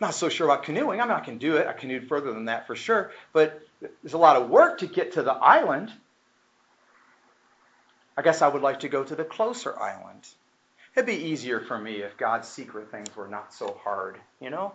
Not 0.00 0.14
so 0.14 0.30
sure 0.30 0.46
about 0.46 0.62
canoeing. 0.62 1.00
I'm 1.00 1.08
not 1.08 1.26
going 1.26 1.38
to 1.38 1.46
do 1.46 1.56
it. 1.56 1.66
I 1.66 1.74
canoed 1.74 2.08
further 2.08 2.32
than 2.32 2.46
that 2.46 2.66
for 2.66 2.74
sure. 2.74 3.12
But 3.34 3.62
there's 3.80 4.12
a 4.12 4.18
lot 4.18 4.36
of 4.36 4.50
work 4.50 4.78
to 4.78 4.86
get 4.86 5.12
to 5.12 5.22
the 5.22 5.32
island. 5.32 5.90
I 8.16 8.22
guess 8.22 8.42
I 8.42 8.48
would 8.48 8.62
like 8.62 8.80
to 8.80 8.88
go 8.88 9.02
to 9.02 9.14
the 9.14 9.24
closer 9.24 9.78
island. 9.78 10.26
It'd 10.94 11.06
be 11.06 11.28
easier 11.28 11.60
for 11.60 11.78
me 11.78 12.02
if 12.02 12.16
God's 12.16 12.48
secret 12.48 12.90
things 12.90 13.14
were 13.16 13.28
not 13.28 13.54
so 13.54 13.78
hard, 13.82 14.18
you 14.40 14.50
know? 14.50 14.72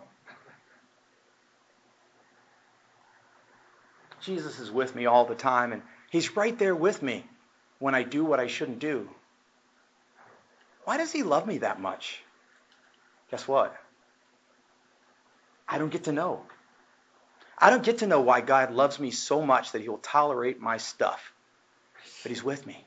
Jesus 4.20 4.58
is 4.58 4.70
with 4.70 4.94
me 4.94 5.06
all 5.06 5.26
the 5.26 5.34
time, 5.34 5.72
and 5.72 5.82
He's 6.10 6.36
right 6.36 6.56
there 6.58 6.74
with 6.74 7.02
me 7.02 7.24
when 7.78 7.94
I 7.94 8.02
do 8.02 8.24
what 8.24 8.40
I 8.40 8.46
shouldn't 8.46 8.78
do. 8.78 9.08
Why 10.84 10.96
does 10.96 11.12
He 11.12 11.22
love 11.22 11.46
me 11.46 11.58
that 11.58 11.80
much? 11.80 12.22
Guess 13.30 13.46
what? 13.46 13.76
I 15.68 15.78
don't 15.78 15.90
get 15.90 16.04
to 16.04 16.12
know. 16.12 16.42
I 17.58 17.70
don't 17.70 17.82
get 17.82 17.98
to 17.98 18.06
know 18.06 18.20
why 18.20 18.40
God 18.42 18.72
loves 18.72 18.98
me 18.98 19.10
so 19.10 19.42
much 19.42 19.72
that 19.72 19.82
He 19.82 19.88
will 19.88 19.98
tolerate 19.98 20.60
my 20.60 20.76
stuff, 20.76 21.32
but 22.22 22.30
He's 22.30 22.44
with 22.44 22.66
me. 22.66 22.86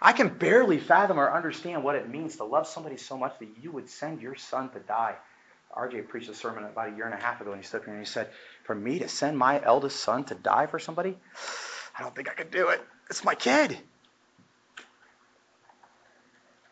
I 0.00 0.12
can 0.12 0.28
barely 0.28 0.78
fathom 0.78 1.18
or 1.18 1.32
understand 1.32 1.84
what 1.84 1.94
it 1.94 2.08
means 2.08 2.36
to 2.36 2.44
love 2.44 2.66
somebody 2.66 2.96
so 2.96 3.16
much 3.16 3.38
that 3.38 3.48
you 3.60 3.70
would 3.70 3.88
send 3.88 4.20
your 4.20 4.34
son 4.34 4.68
to 4.70 4.80
die. 4.80 5.14
RJ 5.76 6.08
preached 6.08 6.28
a 6.28 6.34
sermon 6.34 6.64
about 6.64 6.92
a 6.92 6.96
year 6.96 7.06
and 7.06 7.14
a 7.14 7.22
half 7.22 7.40
ago, 7.40 7.52
and 7.52 7.60
he 7.60 7.66
stood 7.66 7.84
here 7.84 7.94
and 7.94 8.02
he 8.02 8.10
said, 8.10 8.28
For 8.64 8.74
me 8.74 8.98
to 8.98 9.08
send 9.08 9.38
my 9.38 9.62
eldest 9.62 10.00
son 10.00 10.24
to 10.24 10.34
die 10.34 10.66
for 10.66 10.78
somebody, 10.78 11.16
I 11.96 12.02
don't 12.02 12.14
think 12.14 12.28
I 12.28 12.34
could 12.34 12.50
do 12.50 12.68
it. 12.68 12.82
It's 13.08 13.24
my 13.24 13.34
kid. 13.34 13.78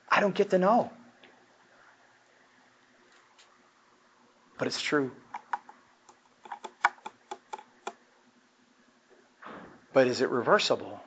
I 0.09 0.21
don't 0.21 0.35
get 0.35 0.51
to 0.51 0.59
know. 0.59 0.91
But 4.59 4.67
it's 4.67 4.83
true. 4.83 5.13
But 9.93 10.07
is 10.07 10.21
it 10.21 10.31
reversible? 10.31 11.01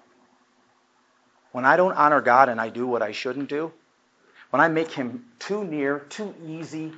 when 1.54 1.66
I 1.66 1.78
don't 1.78 1.94
honor 1.94 2.20
God 2.20 2.50
and 2.50 2.60
I 2.60 2.70
do 2.70 2.86
what 2.86 3.02
I 3.02 3.14
shouldn't 3.14 3.48
do, 3.48 3.72
when 4.50 4.60
I 4.60 4.68
make 4.68 4.92
him 4.92 5.24
too 5.40 5.64
near, 5.64 6.00
too 6.00 6.34
easy, 6.46 6.92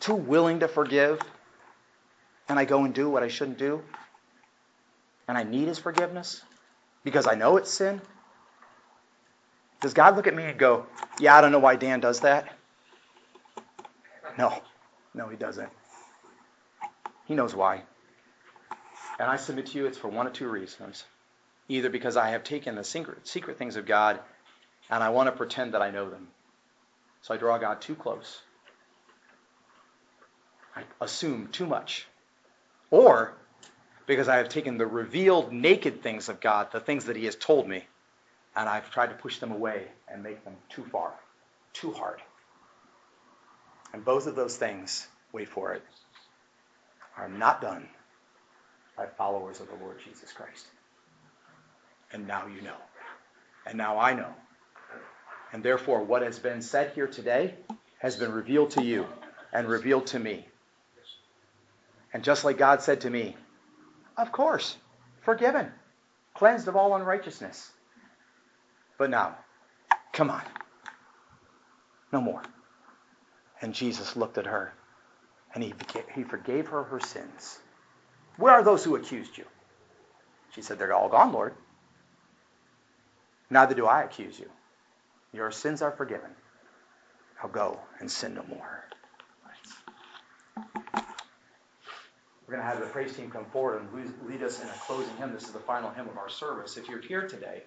too 0.00 0.14
willing 0.14 0.60
to 0.60 0.68
forgive, 0.68 1.18
and 2.48 2.58
I 2.58 2.66
go 2.66 2.84
and 2.84 2.94
do 2.94 3.08
what 3.08 3.22
I 3.22 3.28
shouldn't 3.28 3.58
do, 3.58 3.82
and 5.26 5.36
I 5.36 5.42
need 5.42 5.66
his 5.66 5.78
forgiveness 5.78 6.42
because 7.04 7.26
I 7.26 7.34
know 7.34 7.56
it's 7.56 7.70
sin, 7.70 8.00
does 9.80 9.94
God 9.94 10.14
look 10.16 10.26
at 10.26 10.34
me 10.34 10.44
and 10.44 10.58
go, 10.58 10.86
Yeah, 11.18 11.36
I 11.36 11.40
don't 11.40 11.52
know 11.52 11.58
why 11.58 11.76
Dan 11.76 12.00
does 12.00 12.20
that? 12.20 12.54
No, 14.38 14.62
no, 15.14 15.28
he 15.28 15.36
doesn't. 15.36 15.70
He 17.26 17.34
knows 17.34 17.54
why. 17.54 17.82
And 19.18 19.30
I 19.30 19.36
submit 19.36 19.66
to 19.66 19.78
you, 19.78 19.86
it's 19.86 19.98
for 19.98 20.08
one 20.08 20.26
of 20.26 20.32
two 20.32 20.48
reasons. 20.48 21.04
Either 21.68 21.88
because 21.88 22.16
I 22.16 22.30
have 22.30 22.44
taken 22.44 22.74
the 22.74 22.84
secret, 22.84 23.26
secret 23.26 23.58
things 23.58 23.76
of 23.76 23.86
God 23.86 24.20
and 24.90 25.02
I 25.02 25.10
want 25.10 25.28
to 25.28 25.32
pretend 25.32 25.74
that 25.74 25.82
I 25.82 25.90
know 25.90 26.10
them. 26.10 26.28
So 27.22 27.34
I 27.34 27.36
draw 27.36 27.56
God 27.58 27.80
too 27.80 27.94
close. 27.94 28.40
I 30.76 30.82
assume 31.00 31.48
too 31.48 31.66
much. 31.66 32.06
Or 32.90 33.34
because 34.06 34.28
I 34.28 34.36
have 34.36 34.48
taken 34.48 34.76
the 34.76 34.86
revealed 34.86 35.52
naked 35.52 36.02
things 36.02 36.28
of 36.28 36.40
God, 36.40 36.70
the 36.72 36.80
things 36.80 37.06
that 37.06 37.16
He 37.16 37.24
has 37.24 37.36
told 37.36 37.66
me, 37.66 37.84
and 38.54 38.68
I've 38.68 38.90
tried 38.90 39.08
to 39.08 39.14
push 39.14 39.38
them 39.38 39.52
away 39.52 39.86
and 40.08 40.22
make 40.22 40.44
them 40.44 40.54
too 40.68 40.84
far, 40.84 41.12
too 41.72 41.92
hard. 41.92 42.20
And 43.92 44.04
both 44.04 44.26
of 44.26 44.36
those 44.36 44.56
things, 44.56 45.06
wait 45.32 45.48
for 45.48 45.72
it, 45.72 45.82
are 47.16 47.28
not 47.28 47.62
done 47.62 47.88
by 48.96 49.06
followers 49.06 49.60
of 49.60 49.68
the 49.68 49.84
Lord 49.84 49.98
Jesus 50.04 50.32
Christ. 50.32 50.66
And 52.12 52.26
now 52.26 52.46
you 52.46 52.62
know. 52.62 52.76
And 53.66 53.76
now 53.78 53.98
I 53.98 54.14
know. 54.14 54.32
And 55.52 55.62
therefore, 55.62 56.02
what 56.02 56.22
has 56.22 56.38
been 56.38 56.62
said 56.62 56.92
here 56.94 57.06
today 57.06 57.54
has 57.98 58.16
been 58.16 58.32
revealed 58.32 58.70
to 58.72 58.84
you 58.84 59.06
and 59.52 59.68
revealed 59.68 60.06
to 60.08 60.18
me. 60.18 60.46
And 62.12 62.22
just 62.22 62.44
like 62.44 62.58
God 62.58 62.82
said 62.82 63.00
to 63.02 63.10
me, 63.10 63.36
of 64.16 64.30
course, 64.30 64.76
forgiven, 65.22 65.70
cleansed 66.34 66.68
of 66.68 66.76
all 66.76 66.94
unrighteousness. 66.94 67.70
But 68.98 69.10
now, 69.10 69.36
come 70.12 70.30
on. 70.30 70.42
No 72.12 72.20
more. 72.20 72.42
And 73.60 73.74
Jesus 73.74 74.16
looked 74.16 74.38
at 74.38 74.46
her 74.46 74.72
and 75.54 75.64
he, 75.64 75.74
he 76.14 76.22
forgave 76.22 76.68
her 76.68 76.84
her 76.84 77.00
sins. 77.00 77.58
Where 78.36 78.52
are 78.52 78.62
those 78.62 78.84
who 78.84 78.96
accused 78.96 79.38
you? 79.38 79.44
She 80.54 80.62
said, 80.62 80.78
They're 80.78 80.92
all 80.92 81.08
gone, 81.08 81.32
Lord. 81.32 81.54
Neither 83.50 83.74
do 83.74 83.86
I 83.86 84.02
accuse 84.02 84.38
you. 84.38 84.50
Your 85.32 85.50
sins 85.50 85.82
are 85.82 85.92
forgiven. 85.92 86.30
Now 87.42 87.48
go 87.48 87.78
and 88.00 88.10
sin 88.10 88.34
no 88.34 88.44
more. 88.48 88.84
We're 92.46 92.56
going 92.56 92.62
to 92.62 92.68
have 92.68 92.80
the 92.80 92.86
praise 92.86 93.16
team 93.16 93.30
come 93.30 93.46
forward 93.46 93.82
and 93.82 94.28
lead 94.28 94.42
us 94.42 94.60
in 94.60 94.68
a 94.68 94.72
closing 94.72 95.16
hymn. 95.16 95.32
This 95.32 95.44
is 95.44 95.52
the 95.52 95.58
final 95.60 95.90
hymn 95.90 96.08
of 96.08 96.18
our 96.18 96.28
service. 96.28 96.76
If 96.76 96.88
you're 96.88 97.00
here 97.00 97.26
today, 97.26 97.62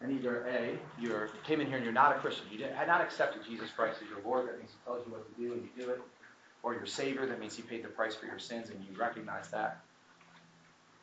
and 0.00 0.12
either 0.12 0.44
A, 0.46 0.76
you 1.00 1.28
came 1.44 1.60
in 1.60 1.68
here 1.68 1.76
and 1.76 1.84
you're 1.84 1.94
not 1.94 2.16
a 2.16 2.18
Christian, 2.18 2.46
you 2.50 2.64
had 2.64 2.88
not 2.88 3.00
accepted 3.00 3.42
Jesus 3.44 3.70
Christ 3.70 4.00
as 4.02 4.08
your 4.08 4.18
Lord, 4.24 4.48
that 4.48 4.58
means 4.58 4.70
He 4.70 4.84
tells 4.84 5.06
you 5.06 5.12
what 5.12 5.24
to 5.34 5.40
do 5.40 5.52
and 5.52 5.62
you 5.62 5.84
do 5.84 5.90
it, 5.90 6.02
or 6.64 6.74
your 6.74 6.86
Savior, 6.86 7.26
that 7.26 7.38
means 7.38 7.54
He 7.54 7.62
paid 7.62 7.84
the 7.84 7.88
price 7.88 8.16
for 8.16 8.26
your 8.26 8.38
sins 8.38 8.70
and 8.70 8.82
you 8.82 8.98
recognize 8.98 9.48
that. 9.50 9.82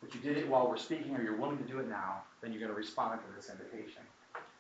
But 0.02 0.16
you 0.16 0.20
did 0.20 0.38
it 0.38 0.48
while 0.50 0.68
we're 0.68 0.78
speaking, 0.78 1.16
or 1.16 1.22
you're 1.22 1.38
willing 1.38 1.60
to 1.60 1.64
do 1.64 1.80
it 1.80 1.88
now, 1.88 2.24
then 2.42 2.52
you're 2.52 2.60
going 2.60 2.72
to 2.72 2.78
respond 2.78 3.20
to 3.22 3.36
this 3.36 3.52
invitation. 3.52 4.02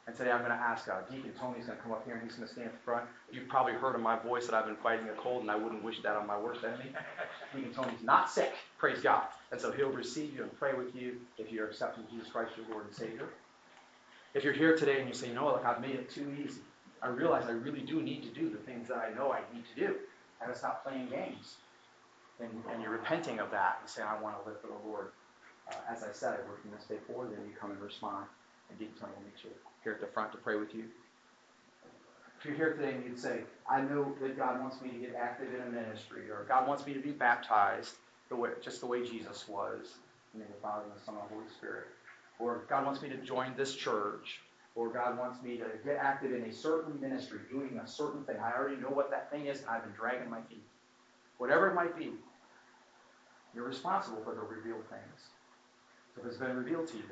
And 0.08 0.16
today 0.16 0.32
I'm 0.32 0.39
going 0.39 0.52
to 0.52 0.58
ask 0.58 0.88
uh, 0.88 1.02
Deacon 1.10 1.32
Tony's 1.39 1.66
going 1.66 1.78
to 1.78 1.84
come 1.84 1.91
up 1.91 2.06
here 2.06 2.16
and 2.16 2.24
he's 2.24 2.36
going 2.36 2.47
to 2.47 2.54
stand 2.54 2.68
up 2.70 2.76
front. 2.84 3.06
You've 3.32 3.47
probably 3.47 3.74
heard 3.74 3.95
in 3.95 4.02
my 4.02 4.18
voice 4.20 4.45
that 4.45 4.56
I've 4.56 4.66
been 4.66 4.76
fighting 4.76 5.08
a 5.10 5.14
cold, 5.14 5.41
and 5.41 5.49
I 5.52 5.56
wouldn't 5.56 5.84
wish 5.84 6.02
that 6.02 6.16
on 6.16 6.28
my 6.28 6.38
worst 6.38 6.64
enemy. 6.64 6.91
Deacon 7.56 7.74
Tony's 7.74 8.04
not 8.04 8.30
sick, 8.30 8.54
praise 8.78 9.02
God. 9.02 9.24
And 9.52 9.60
so 9.60 9.72
he'll 9.72 9.91
receive 9.91 10.34
you 10.34 10.43
and 10.43 10.60
pray 10.60 10.74
with 10.74 10.95
you 10.95 11.18
if 11.38 11.52
you're 11.52 11.68
accepting 11.68 12.04
Jesus 12.12 12.32
Christ 12.32 12.52
your 12.58 12.68
Lord 12.70 12.86
and 12.86 12.95
Savior. 12.95 13.28
If 14.34 14.43
you're 14.43 14.54
here 14.54 14.78
today 14.78 14.99
and 14.99 15.08
you 15.08 15.14
say, 15.14 15.28
you 15.28 15.34
know 15.34 15.45
what, 15.45 15.56
look, 15.56 15.66
I've 15.66 15.82
made 15.82 15.95
it 15.95 16.10
too 16.10 16.32
easy. 16.43 16.62
I 17.02 17.08
realize 17.08 17.47
I 17.47 17.52
really 17.52 17.82
do 17.82 18.02
need 18.02 18.24
to 18.24 18.30
do 18.30 18.49
the 18.49 18.58
things 18.58 18.88
that 18.88 18.97
I 18.97 19.14
know 19.18 19.32
I 19.32 19.39
need 19.54 19.64
to 19.76 19.88
do. 19.88 19.95
I 20.42 20.48
gotta 20.48 20.58
stop 20.58 20.84
playing 20.84 21.10
games. 21.10 21.58
And, 22.39 22.50
and 22.72 22.82
you're 22.82 22.92
repenting 22.92 23.39
of 23.39 23.52
that 23.52 23.78
and 23.82 23.89
saying, 23.89 24.08
I 24.10 24.20
want 24.20 24.42
to 24.42 24.50
live 24.50 24.60
for 24.62 24.68
the 24.68 24.88
Lord. 24.88 25.12
Uh, 25.70 25.76
as 25.89 26.04
I 26.04 26.12
said, 26.12 26.39
I 26.39 26.50
worked 26.50 26.66
in 26.66 26.72
this 26.72 26.86
day 26.86 26.98
forward, 27.06 27.32
then 27.32 27.46
you 27.46 27.54
come 27.60 27.70
and 27.70 27.80
respond. 27.80 28.26
And 28.70 28.80
Deacon 28.80 28.96
Tony 29.00 29.14
will 29.16 29.24
meet 29.26 29.44
you 29.44 29.52
here 29.84 29.94
at 29.94 30.02
the 30.02 30.08
front 30.08 30.32
to 30.32 30.39
pray 30.39 30.56
with 30.56 30.74
you. 30.74 30.86
If 32.39 32.46
you're 32.46 32.56
here 32.56 32.74
today 32.74 32.96
and 32.96 33.06
you'd 33.06 33.20
say, 33.20 33.42
I 33.70 33.82
know 33.82 34.16
that 34.20 34.36
God 34.36 34.60
wants 34.60 34.82
me 34.82 34.89
to 34.89 34.98
get 34.98 35.14
active 35.14 35.54
in 35.54 35.62
a 35.62 35.70
ministry, 35.70 36.32
or 36.32 36.46
God 36.50 36.68
wants 36.68 36.88
me 36.88 36.94
to 36.94 37.00
be 37.00 37.12
baptized 37.12 37.94
the 38.30 38.36
way, 38.36 38.50
just 38.64 38.82
the 38.82 38.88
way 38.88 39.06
Jesus 39.06 39.48
was, 39.48 39.98
in 40.34 40.39
the 40.39 40.46
name 40.46 40.54
of 40.54 40.56
the 40.56 40.62
Father, 40.62 40.86
and 40.86 41.00
the 41.00 41.06
Son, 41.06 41.14
and 41.14 41.30
the 41.30 41.36
Holy 41.36 41.48
Spirit 41.56 41.86
or 42.42 42.64
God 42.68 42.86
wants 42.86 43.02
me 43.02 43.10
to 43.10 43.18
join 43.18 43.54
this 43.56 43.76
church, 43.76 44.42
or 44.82 44.89
God 44.89 45.15
wants 45.15 45.43
me 45.43 45.57
to 45.57 45.65
get 45.86 45.97
active 46.01 46.34
in 46.34 46.41
a 46.41 46.51
certain 46.51 46.99
ministry, 46.99 47.38
doing 47.51 47.79
a 47.84 47.88
certain 47.88 48.23
thing. 48.23 48.38
I 48.41 48.57
already 48.57 48.77
know 48.77 48.89
what 48.89 49.11
that 49.11 49.29
thing 49.29 49.45
is, 49.45 49.61
and 49.61 49.69
I've 49.69 49.84
been 49.84 49.93
dragging 49.93 50.27
my 50.27 50.41
feet. 50.49 50.65
Whatever 51.38 51.69
it 51.69 51.75
might 51.75 51.95
be, 51.95 52.09
you're 53.53 53.67
responsible 53.67 54.23
for 54.23 54.34
the 54.34 54.41
revealed 54.41 54.89
things. 54.89 55.29
So 56.15 56.21
if 56.21 56.27
it's 56.27 56.38
been 56.38 56.57
revealed 56.57 56.88
to 56.88 56.97
you, 56.97 57.03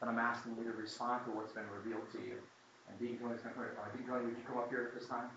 then 0.00 0.08
I'm 0.08 0.18
asking 0.18 0.56
you 0.58 0.64
to 0.64 0.72
respond 0.72 1.24
to 1.26 1.30
what's 1.30 1.52
been 1.52 1.70
revealed 1.70 2.10
to 2.10 2.18
you. 2.18 2.42
And 2.90 2.98
Deacon 2.98 3.18
Tony's 3.18 3.40
going 3.40 3.54
to 3.54 3.60
come 3.60 3.70
uh, 3.78 3.96
Deacon 3.96 4.10
Tony, 4.10 4.24
would 4.26 4.34
you 4.34 4.44
come 4.44 4.58
up 4.58 4.68
here 4.68 4.90
at 4.90 4.98
this 4.98 5.08
time? 5.08 5.30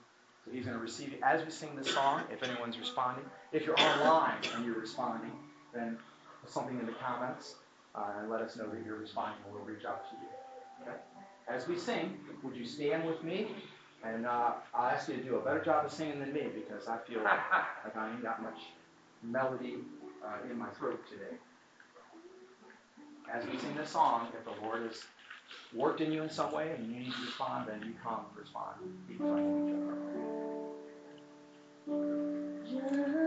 So 0.46 0.52
he's 0.52 0.66
going 0.66 0.76
to 0.76 0.82
receive 0.82 1.12
you 1.14 1.20
as 1.22 1.46
we 1.46 1.52
sing 1.52 1.76
this 1.76 1.94
song, 1.94 2.24
if 2.34 2.42
anyone's 2.42 2.80
responding. 2.80 3.26
If 3.54 3.68
you're 3.68 3.80
online 3.80 4.42
and 4.56 4.66
you're 4.66 4.80
responding, 4.80 5.38
then 5.72 6.00
put 6.42 6.50
something 6.50 6.80
in 6.80 6.88
the 6.88 6.98
comments 6.98 7.62
uh, 7.94 8.10
and 8.18 8.30
let 8.32 8.42
us 8.42 8.58
know 8.58 8.66
that 8.66 8.82
you're 8.84 8.98
responding, 8.98 9.38
and 9.46 9.54
we'll 9.54 9.64
reach 9.64 9.86
out 9.86 10.10
to 10.10 10.16
you. 10.18 10.30
Okay? 10.82 10.98
As 11.50 11.68
we 11.68 11.78
sing, 11.78 12.18
would 12.44 12.56
you 12.56 12.66
stand 12.66 13.06
with 13.06 13.24
me? 13.24 13.48
And 14.04 14.26
uh, 14.26 14.52
I'll 14.74 14.90
ask 14.90 15.10
you 15.10 15.16
to 15.16 15.24
do 15.24 15.36
a 15.36 15.42
better 15.42 15.62
job 15.64 15.86
of 15.86 15.92
singing 15.92 16.20
than 16.20 16.32
me 16.32 16.48
because 16.54 16.88
I 16.88 16.98
feel 17.00 17.24
like, 17.24 17.40
like 17.84 17.98
I 17.98 18.12
ain't 18.12 18.24
got 18.24 18.42
much 18.42 18.60
melody 19.24 19.78
uh, 20.24 20.50
in 20.50 20.58
my 20.58 20.70
throat 20.70 21.02
today. 21.10 21.36
As 23.32 23.46
we 23.46 23.58
sing 23.58 23.76
this 23.76 23.90
song, 23.90 24.28
if 24.38 24.46
the 24.46 24.62
Lord 24.66 24.84
has 24.84 25.04
worked 25.74 26.02
in 26.02 26.12
you 26.12 26.24
in 26.24 26.30
some 26.30 26.52
way 26.52 26.72
and 26.76 26.88
you 26.88 27.00
need 27.00 27.12
to 27.12 27.22
respond, 27.26 27.68
then 27.68 27.82
you 27.86 27.94
come 28.04 28.22
respond. 28.36 28.76
Keep 29.08 29.20
playing 29.20 29.68
each 29.68 29.76
other. 32.96 33.19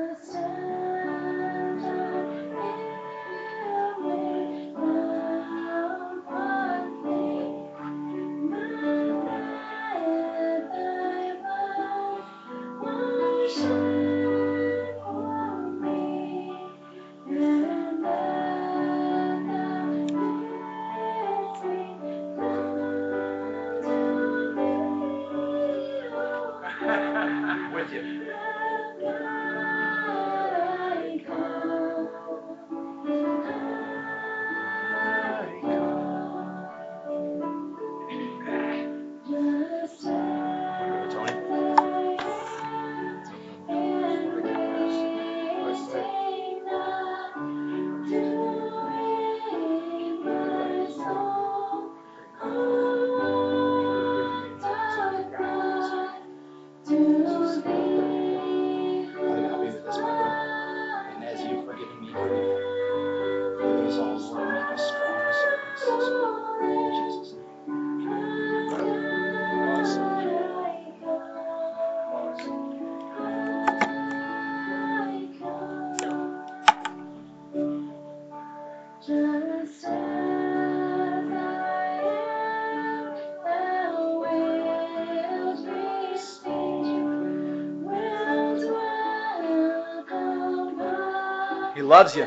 Loves 92.02 92.16
you. 92.16 92.26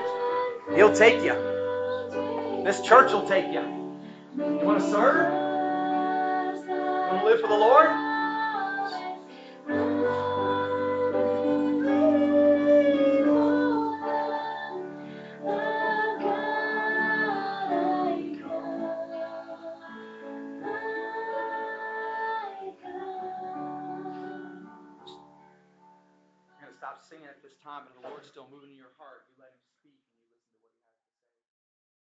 He'll 0.73 0.95
take 0.95 1.21
you. 1.21 1.33
This 2.63 2.79
church 2.79 3.11
will 3.11 3.27
take 3.27 3.51
you. 3.51 3.59
You 4.37 4.63
want 4.63 4.79
to 4.79 4.89
serve? 4.89 5.27
You 6.63 6.75
want 7.11 7.19
to 7.19 7.25
live 7.25 7.41
for 7.41 7.47
the 7.47 7.57
Lord? 7.57 8.04